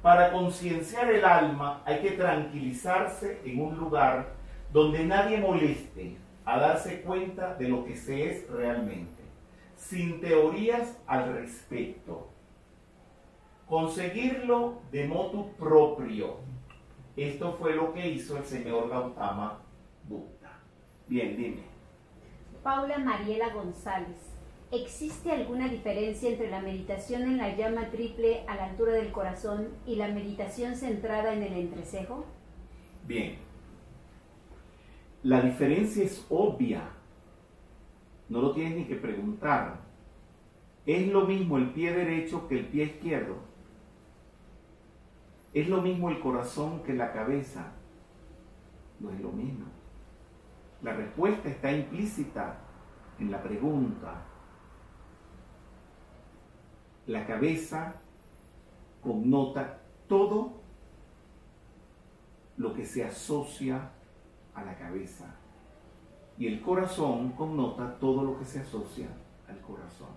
Para 0.02 0.32
concienciar 0.32 1.10
el 1.12 1.24
alma 1.24 1.82
hay 1.84 2.00
que 2.00 2.12
tranquilizarse 2.12 3.40
en 3.44 3.60
un 3.60 3.76
lugar 3.76 4.34
donde 4.72 5.04
nadie 5.04 5.38
moleste 5.38 6.16
a 6.44 6.58
darse 6.58 7.02
cuenta 7.02 7.54
de 7.54 7.68
lo 7.68 7.84
que 7.84 7.96
se 7.96 8.30
es 8.30 8.50
realmente, 8.50 9.22
sin 9.76 10.20
teorías 10.20 10.98
al 11.06 11.34
respecto. 11.34 12.28
Conseguirlo 13.68 14.80
de 14.90 15.06
modo 15.06 15.52
propio, 15.58 16.38
esto 17.16 17.56
fue 17.58 17.74
lo 17.74 17.92
que 17.92 18.08
hizo 18.08 18.36
el 18.36 18.44
señor 18.44 18.88
Gautama 18.88 19.60
Buddha. 20.08 20.60
Bien, 21.08 21.36
dime. 21.36 21.62
Paula 22.62 22.98
Mariela 22.98 23.52
González. 23.52 24.32
¿Existe 24.70 25.30
alguna 25.30 25.68
diferencia 25.68 26.30
entre 26.30 26.48
la 26.48 26.62
meditación 26.62 27.22
en 27.22 27.36
la 27.36 27.54
llama 27.54 27.90
triple 27.90 28.44
a 28.48 28.56
la 28.56 28.64
altura 28.66 28.92
del 28.92 29.12
corazón 29.12 29.68
y 29.86 29.96
la 29.96 30.08
meditación 30.08 30.76
centrada 30.76 31.34
en 31.34 31.42
el 31.42 31.52
entrecejo? 31.52 32.24
Bien. 33.06 33.36
La 35.22 35.42
diferencia 35.42 36.04
es 36.04 36.24
obvia. 36.30 36.88
No 38.30 38.40
lo 38.40 38.52
tienes 38.52 38.76
ni 38.76 38.84
que 38.84 38.94
preguntar. 38.94 39.80
Es 40.86 41.06
lo 41.08 41.26
mismo 41.26 41.58
el 41.58 41.70
pie 41.72 41.92
derecho 41.92 42.48
que 42.48 42.60
el 42.60 42.66
pie 42.66 42.84
izquierdo. 42.84 43.36
¿Es 45.54 45.68
lo 45.68 45.82
mismo 45.82 46.08
el 46.08 46.20
corazón 46.20 46.82
que 46.82 46.94
la 46.94 47.12
cabeza? 47.12 47.72
No 49.00 49.10
es 49.10 49.20
lo 49.20 49.30
mismo. 49.32 49.66
La 50.82 50.94
respuesta 50.94 51.48
está 51.48 51.70
implícita 51.70 52.58
en 53.18 53.30
la 53.30 53.42
pregunta. 53.42 54.22
La 57.06 57.26
cabeza 57.26 57.96
connota 59.02 59.80
todo 60.08 60.62
lo 62.56 62.72
que 62.72 62.86
se 62.86 63.04
asocia 63.04 63.90
a 64.54 64.64
la 64.64 64.76
cabeza. 64.78 65.34
Y 66.38 66.46
el 66.46 66.62
corazón 66.62 67.32
connota 67.32 67.98
todo 67.98 68.24
lo 68.24 68.38
que 68.38 68.44
se 68.44 68.60
asocia 68.60 69.08
al 69.48 69.60
corazón. 69.60 70.08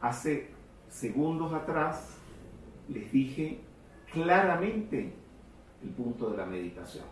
Hace 0.00 0.50
segundos 0.92 1.52
atrás 1.54 2.18
les 2.88 3.10
dije 3.10 3.58
claramente 4.12 5.12
el 5.82 5.88
punto 5.90 6.30
de 6.30 6.36
la 6.36 6.46
meditación. 6.46 7.06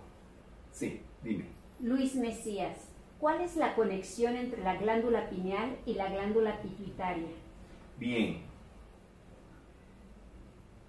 Sí, 0.71 1.01
dime. 1.23 1.47
Luis 1.81 2.15
Mesías, 2.15 2.77
¿cuál 3.19 3.41
es 3.41 3.57
la 3.57 3.75
conexión 3.75 4.37
entre 4.37 4.63
la 4.63 4.77
glándula 4.77 5.31
pineal 5.31 5.79
y 5.87 5.95
la 5.95 6.11
glándula 6.11 6.61
pituitaria? 6.61 7.29
Bien. 7.99 8.43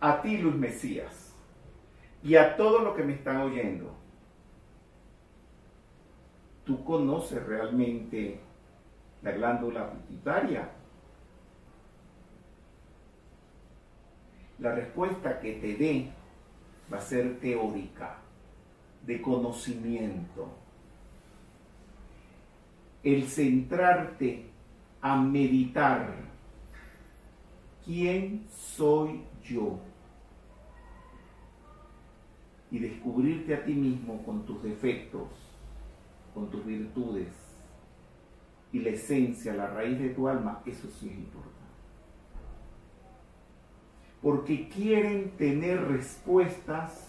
A 0.01 0.21
ti, 0.21 0.37
Luis 0.37 0.55
Mesías, 0.55 1.33
y 2.23 2.35
a 2.35 2.57
todos 2.57 2.83
los 2.83 2.95
que 2.95 3.03
me 3.03 3.13
están 3.13 3.37
oyendo, 3.37 3.95
¿tú 6.65 6.83
conoces 6.83 7.43
realmente 7.45 8.41
la 9.21 9.31
glándula 9.31 9.91
pituitaria? 9.91 10.80
La 14.61 14.75
respuesta 14.75 15.39
que 15.39 15.53
te 15.53 15.75
dé 15.75 16.11
va 16.91 16.99
a 16.99 17.01
ser 17.01 17.39
teórica, 17.39 18.17
de 19.03 19.19
conocimiento. 19.19 20.49
El 23.01 23.23
centrarte 23.27 24.45
a 25.01 25.19
meditar, 25.19 26.13
¿quién 27.83 28.45
soy 28.51 29.23
yo? 29.43 29.79
Y 32.69 32.77
descubrirte 32.77 33.55
a 33.55 33.65
ti 33.65 33.73
mismo 33.73 34.23
con 34.23 34.45
tus 34.45 34.61
defectos, 34.61 35.27
con 36.35 36.51
tus 36.51 36.63
virtudes 36.63 37.33
y 38.71 38.79
la 38.79 38.91
esencia, 38.91 39.55
la 39.55 39.65
raíz 39.65 39.99
de 39.99 40.09
tu 40.09 40.27
alma, 40.27 40.61
eso 40.67 40.87
sí 40.87 41.09
es 41.09 41.17
importante 41.17 41.60
porque 44.21 44.69
quieren 44.69 45.31
tener 45.31 45.83
respuestas 45.87 47.07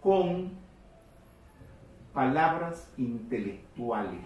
con 0.00 0.50
palabras 2.12 2.90
intelectuales. 2.96 4.24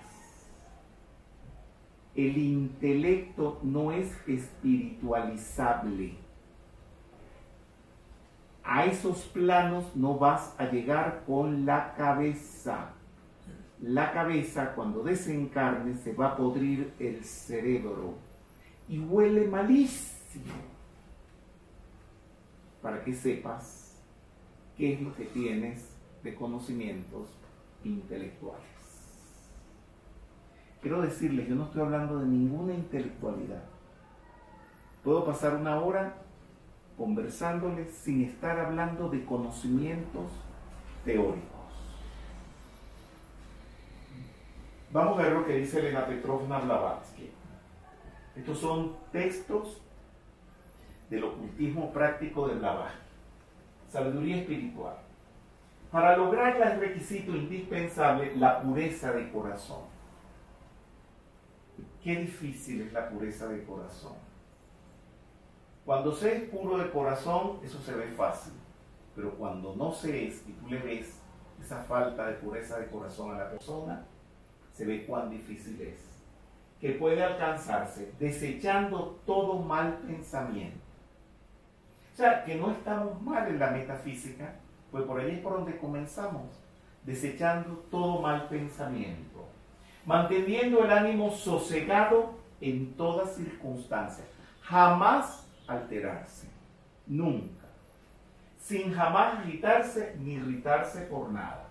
El 2.15 2.39
intelecto 2.39 3.59
no 3.63 3.93
es 3.93 4.17
espiritualizable. 4.27 6.15
A 8.63 8.87
esos 8.87 9.25
planos 9.25 9.95
no 9.95 10.17
vas 10.17 10.55
a 10.59 10.71
llegar 10.71 11.25
con 11.27 11.67
la 11.67 11.93
cabeza. 11.95 12.93
La 13.83 14.13
cabeza 14.13 14.75
cuando 14.75 15.03
desencarne 15.03 15.97
se 15.97 16.15
va 16.15 16.29
a 16.29 16.37
podrir 16.37 16.95
el 16.99 17.23
cerebro 17.25 18.24
y 18.89 18.99
huele 18.99 19.47
malísimo. 19.47 20.55
Para 22.83 23.03
que 23.03 23.15
sepas 23.15 23.97
qué 24.77 24.95
es 24.95 25.01
lo 25.01 25.15
que 25.15 25.25
tienes 25.25 25.91
de 26.23 26.35
conocimientos 26.35 27.29
intelectuales. 27.85 28.65
Quiero 30.81 31.01
decirles, 31.01 31.49
yo 31.49 31.55
no 31.55 31.65
estoy 31.65 31.83
hablando 31.83 32.19
de 32.19 32.27
ninguna 32.27 32.75
intelectualidad. 32.75 33.63
Puedo 35.03 35.25
pasar 35.25 35.57
una 35.57 35.81
hora 35.81 36.15
conversándoles 36.97 37.91
sin 37.91 38.25
estar 38.25 38.59
hablando 38.59 39.09
de 39.09 39.25
conocimientos 39.25 40.31
teóricos. 41.05 41.55
Vamos 44.93 45.19
a 45.19 45.23
ver 45.23 45.33
lo 45.33 45.45
que 45.45 45.57
dice 45.57 45.81
Elena 45.81 46.07
Petrovna 46.07 46.59
Blavatsky. 46.59 47.31
Estos 48.37 48.59
son 48.59 48.97
textos 49.13 49.81
del 51.09 51.25
ocultismo 51.25 51.93
práctico 51.93 52.49
de 52.49 52.57
Blavatsky. 52.57 52.99
Sabiduría 53.89 54.39
espiritual. 54.39 54.97
Para 55.93 56.17
lograrla 56.17 56.73
es 56.73 56.81
requisito 56.81 57.37
indispensable 57.37 58.35
la 58.37 58.61
pureza 58.61 59.13
de 59.13 59.31
corazón. 59.31 59.83
Qué 62.03 62.17
difícil 62.17 62.83
es 62.83 62.93
la 62.93 63.09
pureza 63.09 63.47
de 63.47 63.63
corazón. 63.65 64.15
Cuando 65.85 66.13
se 66.13 66.37
es 66.37 66.51
puro 66.51 66.79
de 66.79 66.91
corazón, 66.91 67.61
eso 67.63 67.81
se 67.81 67.95
ve 67.95 68.09
fácil. 68.09 68.55
Pero 69.15 69.37
cuando 69.37 69.77
no 69.77 69.93
se 69.93 70.27
es 70.27 70.43
y 70.49 70.53
tú 70.53 70.69
le 70.69 70.79
ves 70.79 71.21
esa 71.63 71.85
falta 71.85 72.27
de 72.27 72.35
pureza 72.35 72.79
de 72.79 72.89
corazón 72.89 73.35
a 73.35 73.39
la 73.39 73.51
persona, 73.51 74.05
se 74.73 74.85
ve 74.85 75.07
cuán 75.07 75.31
difícil 75.31 75.81
es 75.81 76.14
que 76.81 76.91
puede 76.91 77.23
alcanzarse 77.23 78.13
desechando 78.19 79.21
todo 79.27 79.61
mal 79.61 79.99
pensamiento. 80.07 80.79
O 82.13 82.17
sea, 82.17 82.45
que 82.45 82.55
no 82.55 82.71
estamos 82.71 83.21
mal 83.23 83.49
en 83.49 83.59
la 83.59 83.71
metafísica, 83.71 84.55
pues 84.93 85.05
por 85.05 85.21
ahí 85.21 85.33
es 85.33 85.39
por 85.41 85.55
donde 85.55 85.77
comenzamos, 85.79 86.45
desechando 87.03 87.85
todo 87.91 88.21
mal 88.21 88.49
pensamiento, 88.49 89.45
manteniendo 90.07 90.85
el 90.85 90.93
ánimo 90.93 91.33
sosegado 91.33 92.35
en 92.61 92.95
todas 92.95 93.35
circunstancias, 93.35 94.29
jamás 94.63 95.47
alterarse, 95.67 96.49
nunca, 97.07 97.67
sin 98.59 98.95
jamás 98.95 99.41
agitarse 99.41 100.17
ni 100.21 100.35
irritarse 100.35 101.03
por 101.03 101.31
nada. 101.31 101.69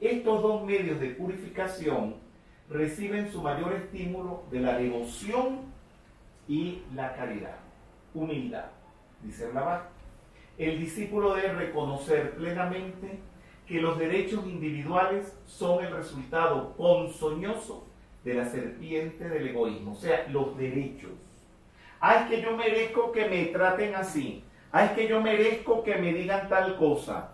Estos 0.00 0.42
dos 0.42 0.64
medios 0.64 1.00
de 1.00 1.10
purificación 1.10 2.25
reciben 2.70 3.30
su 3.30 3.42
mayor 3.42 3.72
estímulo 3.74 4.44
de 4.50 4.60
la 4.60 4.78
devoción 4.78 5.60
y 6.48 6.82
la 6.94 7.14
caridad. 7.14 7.56
Humildad, 8.14 8.66
dice 9.22 9.48
Blavatsky. 9.48 9.92
El 10.58 10.80
discípulo 10.80 11.34
debe 11.34 11.52
reconocer 11.52 12.34
plenamente 12.36 13.18
que 13.66 13.80
los 13.80 13.98
derechos 13.98 14.46
individuales 14.46 15.36
son 15.46 15.84
el 15.84 15.92
resultado 15.92 16.74
ponzoñoso 16.76 17.84
de 18.24 18.34
la 18.34 18.46
serpiente 18.46 19.28
del 19.28 19.48
egoísmo, 19.48 19.92
o 19.92 19.96
sea, 19.96 20.26
los 20.28 20.56
derechos. 20.56 21.12
Ah, 22.00 22.16
es 22.16 22.28
que 22.28 22.42
yo 22.42 22.56
merezco 22.56 23.12
que 23.12 23.28
me 23.28 23.46
traten 23.46 23.94
así. 23.94 24.44
Ah, 24.72 24.84
es 24.84 24.92
que 24.92 25.08
yo 25.08 25.20
merezco 25.20 25.82
que 25.82 25.96
me 25.96 26.12
digan 26.12 26.48
tal 26.48 26.76
cosa. 26.76 27.32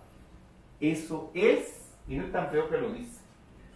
Eso 0.81 1.31
es, 1.35 1.95
y 2.09 2.17
no 2.17 2.25
es 2.25 2.33
tan 2.33 2.51
feo 2.51 2.69
que 2.69 2.79
lo 2.79 2.93
dice, 2.93 3.22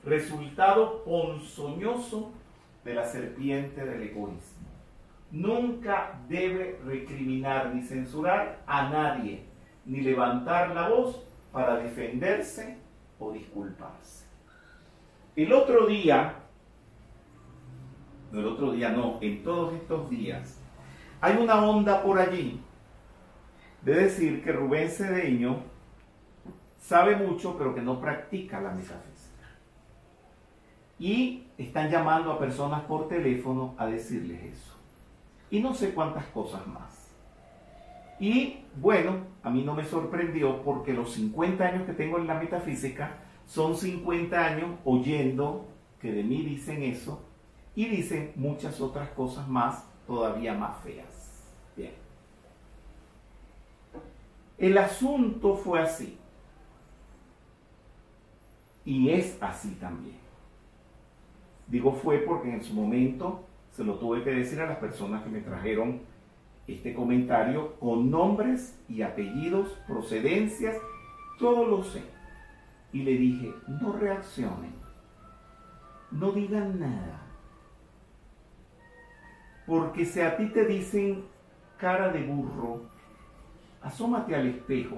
resultado 0.07 1.03
ponzoñoso 1.03 2.33
de 2.85 2.95
la 2.95 3.05
serpiente 3.05 3.85
del 3.85 4.03
egoísmo. 4.05 4.67
Nunca 5.33 6.21
debe 6.29 6.79
recriminar 6.87 7.75
ni 7.75 7.83
censurar 7.83 8.63
a 8.67 8.89
nadie, 8.89 9.43
ni 9.85 10.01
levantar 10.01 10.71
la 10.71 10.89
voz 10.89 11.27
para 11.53 11.77
defenderse 11.79 12.79
o 13.19 13.33
disculparse. 13.33 14.25
El 15.35 15.53
otro 15.53 15.87
día, 15.87 16.37
no 18.31 18.41
el 18.41 18.47
otro 18.47 18.73
día 18.73 18.91
no, 18.91 19.19
en 19.21 19.43
todos 19.43 19.75
estos 19.75 20.09
días, 20.09 20.61
hay 21.21 21.37
una 21.37 21.67
onda 21.67 22.03
por 22.03 22.21
allí 22.21 22.61
de 23.83 23.95
decir 23.95 24.45
que 24.45 24.53
Rubén 24.53 24.89
Cedeño 24.89 25.65
sabe 26.79 27.17
mucho 27.17 27.57
pero 27.59 27.75
que 27.75 27.83
no 27.83 28.01
practica 28.01 28.61
la 28.61 28.71
metafísica 28.71 29.16
y 30.99 31.45
están 31.59 31.91
llamando 31.91 32.33
a 32.33 32.39
personas 32.39 32.83
por 32.83 33.09
teléfono 33.09 33.75
a 33.77 33.87
decirles 33.87 34.43
eso. 34.45 34.75
Y 35.51 35.61
no 35.61 35.75
sé 35.75 35.95
cuántas 35.95 36.27
cosas 36.27 36.67
más. 36.67 37.11
Y 38.19 38.61
bueno, 38.81 39.19
a 39.43 39.51
mí 39.51 39.63
no 39.63 39.75
me 39.75 39.85
sorprendió 39.85 40.63
porque 40.63 40.93
los 40.93 41.13
50 41.13 41.65
años 41.65 41.87
que 41.87 41.93
tengo 41.93 42.19
en 42.19 42.27
la 42.27 42.35
metafísica 42.35 43.19
son 43.47 43.77
50 43.77 44.45
años 44.45 44.71
oyendo 44.85 45.67
que 46.01 46.13
de 46.13 46.23
mí 46.23 46.43
dicen 46.43 46.83
eso 46.83 47.23
y 47.75 47.87
dicen 47.87 48.33
muchas 48.37 48.81
otras 48.81 49.11
cosas 49.11 49.47
más 49.49 49.85
todavía 50.07 50.55
más 50.55 50.79
feas. 50.83 51.45
Bien. 51.77 51.93
El 54.57 54.79
asunto 54.79 55.55
fue 55.55 55.81
así. 55.81 56.19
Y 58.85 59.11
es 59.11 59.37
así 59.43 59.75
también. 59.75 60.26
Digo 61.67 61.93
fue 61.93 62.19
porque 62.19 62.53
en 62.53 62.63
su 62.63 62.75
momento 62.75 63.45
se 63.71 63.85
lo 63.85 63.95
tuve 63.95 64.23
que 64.23 64.31
decir 64.31 64.61
a 64.61 64.67
las 64.67 64.79
personas 64.79 65.23
que 65.23 65.31
me 65.31 65.41
trajeron 65.41 66.01
este 66.67 66.95
comentario 66.95 67.75
con 67.79 68.11
nombres 68.11 68.79
y 68.89 69.03
apellidos, 69.03 69.69
procedencias, 69.87 70.77
todo 71.39 71.67
lo 71.67 71.85
sé. 71.85 72.03
Y 72.93 73.03
le 73.03 73.13
dije, 73.13 73.53
no 73.81 73.93
reaccionen, 73.93 74.73
no 76.11 76.33
digan 76.33 76.81
nada. 76.81 77.23
Porque 79.67 80.05
si 80.05 80.21
a 80.21 80.37
ti 80.37 80.47
te 80.47 80.65
dicen 80.65 81.25
cara 81.77 82.09
de 82.09 82.23
burro, 82.23 82.83
asómate 83.83 84.35
al 84.35 84.47
espejo 84.47 84.97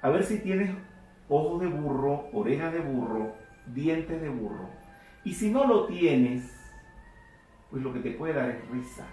a 0.00 0.10
ver 0.10 0.24
si 0.24 0.38
tienes 0.38 0.70
ojos 1.28 1.60
de 1.60 1.66
burro, 1.66 2.28
orejas 2.32 2.72
de 2.72 2.80
burro, 2.80 3.32
dientes 3.66 4.20
de 4.20 4.28
burro. 4.28 4.68
Y 5.28 5.34
si 5.34 5.50
no 5.50 5.66
lo 5.66 5.84
tienes, 5.84 6.50
pues 7.70 7.82
lo 7.82 7.92
que 7.92 8.00
te 8.00 8.12
puede 8.12 8.32
dar 8.32 8.48
es 8.48 8.66
risa. 8.70 9.06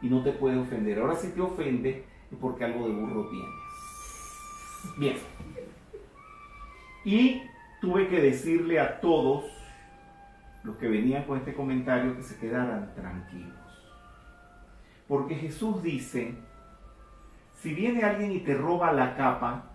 Y 0.00 0.08
no 0.08 0.22
te 0.22 0.32
puede 0.32 0.56
ofender. 0.56 0.98
Ahora 0.98 1.14
si 1.14 1.28
te 1.28 1.42
ofende 1.42 2.06
es 2.32 2.38
porque 2.40 2.64
algo 2.64 2.88
de 2.88 2.94
burro 2.94 3.28
tienes. 3.28 4.96
Bien. 4.96 5.16
Y 7.04 7.42
tuve 7.82 8.08
que 8.08 8.18
decirle 8.18 8.80
a 8.80 8.98
todos 9.02 9.44
los 10.62 10.74
que 10.78 10.88
venían 10.88 11.24
con 11.24 11.36
este 11.36 11.52
comentario 11.52 12.16
que 12.16 12.22
se 12.22 12.38
quedaran 12.38 12.94
tranquilos. 12.94 13.52
Porque 15.06 15.34
Jesús 15.34 15.82
dice, 15.82 16.34
si 17.60 17.74
viene 17.74 18.04
alguien 18.04 18.32
y 18.32 18.40
te 18.40 18.54
roba 18.54 18.90
la 18.90 19.14
capa, 19.18 19.70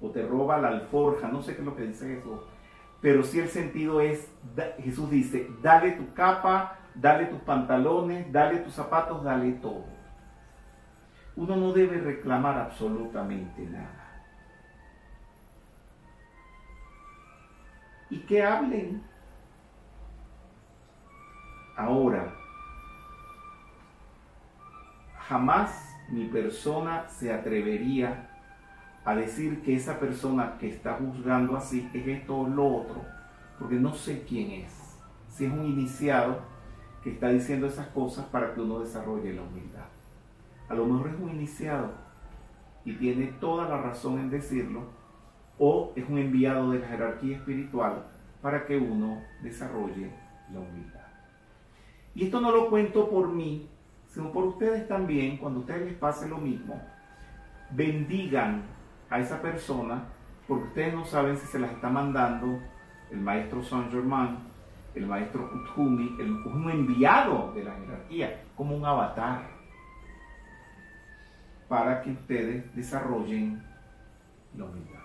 o 0.00 0.10
te 0.10 0.26
roba 0.26 0.58
la 0.58 0.70
alforja, 0.70 1.28
no 1.28 1.40
sé 1.40 1.54
qué 1.54 1.60
es 1.60 1.66
lo 1.66 1.76
que 1.76 1.84
dice 1.84 2.16
Jesús, 2.16 2.40
pero 3.00 3.22
si 3.22 3.38
el 3.38 3.48
sentido 3.48 4.00
es, 4.00 4.30
Jesús 4.82 5.10
dice, 5.10 5.48
dale 5.62 5.92
tu 5.92 6.12
capa, 6.14 6.78
dale 6.94 7.26
tus 7.26 7.40
pantalones, 7.40 8.30
dale 8.32 8.58
tus 8.58 8.74
zapatos, 8.74 9.22
dale 9.22 9.52
todo. 9.52 9.84
Uno 11.36 11.54
no 11.54 11.72
debe 11.72 11.98
reclamar 11.98 12.58
absolutamente 12.58 13.62
nada. 13.62 14.24
Y 18.10 18.18
que 18.20 18.42
hablen. 18.42 19.02
Ahora, 21.76 22.34
jamás 25.28 25.94
mi 26.08 26.24
persona 26.24 27.06
se 27.08 27.32
atrevería 27.32 28.27
a 29.08 29.14
decir 29.14 29.62
que 29.62 29.74
esa 29.74 29.98
persona 29.98 30.58
que 30.58 30.68
está 30.68 30.96
juzgando 30.96 31.56
así 31.56 31.88
es 31.94 32.06
esto 32.06 32.40
o 32.40 32.46
lo 32.46 32.66
otro, 32.66 33.02
porque 33.58 33.76
no 33.76 33.94
sé 33.94 34.22
quién 34.28 34.50
es. 34.50 34.98
Si 35.28 35.46
es 35.46 35.50
un 35.50 35.64
iniciado 35.64 36.40
que 37.02 37.12
está 37.12 37.30
diciendo 37.30 37.68
esas 37.68 37.86
cosas 37.86 38.26
para 38.26 38.52
que 38.52 38.60
uno 38.60 38.80
desarrolle 38.80 39.32
la 39.32 39.40
humildad. 39.40 39.86
A 40.68 40.74
lo 40.74 40.84
mejor 40.84 41.08
es 41.08 41.18
un 41.18 41.30
iniciado 41.30 41.90
y 42.84 42.96
tiene 42.96 43.28
toda 43.40 43.66
la 43.66 43.80
razón 43.80 44.18
en 44.18 44.28
decirlo, 44.28 44.82
o 45.58 45.90
es 45.96 46.06
un 46.06 46.18
enviado 46.18 46.72
de 46.72 46.80
la 46.80 46.88
jerarquía 46.88 47.38
espiritual 47.38 48.04
para 48.42 48.66
que 48.66 48.76
uno 48.76 49.22
desarrolle 49.42 50.12
la 50.52 50.60
humildad. 50.60 51.06
Y 52.14 52.26
esto 52.26 52.42
no 52.42 52.52
lo 52.52 52.68
cuento 52.68 53.08
por 53.08 53.30
mí, 53.30 53.70
sino 54.06 54.30
por 54.32 54.44
ustedes 54.44 54.86
también, 54.86 55.38
cuando 55.38 55.60
a 55.60 55.62
ustedes 55.62 55.86
les 55.86 55.94
pase 55.94 56.28
lo 56.28 56.36
mismo, 56.36 56.78
bendigan 57.70 58.76
a 59.10 59.18
esa 59.18 59.40
persona 59.40 60.04
porque 60.48 60.64
ustedes 60.64 60.94
no 60.94 61.04
saben 61.04 61.36
si 61.36 61.46
se 61.46 61.58
las 61.58 61.70
está 61.72 61.90
mandando 61.90 62.58
el 63.10 63.20
maestro 63.20 63.62
Saint 63.62 63.90
Germain, 63.90 64.38
el 64.94 65.06
maestro 65.06 65.50
Kuthumi, 65.50 66.16
el, 66.18 66.30
un 66.30 66.70
enviado 66.70 67.52
de 67.52 67.64
la 67.64 67.74
jerarquía, 67.74 68.44
como 68.56 68.74
un 68.74 68.84
avatar, 68.84 69.42
para 71.68 72.00
que 72.00 72.12
ustedes 72.12 72.74
desarrollen 72.74 73.62
la 74.56 74.64
humildad. 74.64 75.02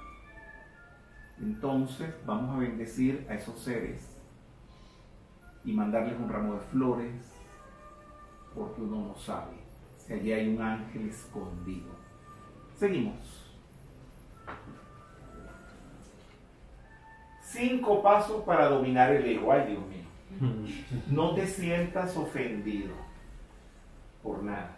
Entonces 1.42 2.14
vamos 2.26 2.56
a 2.56 2.60
bendecir 2.60 3.28
a 3.30 3.34
esos 3.34 3.60
seres 3.60 4.18
y 5.66 5.74
mandarles 5.74 6.18
un 6.18 6.30
ramo 6.30 6.54
de 6.54 6.62
flores, 6.62 7.34
porque 8.56 8.82
uno 8.82 9.08
no 9.08 9.16
sabe 9.16 9.58
si 9.98 10.14
allí 10.14 10.32
hay 10.32 10.56
un 10.56 10.62
ángel 10.62 11.10
escondido. 11.10 11.92
Seguimos. 12.76 13.43
Cinco 17.54 18.02
pasos 18.02 18.44
para 18.46 18.68
dominar 18.68 19.12
el 19.12 19.26
ego. 19.28 19.52
Ay, 19.52 19.68
Dios 19.68 19.86
mío. 19.86 20.04
No 21.08 21.36
te 21.36 21.46
sientas 21.46 22.18
ofendido 22.18 22.96
por 24.24 24.42
nada. 24.42 24.78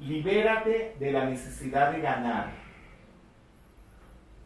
Libérate 0.00 0.96
de 0.98 1.12
la 1.12 1.26
necesidad 1.26 1.92
de 1.92 2.00
ganar. 2.00 2.50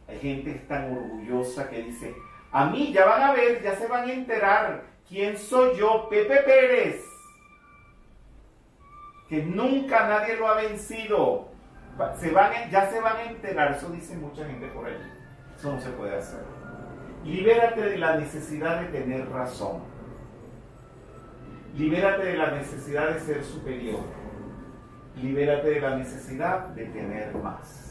Hay 0.09 0.19
gente 0.19 0.53
tan 0.67 0.91
orgullosa 0.91 1.69
que 1.69 1.83
dice, 1.83 2.13
a 2.51 2.65
mí 2.65 2.91
ya 2.91 3.05
van 3.05 3.21
a 3.21 3.33
ver, 3.33 3.63
ya 3.63 3.75
se 3.75 3.87
van 3.87 4.09
a 4.09 4.13
enterar 4.13 4.83
quién 5.07 5.37
soy 5.37 5.77
yo, 5.77 6.07
Pepe 6.09 6.41
Pérez. 6.41 7.01
Que 9.29 9.43
nunca 9.43 10.07
nadie 10.07 10.35
lo 10.35 10.49
ha 10.49 10.55
vencido. 10.55 11.47
Se 12.19 12.29
van, 12.31 12.69
ya 12.69 12.89
se 12.89 12.99
van 12.99 13.15
a 13.15 13.23
enterar, 13.23 13.71
eso 13.71 13.89
dice 13.89 14.17
mucha 14.17 14.45
gente 14.45 14.67
por 14.67 14.85
allí. 14.85 15.11
Eso 15.55 15.71
no 15.71 15.81
se 15.81 15.89
puede 15.91 16.17
hacer. 16.17 16.56
Libérate 17.27 17.81
de 17.81 17.97
la 17.97 18.15
necesidad 18.15 18.79
de 18.79 18.87
tener 18.87 19.29
razón. 19.29 19.81
Libérate 21.75 22.23
de 22.23 22.37
la 22.37 22.51
necesidad 22.51 23.09
de 23.13 23.19
ser 23.19 23.43
superior. 23.43 23.99
Libérate 25.21 25.71
de 25.71 25.81
la 25.81 25.97
necesidad 25.97 26.69
de 26.69 26.85
tener 26.85 27.35
más. 27.35 27.83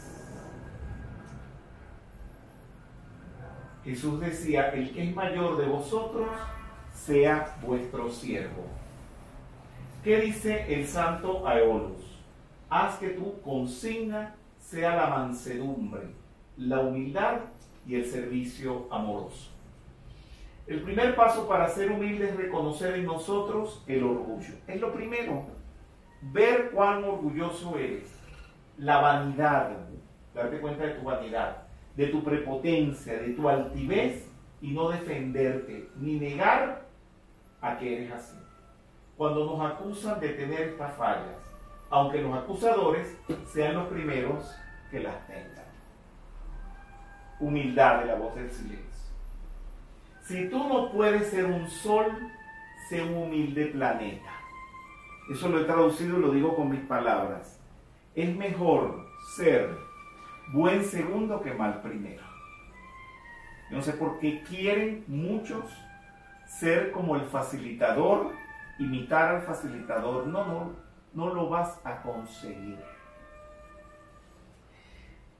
Jesús 3.83 4.19
decía, 4.19 4.69
el 4.69 4.91
que 4.91 5.07
es 5.07 5.15
mayor 5.15 5.57
de 5.57 5.67
vosotros, 5.67 6.29
sea 6.91 7.57
vuestro 7.61 8.09
siervo. 8.09 8.65
¿Qué 10.03 10.19
dice 10.19 10.65
el 10.73 10.87
santo 10.87 11.47
Aeolus? 11.47 12.23
Haz 12.71 12.97
que 12.97 13.09
tu 13.09 13.39
consigna 13.41 14.35
sea 14.59 14.95
la 14.95 15.09
mansedumbre, 15.09 16.07
la 16.57 16.79
humildad 16.79 17.41
y 17.87 17.95
el 17.95 18.05
servicio 18.05 18.87
amoroso. 18.91 19.51
El 20.67 20.81
primer 20.81 21.15
paso 21.15 21.47
para 21.47 21.69
ser 21.69 21.91
humilde 21.91 22.29
es 22.29 22.35
reconocer 22.35 22.95
en 22.95 23.05
nosotros 23.05 23.83
el 23.87 24.03
orgullo. 24.03 24.53
Es 24.67 24.81
lo 24.81 24.91
primero. 24.93 25.45
Ver 26.21 26.71
cuán 26.71 27.05
orgulloso 27.05 27.77
eres. 27.77 28.13
La 28.77 28.99
vanidad. 28.99 29.71
Darte 30.35 30.59
cuenta 30.59 30.85
de 30.85 30.95
tu 30.95 31.05
vanidad, 31.05 31.63
de 31.95 32.07
tu 32.07 32.23
prepotencia, 32.23 33.13
de 33.13 33.29
tu 33.29 33.47
altivez 33.47 34.29
y 34.61 34.71
no 34.71 34.89
defenderte 34.89 35.89
ni 35.95 36.19
negar 36.19 36.85
a 37.61 37.77
que 37.77 37.97
eres 37.97 38.11
así. 38.11 38.37
Cuando 39.15 39.45
nos 39.45 39.71
acusan 39.71 40.19
de 40.19 40.29
tener 40.29 40.61
estas 40.69 40.95
fallas, 40.95 41.39
aunque 41.89 42.21
los 42.21 42.37
acusadores 42.37 43.17
sean 43.47 43.75
los 43.75 43.87
primeros 43.87 44.53
que 44.91 44.99
las 44.99 45.25
tengan 45.25 45.66
humildad 47.39 47.99
de 48.01 48.05
la 48.07 48.15
voz 48.15 48.35
del 48.35 48.49
silencio. 48.49 48.87
Si 50.21 50.49
tú 50.49 50.67
no 50.67 50.91
puedes 50.91 51.29
ser 51.29 51.45
un 51.45 51.69
sol, 51.69 52.05
sé 52.89 53.01
un 53.01 53.15
humilde 53.15 53.67
planeta. 53.67 54.31
Eso 55.29 55.49
lo 55.49 55.61
he 55.61 55.65
traducido 55.65 56.17
y 56.17 56.21
lo 56.21 56.31
digo 56.31 56.55
con 56.55 56.69
mis 56.69 56.81
palabras. 56.81 57.59
Es 58.15 58.35
mejor 58.35 59.07
ser 59.35 59.69
buen 60.53 60.83
segundo 60.83 61.41
que 61.41 61.53
mal 61.53 61.81
primero. 61.81 62.23
no 63.69 63.81
sé 63.81 63.93
por 63.93 64.19
qué 64.19 64.43
quieren 64.43 65.03
muchos 65.07 65.65
ser 66.47 66.91
como 66.91 67.17
el 67.17 67.23
facilitador, 67.23 68.31
imitar 68.79 69.35
al 69.35 69.41
facilitador. 69.41 70.27
No, 70.27 70.45
no, 70.45 70.73
no 71.13 71.33
lo 71.33 71.49
vas 71.49 71.79
a 71.83 72.01
conseguir. 72.01 72.79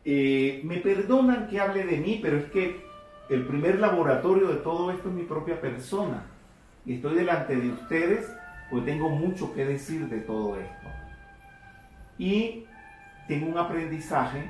Eh, 0.10 0.62
me 0.64 0.78
perdonan 0.78 1.50
que 1.50 1.60
hable 1.60 1.84
de 1.84 1.98
mí, 1.98 2.20
pero 2.22 2.38
es 2.38 2.46
que 2.46 2.82
el 3.30 3.46
primer 3.46 3.78
laboratorio 3.78 4.48
de 4.48 4.56
todo 4.56 4.90
esto 4.90 5.10
es 5.10 5.14
mi 5.14 5.24
propia 5.24 5.60
persona. 5.60 6.24
Y 6.86 6.94
estoy 6.94 7.16
delante 7.16 7.58
de 7.58 7.72
ustedes, 7.72 8.34
pues 8.72 8.86
tengo 8.86 9.10
mucho 9.10 9.54
que 9.54 9.66
decir 9.66 10.08
de 10.08 10.22
todo 10.22 10.56
esto. 10.56 10.88
Y 12.18 12.64
tengo 13.28 13.48
un 13.48 13.58
aprendizaje. 13.58 14.50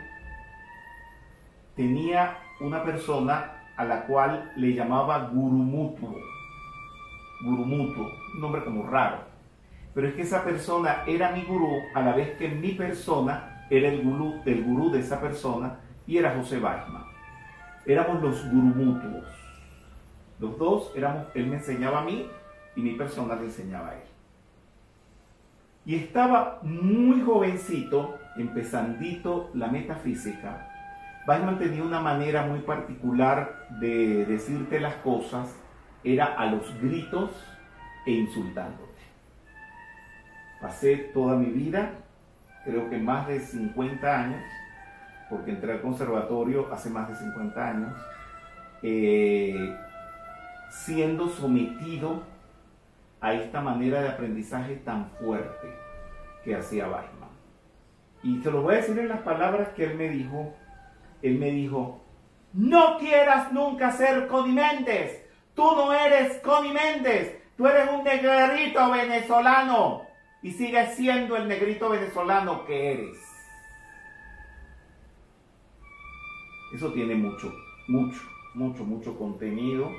Tenía 1.75 2.38
una 2.59 2.84
persona 2.84 3.63
a 3.77 3.84
la 3.84 4.05
cual 4.05 4.51
le 4.57 4.75
llamaba 4.75 5.27
Gurumutu. 5.29 6.17
Gurumutu, 7.43 8.01
un 8.35 8.41
nombre 8.41 8.63
como 8.63 8.88
raro. 8.88 9.21
Pero 9.95 10.07
es 10.07 10.13
que 10.13 10.21
esa 10.21 10.43
persona 10.43 11.03
era 11.07 11.31
mi 11.31 11.41
gurú 11.41 11.81
a 11.95 12.01
la 12.01 12.15
vez 12.15 12.38
que 12.38 12.47
mi 12.47 12.73
persona 12.73 13.56
era 13.69 13.89
el 13.89 14.03
gurú, 14.03 14.41
el 14.45 14.64
gurú 14.64 14.91
de 14.91 14.99
esa 14.99 15.19
persona 15.19 15.80
y 16.06 16.18
era 16.18 16.35
José 16.35 16.60
Bachman. 16.60 17.03
Éramos 17.85 18.22
los 18.22 18.49
gurumutuos. 18.49 19.26
Los 20.39 20.57
dos 20.57 20.91
éramos, 20.95 21.27
él 21.34 21.48
me 21.48 21.57
enseñaba 21.57 22.02
a 22.02 22.06
mí 22.06 22.27
y 22.76 22.81
mi 22.81 22.91
persona 22.91 23.35
le 23.35 23.45
enseñaba 23.45 23.89
a 23.89 23.95
él. 23.95 24.07
Y 25.85 25.95
estaba 25.95 26.60
muy 26.64 27.22
jovencito, 27.22 28.18
empezandito 28.38 29.49
la 29.53 29.68
metafísica. 29.68 30.69
Bachman 31.26 31.60
tenía 31.60 31.84
una 31.84 31.99
manera 31.99 32.45
muy 32.45 32.60
particular 32.60 33.68
de 33.80 34.26
decirte 34.26 34.80
las 34.80 34.95
cosas, 34.95 35.56
era 36.03 36.26
a 36.26 36.45
los 36.45 36.73
gritos 36.81 37.31
e 38.06 38.11
insultándote. 38.11 38.88
Pasé 40.61 40.98
toda 41.14 41.35
mi 41.35 41.48
vida 41.48 41.91
creo 42.68 42.89
que 42.89 42.98
más 42.98 43.26
de 43.27 43.39
50 43.39 44.23
años, 44.23 44.44
porque 45.30 45.52
entré 45.52 45.72
al 45.72 45.81
conservatorio 45.81 46.72
hace 46.72 46.89
más 46.89 47.07
de 47.07 47.15
50 47.15 47.65
años, 47.65 47.94
eh, 48.84 49.73
siendo 50.69 51.30
sometido 51.30 52.23
a 53.22 53.34
esta 53.34 53.61
manera 53.61 54.02
de 54.02 54.10
aprendizaje 54.10 54.76
tan 54.76 55.10
fuerte 55.11 55.73
que 56.44 56.56
hacía 56.56 56.89
Weisman. 56.89 57.30
Y 58.22 58.41
te 58.41 58.52
lo 58.52 58.64
voy 58.64 58.73
a 58.73 58.77
decir 58.77 58.99
en 58.99 59.07
las 59.07 59.22
palabras 59.22 59.69
que 59.69 59.85
él 59.85 59.95
me 59.95 60.10
dijo. 60.10 60.53
Él 61.22 61.39
me 61.39 61.52
dijo, 61.52 62.03
no 62.52 62.98
quieras 62.98 63.52
nunca 63.53 63.91
ser 63.91 64.27
Connie 64.27 64.53
Méndez. 64.53 65.26
Tú 65.56 65.64
no 65.64 65.94
eres 65.94 66.39
Connie 66.41 66.73
Méndez. 66.73 67.41
Tú 67.56 67.65
eres 67.65 67.89
un 67.91 68.03
negrito 68.03 68.91
venezolano. 68.91 70.06
Y 70.41 70.51
sigues 70.51 70.95
siendo 70.95 71.35
el 71.35 71.47
negrito 71.47 71.89
venezolano 71.89 72.65
que 72.65 72.93
eres. 72.93 73.18
Eso 76.73 76.91
tiene 76.93 77.15
mucho, 77.15 77.53
mucho, 77.88 78.22
mucho, 78.53 78.84
mucho 78.84 79.18
contenido. 79.18 79.91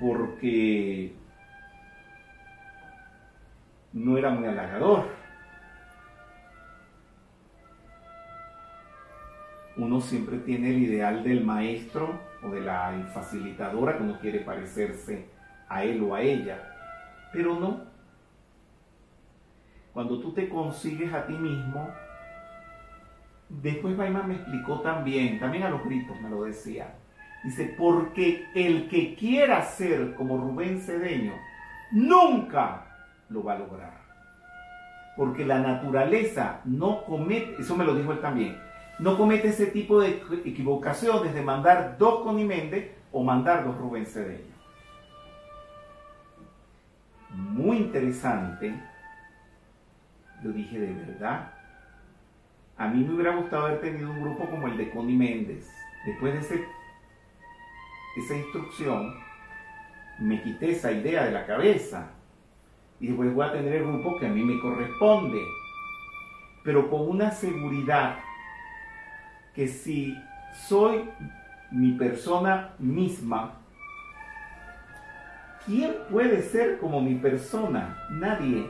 Porque 0.00 1.14
no 3.92 4.18
era 4.18 4.30
muy 4.30 4.48
halagador. 4.48 5.08
Uno 9.76 10.00
siempre 10.00 10.38
tiene 10.38 10.70
el 10.70 10.82
ideal 10.82 11.24
del 11.24 11.44
maestro 11.44 12.20
o 12.42 12.50
de 12.50 12.60
la 12.60 13.10
facilitadora 13.12 13.96
que 13.96 14.02
uno 14.02 14.18
quiere 14.20 14.40
parecerse 14.40 15.26
a 15.68 15.82
él 15.84 16.02
o 16.02 16.14
a 16.14 16.20
ella, 16.20 16.60
pero 17.32 17.58
no. 17.58 17.93
Cuando 19.94 20.18
tú 20.18 20.32
te 20.32 20.48
consigues 20.48 21.14
a 21.14 21.24
ti 21.24 21.34
mismo, 21.34 21.88
después 23.48 23.96
Weimar 23.96 24.26
me 24.26 24.34
explicó 24.34 24.80
también, 24.80 25.38
también 25.38 25.62
a 25.62 25.70
los 25.70 25.84
gritos 25.84 26.20
me 26.20 26.28
lo 26.28 26.42
decía, 26.42 26.94
dice, 27.44 27.76
porque 27.78 28.44
el 28.56 28.88
que 28.88 29.14
quiera 29.14 29.62
ser 29.62 30.14
como 30.16 30.36
Rubén 30.36 30.80
Cedeño, 30.80 31.34
nunca 31.92 32.86
lo 33.28 33.44
va 33.44 33.52
a 33.52 33.58
lograr. 33.58 34.04
Porque 35.16 35.46
la 35.46 35.60
naturaleza 35.60 36.60
no 36.64 37.04
comete, 37.04 37.60
eso 37.60 37.76
me 37.76 37.84
lo 37.84 37.94
dijo 37.94 38.10
él 38.10 38.20
también, 38.20 38.58
no 38.98 39.16
comete 39.16 39.48
ese 39.48 39.66
tipo 39.66 40.00
de 40.00 40.22
equivocaciones 40.44 41.34
de 41.34 41.42
mandar 41.42 41.96
dos 41.98 42.24
Conimende 42.24 42.96
o 43.12 43.22
mandar 43.22 43.64
dos 43.64 43.76
Rubén 43.76 44.06
Cedeño. 44.06 44.54
Muy 47.30 47.76
interesante. 47.76 48.74
Yo 50.44 50.52
dije, 50.52 50.78
de 50.78 50.92
verdad. 50.92 51.50
A 52.76 52.88
mí 52.88 53.02
me 53.02 53.14
hubiera 53.14 53.34
gustado 53.34 53.64
haber 53.64 53.80
tenido 53.80 54.10
un 54.10 54.20
grupo 54.20 54.44
como 54.50 54.68
el 54.68 54.76
de 54.76 54.90
Connie 54.90 55.16
Méndez. 55.16 55.66
Después 56.04 56.34
de 56.34 56.66
esa 58.16 58.36
instrucción, 58.36 59.14
me 60.20 60.42
quité 60.42 60.72
esa 60.72 60.92
idea 60.92 61.24
de 61.24 61.32
la 61.32 61.46
cabeza 61.46 62.10
y 63.00 63.06
después 63.06 63.32
voy 63.32 63.46
a 63.46 63.52
tener 63.52 63.74
el 63.74 63.84
grupo 63.84 64.18
que 64.18 64.26
a 64.26 64.28
mí 64.28 64.42
me 64.42 64.60
corresponde, 64.60 65.40
pero 66.62 66.90
con 66.90 67.08
una 67.08 67.30
seguridad 67.30 68.18
que 69.54 69.66
si 69.66 70.14
soy 70.68 71.08
mi 71.70 71.92
persona 71.92 72.74
misma, 72.78 73.54
¿quién 75.64 75.94
puede 76.10 76.42
ser 76.42 76.78
como 76.78 77.00
mi 77.00 77.14
persona? 77.14 77.96
Nadie 78.10 78.68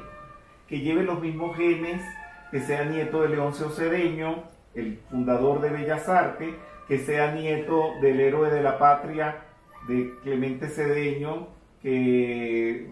que 0.68 0.80
lleve 0.80 1.02
los 1.02 1.20
mismos 1.20 1.56
genes, 1.56 2.02
que 2.50 2.60
sea 2.60 2.84
nieto 2.84 3.22
de 3.22 3.30
Leoncio 3.30 3.70
Cedeño, 3.70 4.44
el 4.74 4.98
fundador 5.10 5.60
de 5.60 5.70
Bellas 5.70 6.08
Artes, 6.08 6.54
que 6.88 6.98
sea 6.98 7.32
nieto 7.32 7.94
del 8.00 8.20
héroe 8.20 8.50
de 8.50 8.62
la 8.62 8.78
patria 8.78 9.44
de 9.88 10.14
Clemente 10.22 10.68
Cedeño, 10.68 11.48
que 11.82 12.90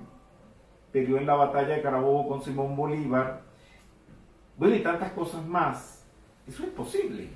peleó 0.92 1.18
en 1.18 1.26
la 1.26 1.34
batalla 1.34 1.76
de 1.76 1.82
Carabobo 1.82 2.28
con 2.28 2.42
Simón 2.42 2.76
Bolívar, 2.76 3.42
bueno, 4.56 4.76
y 4.76 4.80
tantas 4.80 5.12
cosas 5.12 5.44
más. 5.46 6.06
Eso 6.46 6.64
es 6.64 6.70
posible. 6.70 7.28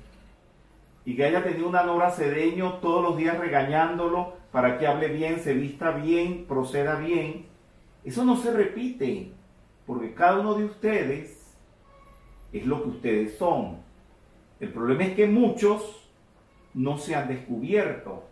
Y 1.05 1.15
que 1.15 1.25
haya 1.25 1.43
tenido 1.43 1.67
una 1.67 1.83
Nora 1.83 2.11
Cedeño 2.11 2.75
todos 2.75 3.01
los 3.01 3.17
días 3.17 3.37
regañándolo 3.39 4.33
para 4.51 4.77
que 4.77 4.87
hable 4.87 5.07
bien, 5.07 5.39
se 5.39 5.53
vista 5.53 5.91
bien, 5.91 6.45
proceda 6.47 6.95
bien. 6.95 7.45
Eso 8.03 8.23
no 8.23 8.37
se 8.37 8.51
repite, 8.51 9.31
porque 9.87 10.13
cada 10.13 10.41
uno 10.41 10.55
de 10.55 10.65
ustedes 10.65 11.55
es 12.51 12.65
lo 12.65 12.83
que 12.83 12.89
ustedes 12.89 13.37
son. 13.37 13.77
El 14.59 14.71
problema 14.73 15.05
es 15.05 15.15
que 15.15 15.27
muchos 15.27 16.09
no 16.73 16.97
se 16.97 17.15
han 17.15 17.29
descubierto 17.29 18.25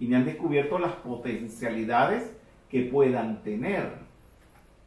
y 0.00 0.08
ni 0.08 0.14
han 0.14 0.24
descubierto 0.24 0.78
las 0.78 0.94
potencialidades 0.94 2.34
que 2.70 2.82
puedan 2.82 3.42
tener 3.42 3.98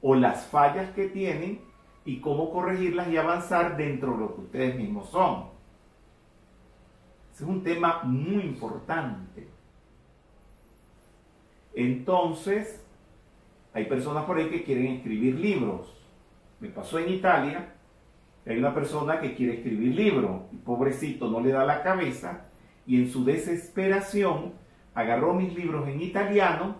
o 0.01 0.15
las 0.15 0.47
fallas 0.47 0.91
que 0.91 1.07
tienen 1.07 1.61
y 2.03 2.19
cómo 2.19 2.51
corregirlas 2.51 3.07
y 3.09 3.17
avanzar 3.17 3.77
dentro 3.77 4.13
de 4.13 4.17
lo 4.17 4.35
que 4.35 4.41
ustedes 4.41 4.75
mismos 4.75 5.09
son. 5.09 5.49
Ese 7.31 7.43
es 7.43 7.49
un 7.49 7.63
tema 7.63 8.01
muy 8.03 8.43
importante. 8.43 9.47
Entonces, 11.75 12.78
hay 13.79 13.85
personas 13.85 14.25
por 14.25 14.37
ahí 14.37 14.49
que 14.49 14.63
quieren 14.63 14.87
escribir 14.87 15.39
libros. 15.39 15.93
Me 16.59 16.69
pasó 16.69 16.99
en 16.99 17.09
Italia, 17.09 17.73
hay 18.45 18.57
una 18.57 18.73
persona 18.73 19.19
que 19.19 19.35
quiere 19.35 19.55
escribir 19.55 19.95
libros, 19.95 20.41
y 20.51 20.57
pobrecito 20.57 21.29
no 21.29 21.39
le 21.39 21.51
da 21.51 21.65
la 21.65 21.81
cabeza, 21.81 22.45
y 22.85 22.97
en 22.97 23.09
su 23.09 23.23
desesperación 23.23 24.53
agarró 24.93 25.33
mis 25.33 25.53
libros 25.53 25.87
en 25.87 26.01
italiano 26.01 26.75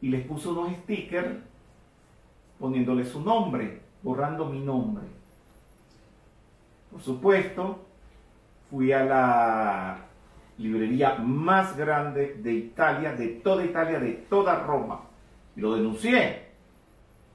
y 0.00 0.08
les 0.08 0.24
puso 0.26 0.52
unos 0.52 0.76
stickers 0.82 1.38
poniéndole 2.58 3.04
su 3.04 3.20
nombre, 3.22 3.80
borrando 4.02 4.46
mi 4.46 4.60
nombre. 4.60 5.04
Por 6.90 7.00
supuesto, 7.00 7.86
fui 8.70 8.92
a 8.92 9.04
la 9.04 9.98
librería 10.58 11.16
más 11.16 11.76
grande 11.76 12.34
de 12.42 12.52
Italia, 12.52 13.14
de 13.14 13.28
toda 13.28 13.64
Italia, 13.64 13.98
de 13.98 14.12
toda 14.12 14.60
Roma, 14.60 15.00
y 15.56 15.60
lo 15.60 15.74
denuncié. 15.74 16.42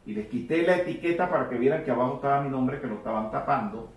Y 0.05 0.13
les 0.13 0.27
quité 0.27 0.63
la 0.63 0.77
etiqueta 0.77 1.29
para 1.29 1.49
que 1.49 1.57
vieran 1.57 1.83
que 1.83 1.91
abajo 1.91 2.15
estaba 2.15 2.41
mi 2.41 2.49
nombre, 2.49 2.79
que 2.79 2.87
lo 2.87 2.95
estaban 2.95 3.29
tapando. 3.29 3.89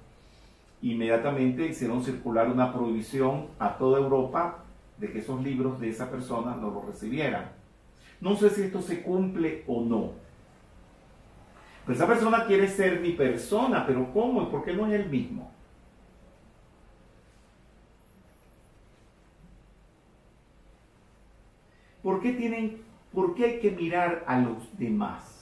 Inmediatamente 0.82 1.66
hicieron 1.66 2.02
circular 2.02 2.48
una 2.48 2.72
prohibición 2.72 3.48
a 3.58 3.76
toda 3.76 4.00
Europa 4.00 4.64
de 4.98 5.12
que 5.12 5.20
esos 5.20 5.42
libros 5.42 5.78
de 5.80 5.90
esa 5.90 6.10
persona 6.10 6.56
no 6.56 6.70
los 6.70 6.86
recibieran. 6.86 7.50
No 8.20 8.36
sé 8.36 8.50
si 8.50 8.62
esto 8.62 8.82
se 8.82 9.02
cumple 9.02 9.64
o 9.66 9.82
no, 9.82 10.10
pues 11.90 11.98
esa 11.98 12.06
persona 12.06 12.46
quiere 12.46 12.68
ser 12.68 13.00
mi 13.00 13.14
persona, 13.14 13.84
pero 13.84 14.12
¿cómo? 14.12 14.42
¿Y 14.42 14.46
por 14.46 14.64
qué 14.64 14.74
no 14.74 14.86
es 14.86 14.92
el 14.92 15.08
mismo? 15.08 15.50
¿Por 22.00 22.20
qué, 22.20 22.32
tienen, 22.32 22.80
¿Por 23.12 23.34
qué 23.34 23.44
hay 23.44 23.60
que 23.60 23.70
mirar 23.70 24.24
a 24.26 24.38
los 24.38 24.78
demás? 24.78 25.36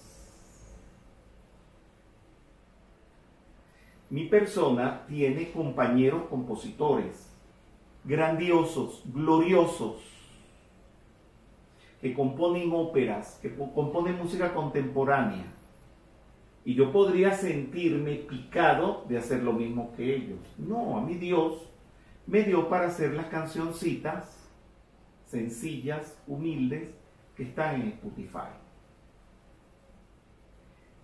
Mi 4.10 4.24
persona 4.24 5.04
tiene 5.06 5.50
compañeros 5.50 6.24
compositores, 6.30 7.30
grandiosos, 8.04 9.02
gloriosos, 9.12 10.02
que 12.00 12.14
componen 12.14 12.70
óperas, 12.72 13.38
que 13.42 13.54
componen 13.54 14.16
música 14.16 14.54
contemporánea 14.54 15.44
y 16.68 16.74
yo 16.74 16.92
podría 16.92 17.32
sentirme 17.32 18.16
picado 18.16 19.04
de 19.08 19.16
hacer 19.16 19.42
lo 19.42 19.54
mismo 19.54 19.92
que 19.96 20.14
ellos. 20.14 20.38
No, 20.58 20.98
a 20.98 21.00
mi 21.00 21.14
Dios 21.14 21.66
me 22.26 22.42
dio 22.42 22.68
para 22.68 22.88
hacer 22.88 23.14
las 23.14 23.26
cancioncitas 23.28 24.36
sencillas, 25.24 26.16
humildes, 26.26 26.90
que 27.38 27.44
están 27.44 27.80
en 27.80 27.88
Spotify. 27.90 28.50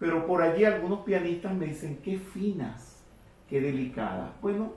Pero 0.00 0.26
por 0.26 0.42
allí 0.42 0.64
algunos 0.64 1.00
pianistas 1.00 1.54
me 1.54 1.66
dicen, 1.66 2.00
qué 2.02 2.18
finas, 2.18 3.06
qué 3.48 3.60
delicadas. 3.60 4.32
Bueno, 4.42 4.72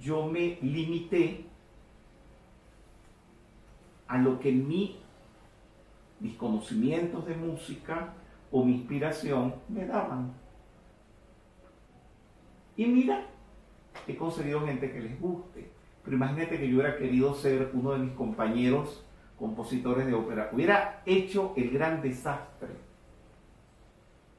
yo 0.00 0.26
me 0.26 0.58
limité 0.60 1.46
a 4.08 4.18
lo 4.18 4.40
que 4.40 4.50
mi, 4.50 4.98
mis 6.18 6.34
conocimientos 6.34 7.24
de 7.24 7.36
música 7.36 8.12
o 8.50 8.64
mi 8.64 8.74
inspiración 8.74 9.54
me 9.68 9.86
daban. 9.86 10.32
Y 12.76 12.84
mira, 12.86 13.26
he 14.08 14.16
conseguido 14.16 14.66
gente 14.66 14.90
que 14.90 15.00
les 15.00 15.20
guste. 15.20 15.70
Pero 16.02 16.16
imagínate 16.16 16.58
que 16.58 16.68
yo 16.68 16.78
hubiera 16.78 16.96
querido 16.96 17.32
ser 17.34 17.70
uno 17.74 17.92
de 17.92 17.98
mis 18.00 18.14
compañeros 18.14 19.04
compositores 19.40 20.06
de 20.06 20.14
ópera. 20.14 20.50
Hubiera 20.52 21.02
hecho 21.06 21.54
el 21.56 21.70
gran 21.70 22.02
desastre. 22.02 22.68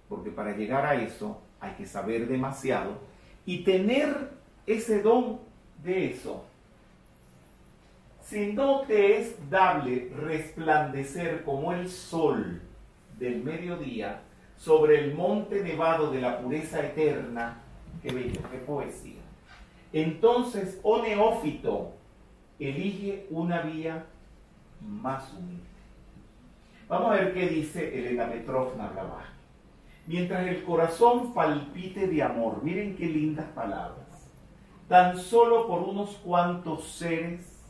Porque 0.08 0.30
para 0.30 0.56
llegar 0.56 0.86
a 0.86 0.94
eso 0.94 1.42
hay 1.60 1.74
que 1.74 1.88
saber 1.88 2.28
demasiado 2.28 3.00
y 3.46 3.64
tener 3.64 4.30
ese 4.68 5.02
don 5.02 5.40
de 5.84 6.12
eso. 6.12 6.46
Si 8.22 8.54
no 8.54 8.82
te 8.82 9.18
es 9.20 9.50
dable 9.50 10.12
resplandecer 10.16 11.44
como 11.44 11.74
el 11.74 11.90
sol 11.90 12.62
del 13.18 13.44
mediodía 13.44 14.22
sobre 14.56 15.00
el 15.00 15.16
monte 15.16 15.64
nevado 15.64 16.12
de 16.12 16.22
la 16.22 16.40
pureza 16.40 16.86
eterna, 16.86 17.62
qué 18.04 18.14
bello, 18.14 18.40
qué 18.52 18.60
poesía. 18.60 19.20
Entonces, 19.92 20.80
oh 20.84 21.02
neófito, 21.02 21.94
elige 22.60 23.26
una 23.32 23.62
vía 23.62 24.06
más 24.82 25.32
humilde. 25.34 25.64
Vamos 26.88 27.12
a 27.12 27.16
ver 27.16 27.34
qué 27.34 27.48
dice 27.48 27.98
Elena 27.98 28.30
Petrovna 28.30 28.90
Blavatsky. 28.90 29.32
Mientras 30.08 30.48
el 30.48 30.64
corazón 30.64 31.34
palpite 31.34 32.08
de 32.08 32.22
amor, 32.22 32.64
miren 32.64 32.98
qué 32.98 33.06
lindas 33.06 33.46
palabras, 33.56 34.30
tan 34.88 35.18
solo 35.18 35.68
por 35.68 35.84
unos 35.84 36.10
cuantos 36.18 36.86
seres, 36.86 37.64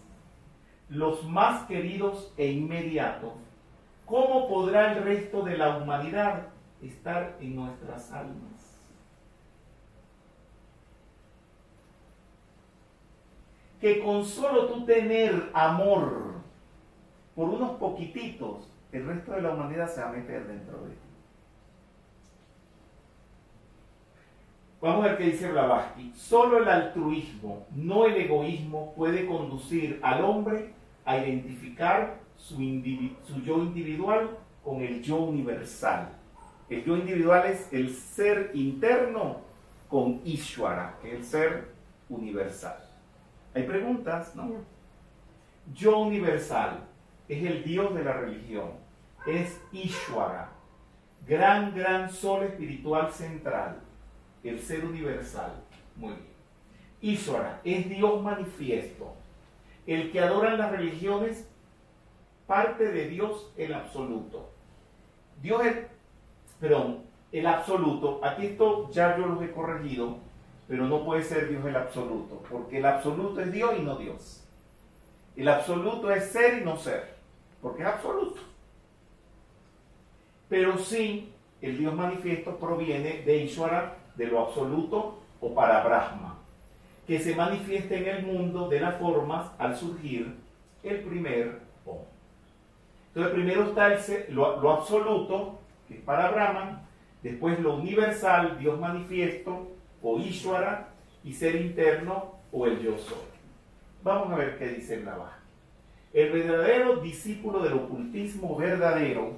los 0.89 1.23
más 1.25 1.67
queridos 1.67 2.33
e 2.37 2.51
inmediatos, 2.51 3.33
¿cómo 4.05 4.47
podrá 4.47 4.93
el 4.93 5.03
resto 5.03 5.43
de 5.43 5.57
la 5.57 5.77
humanidad 5.77 6.47
estar 6.81 7.37
en 7.39 7.55
nuestras 7.57 8.11
almas? 8.11 8.81
Que 13.79 13.99
con 13.99 14.25
solo 14.25 14.67
tú 14.67 14.85
tener 14.85 15.49
amor 15.53 16.30
por 17.35 17.49
unos 17.49 17.71
poquititos, 17.71 18.67
el 18.91 19.05
resto 19.05 19.31
de 19.33 19.41
la 19.41 19.51
humanidad 19.51 19.89
se 19.89 20.01
va 20.01 20.09
a 20.09 20.13
meter 20.13 20.47
dentro 20.47 20.81
de 20.83 20.89
ti. 20.89 20.97
Vamos 24.81 25.05
a 25.05 25.09
ver 25.09 25.17
qué 25.17 25.25
dice 25.25 25.51
Blavatsky. 25.51 26.11
Solo 26.15 26.57
el 26.57 26.67
altruismo, 26.67 27.67
no 27.75 28.05
el 28.07 28.15
egoísmo, 28.15 28.93
puede 28.95 29.27
conducir 29.27 29.99
al 30.01 30.25
hombre 30.25 30.73
a 31.05 31.17
identificar 31.17 32.19
su, 32.35 32.55
su, 32.55 33.41
yo 33.43 33.57
individual 33.57 34.37
con 34.63 34.81
el 34.81 35.03
yo 35.03 35.17
universal. 35.17 36.09
El 36.67 36.83
yo 36.83 36.97
individual 36.97 37.45
es 37.45 37.71
el 37.71 37.93
ser 37.93 38.51
interno 38.55 39.41
con 39.87 40.21
Ishwara, 40.25 40.97
que 41.01 41.09
es 41.09 41.19
el 41.19 41.25
ser 41.25 41.67
universal. 42.09 42.77
¿Hay 43.53 43.63
preguntas? 43.63 44.35
No. 44.35 44.51
Yo 45.75 45.99
universal 45.99 46.79
es 47.31 47.45
el 47.45 47.63
Dios 47.63 47.95
de 47.95 48.03
la 48.03 48.11
religión, 48.11 48.71
es 49.25 49.61
Ishwara, 49.71 50.49
gran, 51.25 51.73
gran 51.73 52.11
sol 52.11 52.43
espiritual 52.43 53.09
central, 53.09 53.79
el 54.43 54.59
ser 54.59 54.83
universal. 54.83 55.53
Muy 55.95 56.09
bien. 56.09 56.27
Ishwara 56.99 57.61
es 57.63 57.87
Dios 57.87 58.21
manifiesto, 58.21 59.13
el 59.87 60.11
que 60.11 60.19
adoran 60.19 60.57
las 60.57 60.71
religiones, 60.71 61.47
parte 62.47 62.91
de 62.91 63.07
Dios 63.07 63.49
el 63.55 63.75
absoluto. 63.75 64.49
Dios 65.41 65.65
es, 65.65 65.77
perdón, 66.59 67.03
el 67.31 67.47
absoluto, 67.47 68.19
aquí 68.21 68.47
esto 68.47 68.91
ya 68.91 69.17
yo 69.17 69.25
los 69.25 69.41
he 69.41 69.51
corregido, 69.51 70.17
pero 70.67 70.85
no 70.85 71.05
puede 71.05 71.23
ser 71.23 71.47
Dios 71.47 71.65
el 71.65 71.77
absoluto, 71.77 72.43
porque 72.49 72.79
el 72.79 72.85
absoluto 72.85 73.39
es 73.39 73.53
Dios 73.53 73.71
y 73.79 73.83
no 73.83 73.95
Dios. 73.95 74.43
El 75.37 75.47
absoluto 75.47 76.11
es 76.11 76.25
ser 76.25 76.61
y 76.61 76.65
no 76.65 76.75
ser 76.75 77.20
porque 77.61 77.83
es 77.83 77.87
absoluto. 77.87 78.41
Pero 80.49 80.77
sí, 80.77 81.31
el 81.61 81.77
Dios 81.77 81.93
manifiesto 81.93 82.57
proviene 82.57 83.21
de 83.21 83.43
Ishvara, 83.43 83.97
de 84.15 84.27
lo 84.27 84.41
absoluto 84.41 85.19
o 85.39 85.53
para 85.53 85.83
Brahma, 85.83 86.37
que 87.07 87.19
se 87.19 87.35
manifiesta 87.35 87.95
en 87.95 88.07
el 88.07 88.25
mundo 88.25 88.67
de 88.67 88.79
las 88.79 88.97
formas 88.97 89.51
al 89.57 89.75
surgir 89.75 90.35
el 90.83 90.99
primer 91.01 91.59
Om. 91.85 91.99
Entonces 93.07 93.33
primero 93.33 93.63
está 93.63 93.97
lo, 94.29 94.71
absoluto, 94.71 95.59
que 95.87 95.95
es 95.95 96.01
para 96.01 96.31
Brahman, 96.31 96.81
después 97.21 97.59
lo 97.59 97.75
universal, 97.75 98.57
Dios 98.59 98.79
manifiesto, 98.79 99.71
o 100.01 100.19
Ishvara, 100.19 100.89
y 101.23 101.33
ser 101.33 101.55
interno, 101.55 102.35
o 102.51 102.65
el 102.65 102.79
yo 102.79 102.97
soy. 102.97 103.17
Vamos 104.03 104.31
a 104.31 104.35
ver 104.35 104.57
qué 104.57 104.69
dice 104.69 104.95
el 104.95 105.05
Navaja. 105.05 105.40
El 106.13 106.31
verdadero 106.31 106.97
discípulo 106.97 107.63
del 107.63 107.73
ocultismo 107.73 108.57
verdadero, 108.57 109.37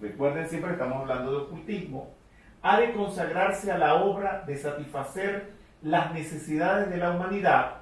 recuerden 0.00 0.48
siempre 0.48 0.72
estamos 0.72 0.98
hablando 0.98 1.30
de 1.30 1.36
ocultismo, 1.38 2.12
ha 2.62 2.80
de 2.80 2.92
consagrarse 2.92 3.72
a 3.72 3.78
la 3.78 3.94
obra 3.94 4.44
de 4.46 4.56
satisfacer 4.56 5.52
las 5.82 6.12
necesidades 6.12 6.90
de 6.90 6.98
la 6.98 7.12
humanidad 7.12 7.76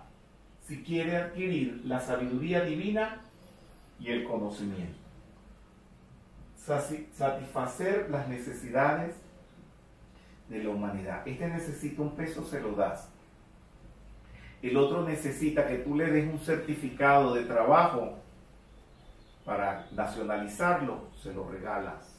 si 0.66 0.82
quiere 0.82 1.16
adquirir 1.16 1.82
la 1.84 2.00
sabiduría 2.00 2.62
divina 2.62 3.22
y 3.98 4.10
el 4.10 4.24
conocimiento. 4.24 4.98
Satisfacer 6.56 8.08
las 8.10 8.28
necesidades 8.28 9.16
de 10.48 10.62
la 10.62 10.70
humanidad. 10.70 11.26
Este 11.26 11.48
necesita 11.48 12.00
un 12.02 12.14
peso, 12.14 12.44
se 12.44 12.60
lo 12.60 12.72
das 12.72 13.13
el 14.64 14.78
otro 14.78 15.02
necesita 15.02 15.66
que 15.68 15.76
tú 15.76 15.94
le 15.94 16.10
des 16.10 16.26
un 16.26 16.38
certificado 16.38 17.34
de 17.34 17.44
trabajo 17.44 18.14
para 19.44 19.86
nacionalizarlo, 19.92 21.08
se 21.22 21.34
lo 21.34 21.46
regalas. 21.50 22.10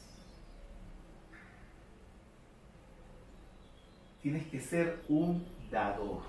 Tienes 4.22 4.46
que 4.46 4.60
ser 4.60 5.02
un 5.08 5.44
dador. 5.72 6.20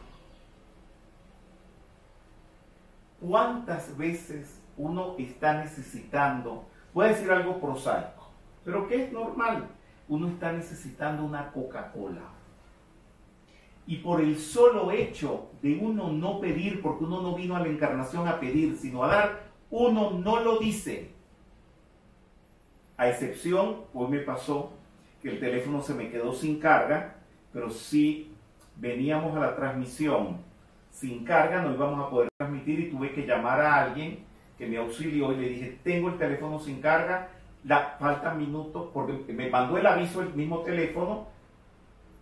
¿Cuántas 3.21 3.95
veces 3.95 4.59
uno 4.75 5.13
está 5.19 5.61
necesitando, 5.63 6.65
voy 6.95 7.05
a 7.05 7.09
decir 7.09 7.31
algo 7.31 7.61
prosaico, 7.61 8.31
pero 8.65 8.87
que 8.87 9.03
es 9.05 9.11
normal, 9.11 9.67
uno 10.07 10.29
está 10.29 10.51
necesitando 10.51 11.23
una 11.23 11.51
Coca-Cola 11.51 12.36
y 13.87 13.97
por 13.97 14.19
el 14.19 14.37
solo 14.37 14.91
hecho 14.91 15.49
de 15.61 15.79
uno 15.81 16.11
no 16.11 16.41
pedir, 16.41 16.81
porque 16.81 17.05
uno 17.05 17.21
no 17.21 17.35
vino 17.35 17.55
a 17.55 17.61
la 17.61 17.69
encarnación 17.69 18.27
a 18.27 18.39
pedir, 18.39 18.75
sino 18.75 19.03
a 19.03 19.07
dar, 19.07 19.43
uno 19.71 20.11
no 20.11 20.41
lo 20.41 20.59
dice. 20.59 21.11
A 22.97 23.07
excepción, 23.07 23.77
hoy 23.93 24.09
me 24.09 24.19
pasó 24.19 24.73
que 25.21 25.29
el 25.29 25.39
teléfono 25.39 25.81
se 25.81 25.93
me 25.93 26.09
quedó 26.09 26.33
sin 26.33 26.59
carga, 26.59 27.15
pero 27.53 27.69
si 27.69 28.31
veníamos 28.75 29.35
a 29.37 29.39
la 29.39 29.55
transmisión 29.55 30.37
sin 30.91 31.23
carga, 31.23 31.61
no 31.61 31.73
íbamos 31.73 32.05
a 32.05 32.09
poder 32.09 32.29
transmitir 32.37 32.79
y 32.81 32.89
tuve 32.89 33.13
que 33.13 33.25
llamar 33.25 33.61
a 33.61 33.83
alguien 33.83 34.19
que 34.57 34.67
me 34.67 34.77
auxilió 34.77 35.31
y 35.31 35.37
le 35.37 35.49
dije, 35.49 35.79
tengo 35.83 36.09
el 36.09 36.17
teléfono 36.17 36.59
sin 36.59 36.81
carga, 36.81 37.29
la, 37.63 37.95
faltan 37.99 38.37
minutos, 38.37 38.89
porque 38.93 39.31
me 39.31 39.49
mandó 39.49 39.77
el 39.77 39.85
aviso 39.85 40.21
el 40.21 40.33
mismo 40.33 40.59
teléfono, 40.59 41.27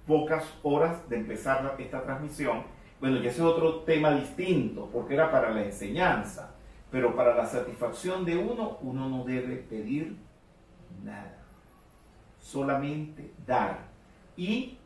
pocas 0.05 0.43
horas 0.63 1.07
de 1.09 1.17
empezar 1.17 1.75
esta 1.79 2.03
transmisión. 2.03 2.63
Bueno, 2.99 3.17
ya 3.17 3.29
ese 3.29 3.39
es 3.39 3.45
otro 3.45 3.81
tema 3.81 4.11
distinto, 4.11 4.89
porque 4.91 5.15
era 5.15 5.31
para 5.31 5.51
la 5.51 5.63
enseñanza, 5.63 6.55
pero 6.91 7.15
para 7.15 7.35
la 7.35 7.45
satisfacción 7.45 8.25
de 8.25 8.37
uno, 8.37 8.77
uno 8.81 9.09
no 9.09 9.23
debe 9.23 9.57
pedir 9.57 10.15
nada, 11.03 11.37
solamente 12.39 13.33
dar 13.45 13.79
y 14.37 14.77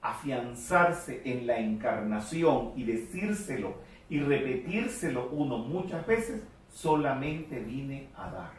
afianzarse 0.00 1.22
en 1.24 1.46
la 1.46 1.58
encarnación 1.58 2.72
y 2.76 2.84
decírselo 2.84 3.74
y 4.08 4.20
repetírselo 4.20 5.28
uno 5.30 5.58
muchas 5.58 6.06
veces, 6.06 6.42
solamente 6.70 7.58
vine 7.60 8.08
a 8.16 8.30
dar, 8.30 8.52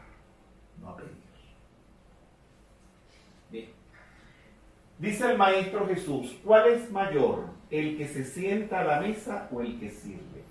no 0.80 0.90
a 0.90 0.96
pedir. 0.96 1.19
Dice 5.00 5.30
el 5.30 5.38
Maestro 5.38 5.86
Jesús, 5.86 6.38
¿cuál 6.44 6.68
es 6.68 6.90
mayor, 6.90 7.46
el 7.70 7.96
que 7.96 8.06
se 8.06 8.22
sienta 8.22 8.80
a 8.80 8.84
la 8.84 9.00
mesa 9.00 9.48
o 9.50 9.62
el 9.62 9.80
que 9.80 9.88
sirve? 9.88 10.44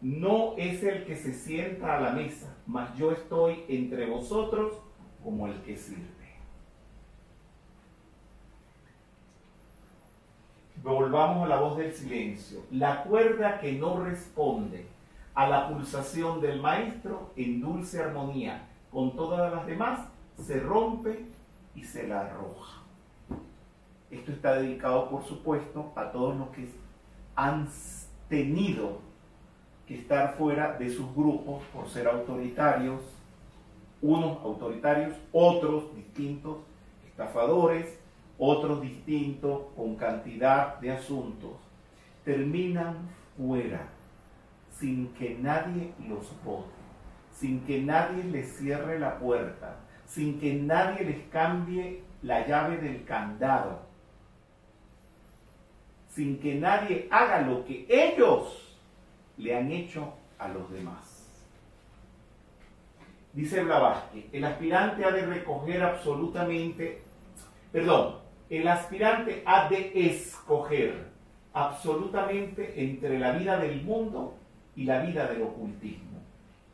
No 0.00 0.54
es 0.56 0.82
el 0.82 1.04
que 1.04 1.14
se 1.14 1.34
sienta 1.34 1.98
a 1.98 2.00
la 2.00 2.12
mesa, 2.12 2.56
mas 2.66 2.96
yo 2.96 3.12
estoy 3.12 3.64
entre 3.68 4.06
vosotros 4.06 4.72
como 5.22 5.46
el 5.46 5.60
que 5.60 5.76
sirve. 5.76 6.08
Volvamos 10.82 11.44
a 11.44 11.48
la 11.48 11.60
voz 11.60 11.76
del 11.76 11.92
silencio. 11.92 12.60
La 12.70 13.02
cuerda 13.04 13.60
que 13.60 13.72
no 13.74 14.02
responde 14.02 14.86
a 15.34 15.46
la 15.46 15.68
pulsación 15.68 16.40
del 16.40 16.62
maestro 16.62 17.32
en 17.36 17.60
dulce 17.60 18.02
armonía 18.02 18.68
con 18.90 19.14
todas 19.14 19.52
las 19.52 19.66
demás 19.66 20.08
se 20.38 20.58
rompe 20.60 21.26
y 21.74 21.84
se 21.84 22.06
la 22.06 22.22
arroja. 22.22 22.82
Esto 24.10 24.32
está 24.32 24.54
dedicado, 24.54 25.08
por 25.08 25.24
supuesto, 25.24 25.92
a 25.94 26.10
todos 26.10 26.36
los 26.36 26.48
que 26.50 26.68
han 27.36 27.68
tenido 28.28 28.98
que 29.86 29.98
estar 29.98 30.36
fuera 30.36 30.76
de 30.78 30.90
sus 30.90 31.14
grupos 31.14 31.62
por 31.72 31.88
ser 31.88 32.08
autoritarios, 32.08 33.00
unos 34.02 34.42
autoritarios, 34.42 35.14
otros 35.32 35.94
distintos, 35.94 36.58
estafadores, 37.06 37.98
otros 38.38 38.80
distintos, 38.80 39.62
con 39.76 39.96
cantidad 39.96 40.78
de 40.80 40.92
asuntos, 40.92 41.52
terminan 42.24 42.96
fuera, 43.36 43.88
sin 44.70 45.08
que 45.14 45.36
nadie 45.38 45.92
los 46.08 46.26
vote, 46.44 46.70
sin 47.32 47.60
que 47.66 47.82
nadie 47.82 48.24
les 48.24 48.56
cierre 48.56 48.98
la 48.98 49.18
puerta, 49.18 49.76
sin 50.10 50.40
que 50.40 50.54
nadie 50.54 51.04
les 51.04 51.28
cambie 51.28 52.02
la 52.22 52.44
llave 52.46 52.78
del 52.78 53.04
candado, 53.04 53.80
sin 56.08 56.40
que 56.40 56.56
nadie 56.56 57.06
haga 57.10 57.42
lo 57.42 57.64
que 57.64 57.86
ellos 57.88 58.76
le 59.36 59.56
han 59.56 59.70
hecho 59.70 60.12
a 60.38 60.48
los 60.48 60.68
demás. 60.72 61.06
Dice 63.32 63.62
Blavatsky, 63.62 64.28
el 64.32 64.44
aspirante 64.44 65.04
ha 65.04 65.12
de 65.12 65.24
recoger 65.26 65.80
absolutamente, 65.80 67.02
perdón, 67.70 68.16
el 68.48 68.66
aspirante 68.66 69.44
ha 69.46 69.68
de 69.68 69.92
escoger 69.94 71.06
absolutamente 71.52 72.82
entre 72.82 73.16
la 73.20 73.30
vida 73.30 73.56
del 73.58 73.84
mundo 73.84 74.34
y 74.74 74.84
la 74.84 75.02
vida 75.02 75.28
del 75.28 75.42
ocultismo. 75.42 76.18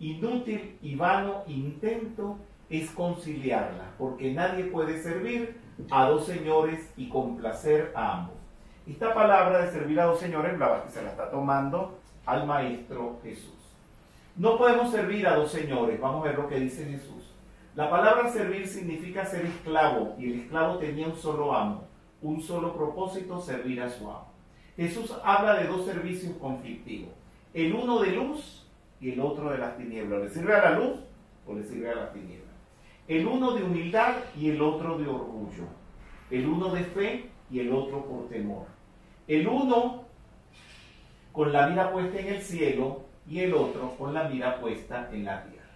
Inútil 0.00 0.78
y 0.80 0.94
vano 0.94 1.44
intento 1.46 2.38
es 2.70 2.90
conciliarla, 2.90 3.92
porque 3.98 4.32
nadie 4.32 4.64
puede 4.64 5.02
servir 5.02 5.60
a 5.90 6.08
dos 6.08 6.26
señores 6.26 6.90
y 6.96 7.08
complacer 7.08 7.92
a 7.94 8.18
ambos. 8.18 8.36
Esta 8.86 9.14
palabra 9.14 9.64
de 9.64 9.72
servir 9.72 10.00
a 10.00 10.06
dos 10.06 10.20
señores, 10.20 10.52
se 10.88 11.02
la 11.02 11.10
está 11.10 11.30
tomando 11.30 11.98
al 12.24 12.46
Maestro 12.46 13.18
Jesús. 13.22 13.52
No 14.36 14.58
podemos 14.58 14.90
servir 14.90 15.26
a 15.26 15.36
dos 15.36 15.50
señores, 15.50 16.00
vamos 16.00 16.24
a 16.24 16.28
ver 16.28 16.38
lo 16.38 16.48
que 16.48 16.60
dice 16.60 16.84
Jesús. 16.84 17.32
La 17.74 17.90
palabra 17.90 18.30
servir 18.30 18.66
significa 18.66 19.24
ser 19.24 19.46
esclavo, 19.46 20.14
y 20.18 20.32
el 20.32 20.40
esclavo 20.40 20.78
tenía 20.78 21.06
un 21.06 21.16
solo 21.16 21.54
amo, 21.54 21.84
un 22.22 22.40
solo 22.40 22.74
propósito, 22.74 23.40
servir 23.40 23.80
a 23.82 23.90
su 23.90 24.08
amo. 24.08 24.28
Jesús 24.76 25.14
habla 25.24 25.54
de 25.54 25.68
dos 25.68 25.86
servicios 25.86 26.34
conflictivos, 26.38 27.10
el 27.54 27.74
uno 27.74 28.00
de 28.00 28.12
luz 28.12 28.66
y 29.00 29.12
el 29.12 29.20
otro 29.20 29.50
de 29.50 29.58
las 29.58 29.76
tinieblas. 29.76 30.22
¿Le 30.22 30.30
sirve 30.30 30.54
a 30.54 30.70
la 30.70 30.78
luz 30.78 30.98
o 31.46 31.54
le 31.54 31.64
sirve 31.64 31.90
a 31.90 31.94
las 31.94 32.12
tinieblas? 32.12 32.45
El 33.08 33.26
uno 33.26 33.52
de 33.52 33.62
humildad 33.62 34.16
y 34.36 34.50
el 34.50 34.60
otro 34.60 34.98
de 34.98 35.06
orgullo. 35.06 35.64
El 36.30 36.46
uno 36.46 36.70
de 36.70 36.82
fe 36.84 37.30
y 37.50 37.60
el 37.60 37.72
otro 37.72 38.04
por 38.04 38.28
temor. 38.28 38.66
El 39.28 39.46
uno 39.46 40.04
con 41.32 41.52
la 41.52 41.68
mira 41.68 41.92
puesta 41.92 42.18
en 42.18 42.26
el 42.28 42.42
cielo 42.42 43.02
y 43.28 43.40
el 43.40 43.54
otro 43.54 43.94
con 43.96 44.14
la 44.14 44.24
mira 44.24 44.58
puesta 44.60 45.08
en 45.12 45.24
la 45.24 45.44
tierra. 45.44 45.66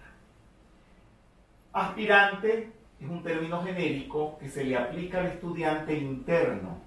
Aspirante 1.73 2.73
es 2.98 3.09
un 3.09 3.23
término 3.23 3.62
genérico 3.62 4.36
que 4.39 4.48
se 4.48 4.65
le 4.65 4.77
aplica 4.77 5.20
al 5.20 5.27
estudiante 5.27 5.97
interno, 5.97 6.78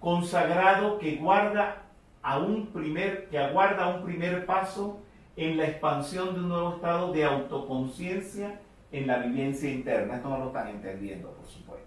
consagrado 0.00 0.98
que 0.98 1.16
guarda 1.16 1.82
a 2.22 2.38
un 2.38 2.68
primer, 2.68 3.28
que 3.28 3.38
aguarda 3.38 3.96
un 3.96 4.04
primer 4.04 4.46
paso 4.46 5.00
en 5.36 5.56
la 5.56 5.66
expansión 5.66 6.34
de 6.34 6.40
un 6.40 6.48
nuevo 6.48 6.74
estado 6.74 7.12
de 7.12 7.24
autoconciencia 7.24 8.60
en 8.96 9.06
la 9.06 9.18
vivencia 9.18 9.70
interna. 9.70 10.16
Esto 10.16 10.28
no 10.30 10.38
lo 10.38 10.46
están 10.46 10.68
entendiendo, 10.68 11.30
por 11.30 11.46
supuesto. 11.46 11.86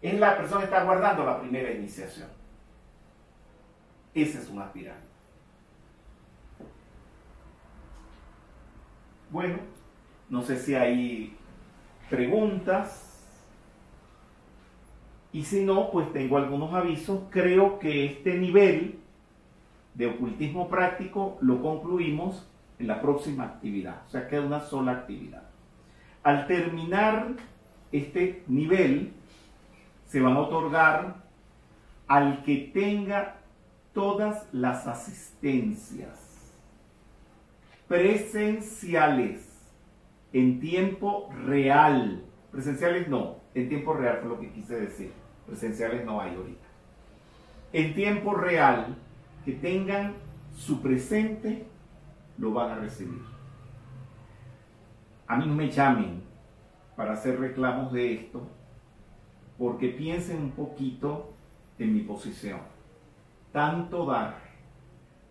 Es 0.00 0.18
la 0.18 0.36
persona 0.36 0.60
que 0.60 0.66
está 0.66 0.84
guardando 0.84 1.24
la 1.24 1.40
primera 1.40 1.72
iniciación. 1.72 2.28
Ese 4.14 4.38
es 4.38 4.48
un 4.50 4.60
aspirante. 4.60 5.06
Bueno, 9.30 9.58
no 10.28 10.42
sé 10.42 10.58
si 10.58 10.74
hay 10.74 11.34
preguntas. 12.10 13.08
Y 15.32 15.44
si 15.44 15.64
no, 15.64 15.90
pues 15.90 16.12
tengo 16.12 16.36
algunos 16.36 16.74
avisos. 16.74 17.22
Creo 17.30 17.78
que 17.78 18.04
este 18.04 18.34
nivel 18.34 18.98
de 19.94 20.08
ocultismo 20.08 20.68
práctico 20.68 21.38
lo 21.40 21.62
concluimos 21.62 22.46
en 22.78 22.88
la 22.88 23.00
próxima 23.00 23.44
actividad. 23.44 24.02
O 24.06 24.10
sea, 24.10 24.28
queda 24.28 24.42
una 24.42 24.60
sola 24.60 24.92
actividad. 24.92 25.51
Al 26.22 26.46
terminar 26.46 27.32
este 27.90 28.44
nivel, 28.46 29.12
se 30.06 30.20
van 30.20 30.34
a 30.34 30.40
otorgar 30.40 31.16
al 32.06 32.42
que 32.44 32.70
tenga 32.72 33.36
todas 33.92 34.46
las 34.52 34.86
asistencias 34.86 36.32
presenciales 37.92 39.46
en 40.32 40.60
tiempo 40.60 41.30
real. 41.44 42.24
Presenciales 42.50 43.08
no, 43.08 43.36
en 43.54 43.68
tiempo 43.68 43.92
real 43.92 44.18
fue 44.20 44.30
lo 44.30 44.40
que 44.40 44.50
quise 44.50 44.80
decir. 44.80 45.12
Presenciales 45.46 46.04
no 46.04 46.20
hay 46.20 46.34
ahorita. 46.34 46.66
En 47.72 47.94
tiempo 47.94 48.34
real, 48.34 48.96
que 49.44 49.52
tengan 49.52 50.14
su 50.56 50.80
presente, 50.80 51.66
lo 52.38 52.52
van 52.52 52.70
a 52.70 52.74
recibir. 52.76 53.31
A 55.26 55.36
mí 55.36 55.46
no 55.46 55.54
me 55.54 55.70
llamen 55.70 56.22
para 56.96 57.12
hacer 57.12 57.40
reclamos 57.40 57.92
de 57.92 58.14
esto, 58.14 58.42
porque 59.58 59.88
piensen 59.88 60.42
un 60.42 60.50
poquito 60.52 61.32
en 61.78 61.94
mi 61.94 62.00
posición. 62.00 62.60
Tanto 63.52 64.06
dar, 64.06 64.38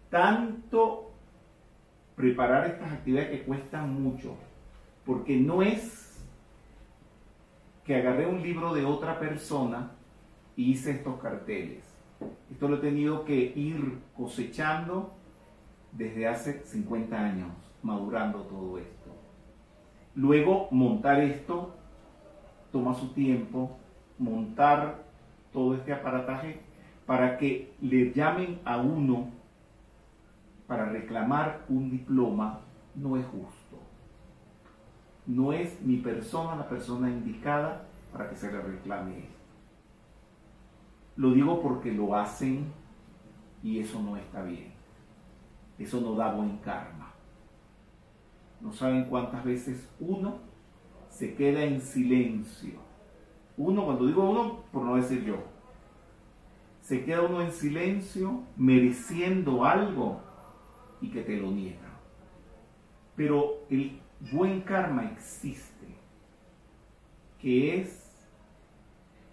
tanto 0.10 1.12
preparar 2.16 2.68
estas 2.68 2.92
actividades 2.92 3.32
que 3.32 3.44
cuestan 3.44 4.02
mucho, 4.02 4.36
porque 5.06 5.38
no 5.38 5.62
es 5.62 6.24
que 7.84 7.96
agarré 7.96 8.28
un 8.28 8.42
libro 8.42 8.74
de 8.74 8.86
otra 8.86 9.20
persona 9.20 9.92
y 10.56 10.72
hice 10.72 10.92
estos 10.92 11.20
carteles. 11.20 11.84
Esto 12.52 12.68
lo 12.68 12.76
he 12.76 12.80
tenido 12.80 13.26
que 13.26 13.36
ir 13.56 14.00
cosechando 14.16 15.14
desde 15.92 16.28
hace 16.28 16.64
50 16.64 17.18
años, 17.18 17.50
madurando 17.82 18.42
todo 18.44 18.78
esto. 18.78 19.01
Luego 20.16 20.68
montar 20.72 21.20
esto 21.22 21.74
toma 22.72 22.94
su 22.94 23.10
tiempo, 23.10 23.78
montar 24.18 25.04
todo 25.54 25.76
este 25.76 25.94
aparataje 25.94 26.62
para 27.06 27.38
que 27.38 27.74
le 27.82 28.14
llamen 28.14 28.60
a 28.66 28.78
uno 28.78 29.30
para 30.68 30.86
reclamar 30.86 31.66
un 31.68 31.90
diploma 31.90 32.62
no 32.96 33.18
es 33.18 33.26
justo. 33.26 33.78
No 35.28 35.54
es 35.54 35.82
mi 35.82 35.98
persona 35.98 36.56
la 36.56 36.68
persona 36.68 37.10
indicada 37.10 37.84
para 38.12 38.30
que 38.30 38.36
se 38.36 38.52
le 38.52 38.62
reclame 38.62 39.20
esto. 39.20 39.42
Lo 41.18 41.32
digo 41.32 41.62
porque 41.62 41.92
lo 41.92 42.16
hacen 42.16 42.72
y 43.64 43.80
eso 43.80 44.02
no 44.02 44.18
está 44.18 44.44
bien. 44.44 44.72
Eso 45.78 46.00
no 46.00 46.16
da 46.16 46.32
buen 46.32 46.58
karma. 46.58 47.01
No 48.62 48.72
saben 48.72 49.06
cuántas 49.06 49.44
veces 49.44 49.90
uno 50.00 50.40
se 51.10 51.36
queda 51.36 51.64
en 51.64 51.82
silencio. 51.82 52.80
Uno, 53.58 53.86
cuando 53.86 54.06
digo 54.06 54.30
uno, 54.30 54.64
por 54.72 54.84
no 54.84 54.96
decir 54.96 55.24
yo, 55.24 55.38
se 56.82 57.04
queda 57.04 57.22
uno 57.22 57.42
en 57.42 57.52
silencio 57.52 58.44
mereciendo 58.58 59.66
algo 59.66 60.22
y 61.02 61.10
que 61.10 61.22
te 61.22 61.38
lo 61.38 61.52
niegan. 61.52 61.92
Pero 63.16 63.66
el 63.70 64.00
buen 64.32 64.62
karma 64.62 65.12
existe, 65.12 65.88
que 67.40 67.82
es 67.82 68.02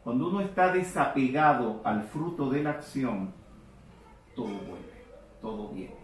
cuando 0.02 0.28
uno 0.28 0.40
está 0.40 0.72
desapegado 0.72 1.80
al 1.84 2.04
fruto 2.04 2.48
de 2.48 2.62
la 2.62 2.70
acción, 2.70 3.32
todo 4.34 4.46
vuelve, 4.46 5.04
todo 5.40 5.68
viene. 5.68 5.96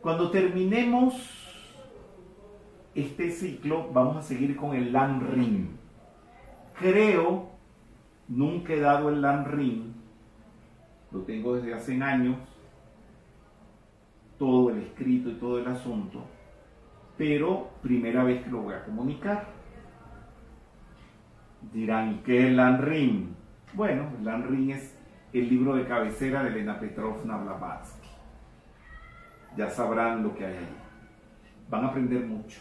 Cuando 0.00 0.30
terminemos 0.30 1.41
este 2.94 3.30
ciclo, 3.30 3.90
vamos 3.92 4.16
a 4.16 4.22
seguir 4.22 4.56
con 4.56 4.74
el 4.74 4.92
Lan 4.92 5.20
Ring. 5.32 5.68
Creo, 6.78 7.50
nunca 8.28 8.72
he 8.72 8.80
dado 8.80 9.08
el 9.08 9.20
Lan 9.20 9.44
Ring, 9.44 9.92
lo 11.10 11.20
tengo 11.20 11.56
desde 11.56 11.74
hace 11.74 12.02
años, 12.02 12.36
todo 14.38 14.70
el 14.70 14.78
escrito 14.78 15.30
y 15.30 15.34
todo 15.34 15.58
el 15.58 15.66
asunto, 15.68 16.24
pero 17.16 17.70
primera 17.82 18.24
vez 18.24 18.42
que 18.42 18.50
lo 18.50 18.62
voy 18.62 18.74
a 18.74 18.84
comunicar. 18.84 19.46
Dirán, 21.72 22.22
¿qué 22.24 22.38
es 22.38 22.44
el 22.46 22.56
Lanrim? 22.56 23.34
Bueno, 23.74 24.08
el 24.18 24.24
Lanrim 24.24 24.70
es 24.70 24.98
el 25.32 25.48
libro 25.48 25.76
de 25.76 25.86
cabecera 25.86 26.42
de 26.42 26.50
Elena 26.50 26.80
Petrovna 26.80 27.36
Blavatsky. 27.36 28.08
Ya 29.56 29.70
sabrán 29.70 30.22
lo 30.22 30.34
que 30.34 30.44
hay 30.44 30.56
ahí. 30.56 30.76
Van 31.70 31.84
a 31.84 31.88
aprender 31.88 32.26
mucho. 32.26 32.60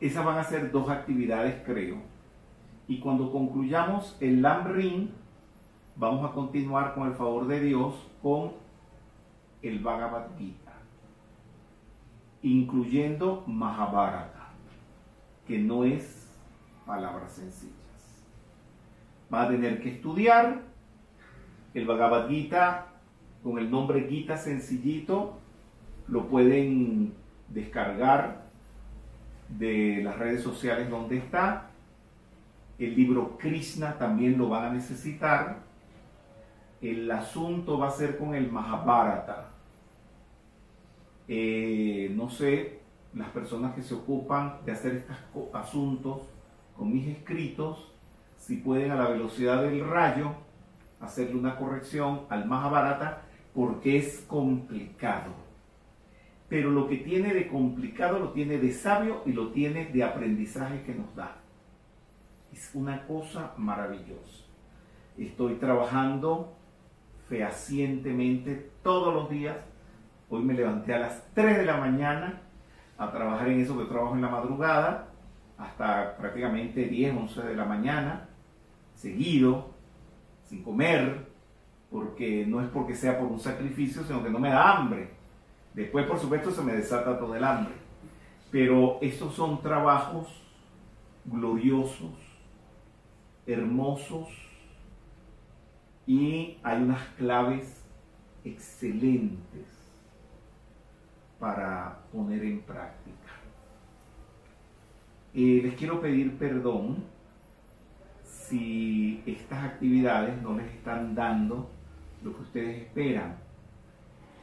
Esas 0.00 0.24
van 0.24 0.38
a 0.38 0.44
ser 0.44 0.70
dos 0.70 0.88
actividades, 0.88 1.62
creo. 1.64 1.96
Y 2.86 3.00
cuando 3.00 3.32
concluyamos 3.32 4.16
el 4.20 4.42
Lamrim, 4.42 5.10
vamos 5.96 6.28
a 6.28 6.32
continuar 6.32 6.94
con 6.94 7.08
el 7.08 7.14
favor 7.14 7.46
de 7.48 7.60
Dios 7.60 7.94
con 8.22 8.52
el 9.62 9.80
Bhagavad 9.80 10.28
Gita, 10.38 10.72
incluyendo 12.42 13.42
Mahabharata, 13.46 14.50
que 15.46 15.58
no 15.58 15.84
es 15.84 16.32
palabras 16.86 17.32
sencillas. 17.32 17.74
van 19.28 19.46
a 19.46 19.48
tener 19.48 19.82
que 19.82 19.90
estudiar 19.90 20.62
el 21.74 21.86
Bhagavad 21.86 22.28
Gita 22.28 22.86
con 23.42 23.58
el 23.58 23.70
nombre 23.70 24.06
Gita 24.08 24.36
sencillito, 24.36 25.38
lo 26.06 26.28
pueden 26.28 27.12
descargar 27.48 28.47
de 29.48 30.00
las 30.02 30.18
redes 30.18 30.42
sociales 30.42 30.90
donde 30.90 31.18
está. 31.18 31.70
El 32.78 32.94
libro 32.94 33.36
Krishna 33.38 33.98
también 33.98 34.38
lo 34.38 34.48
van 34.48 34.66
a 34.66 34.72
necesitar. 34.72 35.58
El 36.80 37.10
asunto 37.10 37.78
va 37.78 37.88
a 37.88 37.92
ser 37.92 38.18
con 38.18 38.34
el 38.34 38.50
Mahabharata. 38.50 39.50
Eh, 41.26 42.12
no 42.14 42.30
sé, 42.30 42.80
las 43.14 43.28
personas 43.30 43.74
que 43.74 43.82
se 43.82 43.94
ocupan 43.94 44.58
de 44.64 44.72
hacer 44.72 44.94
estos 44.94 45.54
asuntos 45.54 46.22
con 46.76 46.92
mis 46.92 47.08
escritos, 47.08 47.92
si 48.38 48.56
pueden 48.56 48.92
a 48.92 48.96
la 48.96 49.08
velocidad 49.08 49.62
del 49.62 49.84
rayo 49.86 50.32
hacerle 51.00 51.36
una 51.36 51.56
corrección 51.56 52.22
al 52.28 52.46
Mahabharata, 52.46 53.22
porque 53.54 53.98
es 53.98 54.20
complicado. 54.20 55.47
Pero 56.48 56.70
lo 56.70 56.88
que 56.88 56.96
tiene 56.96 57.34
de 57.34 57.48
complicado 57.48 58.18
lo 58.18 58.32
tiene 58.32 58.58
de 58.58 58.72
sabio 58.72 59.22
y 59.26 59.32
lo 59.32 59.50
tiene 59.50 59.86
de 59.86 60.02
aprendizaje 60.02 60.82
que 60.82 60.94
nos 60.94 61.14
da. 61.14 61.36
Es 62.52 62.70
una 62.74 63.06
cosa 63.06 63.52
maravillosa. 63.58 64.44
Estoy 65.18 65.54
trabajando 65.54 66.56
fehacientemente 67.28 68.70
todos 68.82 69.12
los 69.12 69.28
días. 69.28 69.56
Hoy 70.30 70.42
me 70.42 70.54
levanté 70.54 70.94
a 70.94 71.00
las 71.00 71.26
3 71.34 71.58
de 71.58 71.66
la 71.66 71.76
mañana 71.76 72.40
a 72.96 73.10
trabajar 73.12 73.48
en 73.48 73.60
eso 73.60 73.78
que 73.78 73.84
trabajo 73.84 74.14
en 74.14 74.22
la 74.22 74.28
madrugada 74.28 75.08
hasta 75.58 76.16
prácticamente 76.16 76.84
10, 76.84 77.16
11 77.16 77.42
de 77.42 77.56
la 77.56 77.64
mañana, 77.64 78.28
seguido, 78.94 79.74
sin 80.44 80.62
comer, 80.62 81.26
porque 81.90 82.46
no 82.46 82.60
es 82.60 82.68
porque 82.68 82.94
sea 82.94 83.18
por 83.18 83.28
un 83.28 83.40
sacrificio, 83.40 84.02
sino 84.04 84.22
que 84.22 84.30
no 84.30 84.38
me 84.38 84.50
da 84.50 84.76
hambre. 84.76 85.17
Después, 85.74 86.06
por 86.06 86.18
supuesto, 86.18 86.50
se 86.50 86.62
me 86.62 86.72
desata 86.72 87.18
todo 87.18 87.34
el 87.34 87.44
hambre. 87.44 87.74
Pero 88.50 88.98
estos 89.00 89.34
son 89.34 89.60
trabajos 89.60 90.26
gloriosos, 91.24 92.12
hermosos, 93.46 94.28
y 96.06 96.56
hay 96.62 96.82
unas 96.82 97.02
claves 97.18 97.84
excelentes 98.44 99.66
para 101.38 101.98
poner 102.10 102.42
en 102.44 102.60
práctica. 102.62 103.32
Eh, 105.34 105.60
les 105.62 105.74
quiero 105.74 106.00
pedir 106.00 106.36
perdón 106.38 107.04
si 108.24 109.22
estas 109.26 109.64
actividades 109.64 110.40
no 110.42 110.56
les 110.56 110.66
están 110.72 111.14
dando 111.14 111.68
lo 112.22 112.34
que 112.34 112.42
ustedes 112.42 112.82
esperan, 112.82 113.36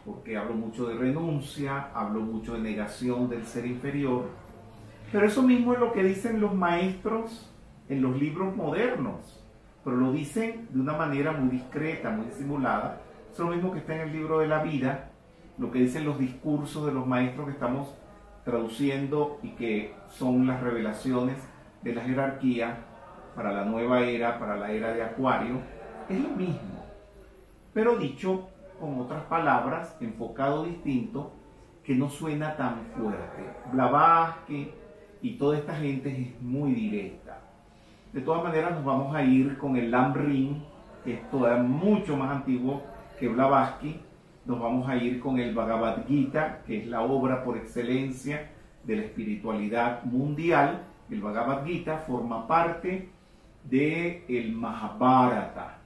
porque 0.06 0.38
hablo 0.38 0.54
mucho 0.54 0.88
de 0.88 0.96
renuncia, 0.96 1.90
hablo 1.94 2.22
mucho 2.22 2.54
de 2.54 2.60
negación 2.60 3.28
del 3.28 3.44
ser 3.46 3.66
inferior, 3.66 4.30
pero 5.12 5.26
eso 5.26 5.42
mismo 5.42 5.74
es 5.74 5.80
lo 5.80 5.92
que 5.92 6.04
dicen 6.04 6.40
los 6.40 6.54
maestros 6.54 7.52
en 7.90 8.02
los 8.02 8.20
libros 8.20 8.56
modernos, 8.56 9.44
pero 9.84 9.98
lo 9.98 10.12
dicen 10.12 10.68
de 10.70 10.80
una 10.80 10.94
manera 10.94 11.32
muy 11.32 11.50
discreta, 11.50 12.12
muy 12.12 12.28
disimulada. 12.28 13.02
Es 13.32 13.40
lo 13.40 13.48
mismo 13.48 13.72
que 13.72 13.80
está 13.80 13.96
en 13.96 14.02
el 14.02 14.14
libro 14.14 14.40
de 14.40 14.48
la 14.48 14.64
vida, 14.64 15.12
lo 15.58 15.72
que 15.72 15.80
dicen 15.80 16.06
los 16.06 16.20
discursos 16.20 16.86
de 16.86 16.92
los 16.92 17.08
maestros 17.08 17.48
que 17.48 17.54
estamos 17.54 17.94
traduciendo 18.44 19.40
y 19.42 19.50
que 19.52 19.96
son 20.10 20.46
las 20.46 20.62
revelaciones 20.62 21.38
de 21.82 21.94
la 21.94 22.02
jerarquía 22.02 22.78
para 23.36 23.52
la 23.52 23.66
nueva 23.66 24.02
era, 24.02 24.40
para 24.40 24.56
la 24.56 24.72
era 24.72 24.94
de 24.94 25.04
Acuario, 25.04 25.60
es 26.10 26.20
lo 26.20 26.30
mismo, 26.30 26.86
pero 27.74 27.98
dicho 27.98 28.50
con 28.86 29.02
otras 29.02 29.24
palabras, 29.24 29.98
enfocado 30.00 30.64
distinto, 30.64 31.34
que 31.84 31.96
no 31.96 32.10
suena 32.10 32.56
tan 32.56 32.82
fuerte. 32.96 33.44
Blavatsky 33.72 34.72
y 35.22 35.32
toda 35.38 35.58
esta 35.58 35.76
gente 35.76 36.10
es 36.10 36.42
muy 36.42 36.74
directa. 36.74 37.42
De 38.14 38.22
todas 38.22 38.44
maneras, 38.44 38.74
nos 38.74 38.86
vamos 38.86 39.16
a 39.16 39.24
ir 39.24 39.58
con 39.58 39.76
el 39.76 39.90
Lamrim, 39.90 40.62
que 41.04 41.16
es 41.16 41.30
todavía 41.32 41.64
mucho 41.64 42.16
más 42.16 42.32
antiguo 42.32 42.84
que 43.20 43.28
Blavatsky, 43.28 44.00
nos 44.46 44.60
vamos 44.60 44.88
a 44.88 44.96
ir 44.96 45.20
con 45.20 45.40
el 45.40 45.56
Bhagavad 45.56 46.06
Gita, 46.08 46.62
que 46.68 46.82
es 46.82 46.88
la 46.88 47.02
obra 47.02 47.44
por 47.44 47.58
excelencia 47.58 48.52
de 48.84 48.98
la 48.98 49.02
espiritualidad 49.02 50.04
mundial. 50.04 50.84
El 51.10 51.22
Bhagavad 51.22 51.66
Gita 51.66 52.04
forma 52.06 52.48
parte 52.48 53.10
del 53.64 54.24
el 54.28 54.54
Mahabharata. 54.54 55.80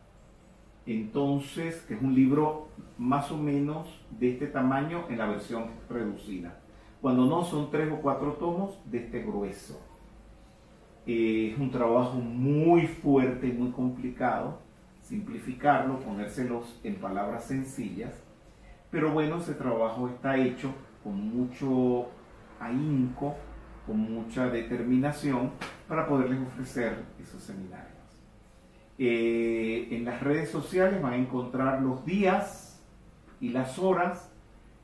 Entonces, 0.92 1.82
que 1.88 1.94
es 1.94 2.02
un 2.02 2.16
libro 2.16 2.68
más 2.98 3.32
o 3.32 3.38
menos 3.38 3.88
de 4.20 4.32
este 4.32 4.48
tamaño 4.48 5.06
en 5.10 5.18
la 5.18 5.28
versión 5.28 5.68
reducida. 5.90 6.60
Cuando 7.02 7.26
no, 7.26 7.44
son 7.44 7.72
tres 7.72 7.92
o 7.92 8.02
cuatro 8.02 8.34
tomos 8.34 8.78
de 8.86 8.98
este 8.98 9.24
grueso. 9.24 9.80
Eh, 11.06 11.52
es 11.54 11.60
un 11.60 11.72
trabajo 11.72 12.16
muy 12.16 12.88
fuerte 12.88 13.48
y 13.48 13.52
muy 13.54 13.72
complicado. 13.72 14.60
Simplificarlo, 15.02 16.00
ponérselos 16.00 16.80
en 16.84 16.96
palabras 16.96 17.46
sencillas 17.46 18.14
pero 18.92 19.12
bueno, 19.12 19.38
ese 19.38 19.54
trabajo 19.54 20.10
está 20.10 20.36
hecho 20.38 20.74
con 21.04 21.16
mucho 21.30 22.08
ahínco, 22.60 23.36
con 23.86 24.00
mucha 24.00 24.50
determinación 24.50 25.52
para 25.88 26.08
poderles 26.08 26.40
ofrecer 26.48 27.04
esos 27.22 27.42
seminarios. 27.42 27.89
Eh, 29.02 29.88
en 29.92 30.04
las 30.04 30.22
redes 30.22 30.50
sociales 30.50 31.02
van 31.02 31.14
a 31.14 31.16
encontrar 31.16 31.82
los 31.82 32.06
días 32.06 32.84
y 33.40 33.50
las 33.50 33.80
horas 33.80 34.30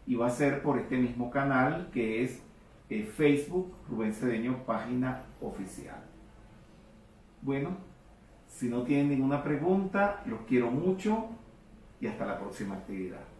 y 0.07 0.15
va 0.15 0.27
a 0.27 0.29
ser 0.29 0.61
por 0.61 0.79
este 0.79 0.95
mismo 0.95 1.29
canal 1.29 1.89
que 1.91 2.23
es 2.23 2.41
eh, 2.89 3.03
Facebook 3.03 3.75
Rubén 3.89 4.13
Cedeño, 4.13 4.63
página 4.65 5.23
oficial. 5.41 6.01
Bueno, 7.41 7.75
si 8.47 8.69
no 8.69 8.83
tienen 8.83 9.09
ninguna 9.09 9.43
pregunta, 9.43 10.23
los 10.25 10.39
quiero 10.47 10.71
mucho 10.71 11.27
y 11.99 12.07
hasta 12.07 12.25
la 12.25 12.39
próxima 12.39 12.75
actividad. 12.75 13.34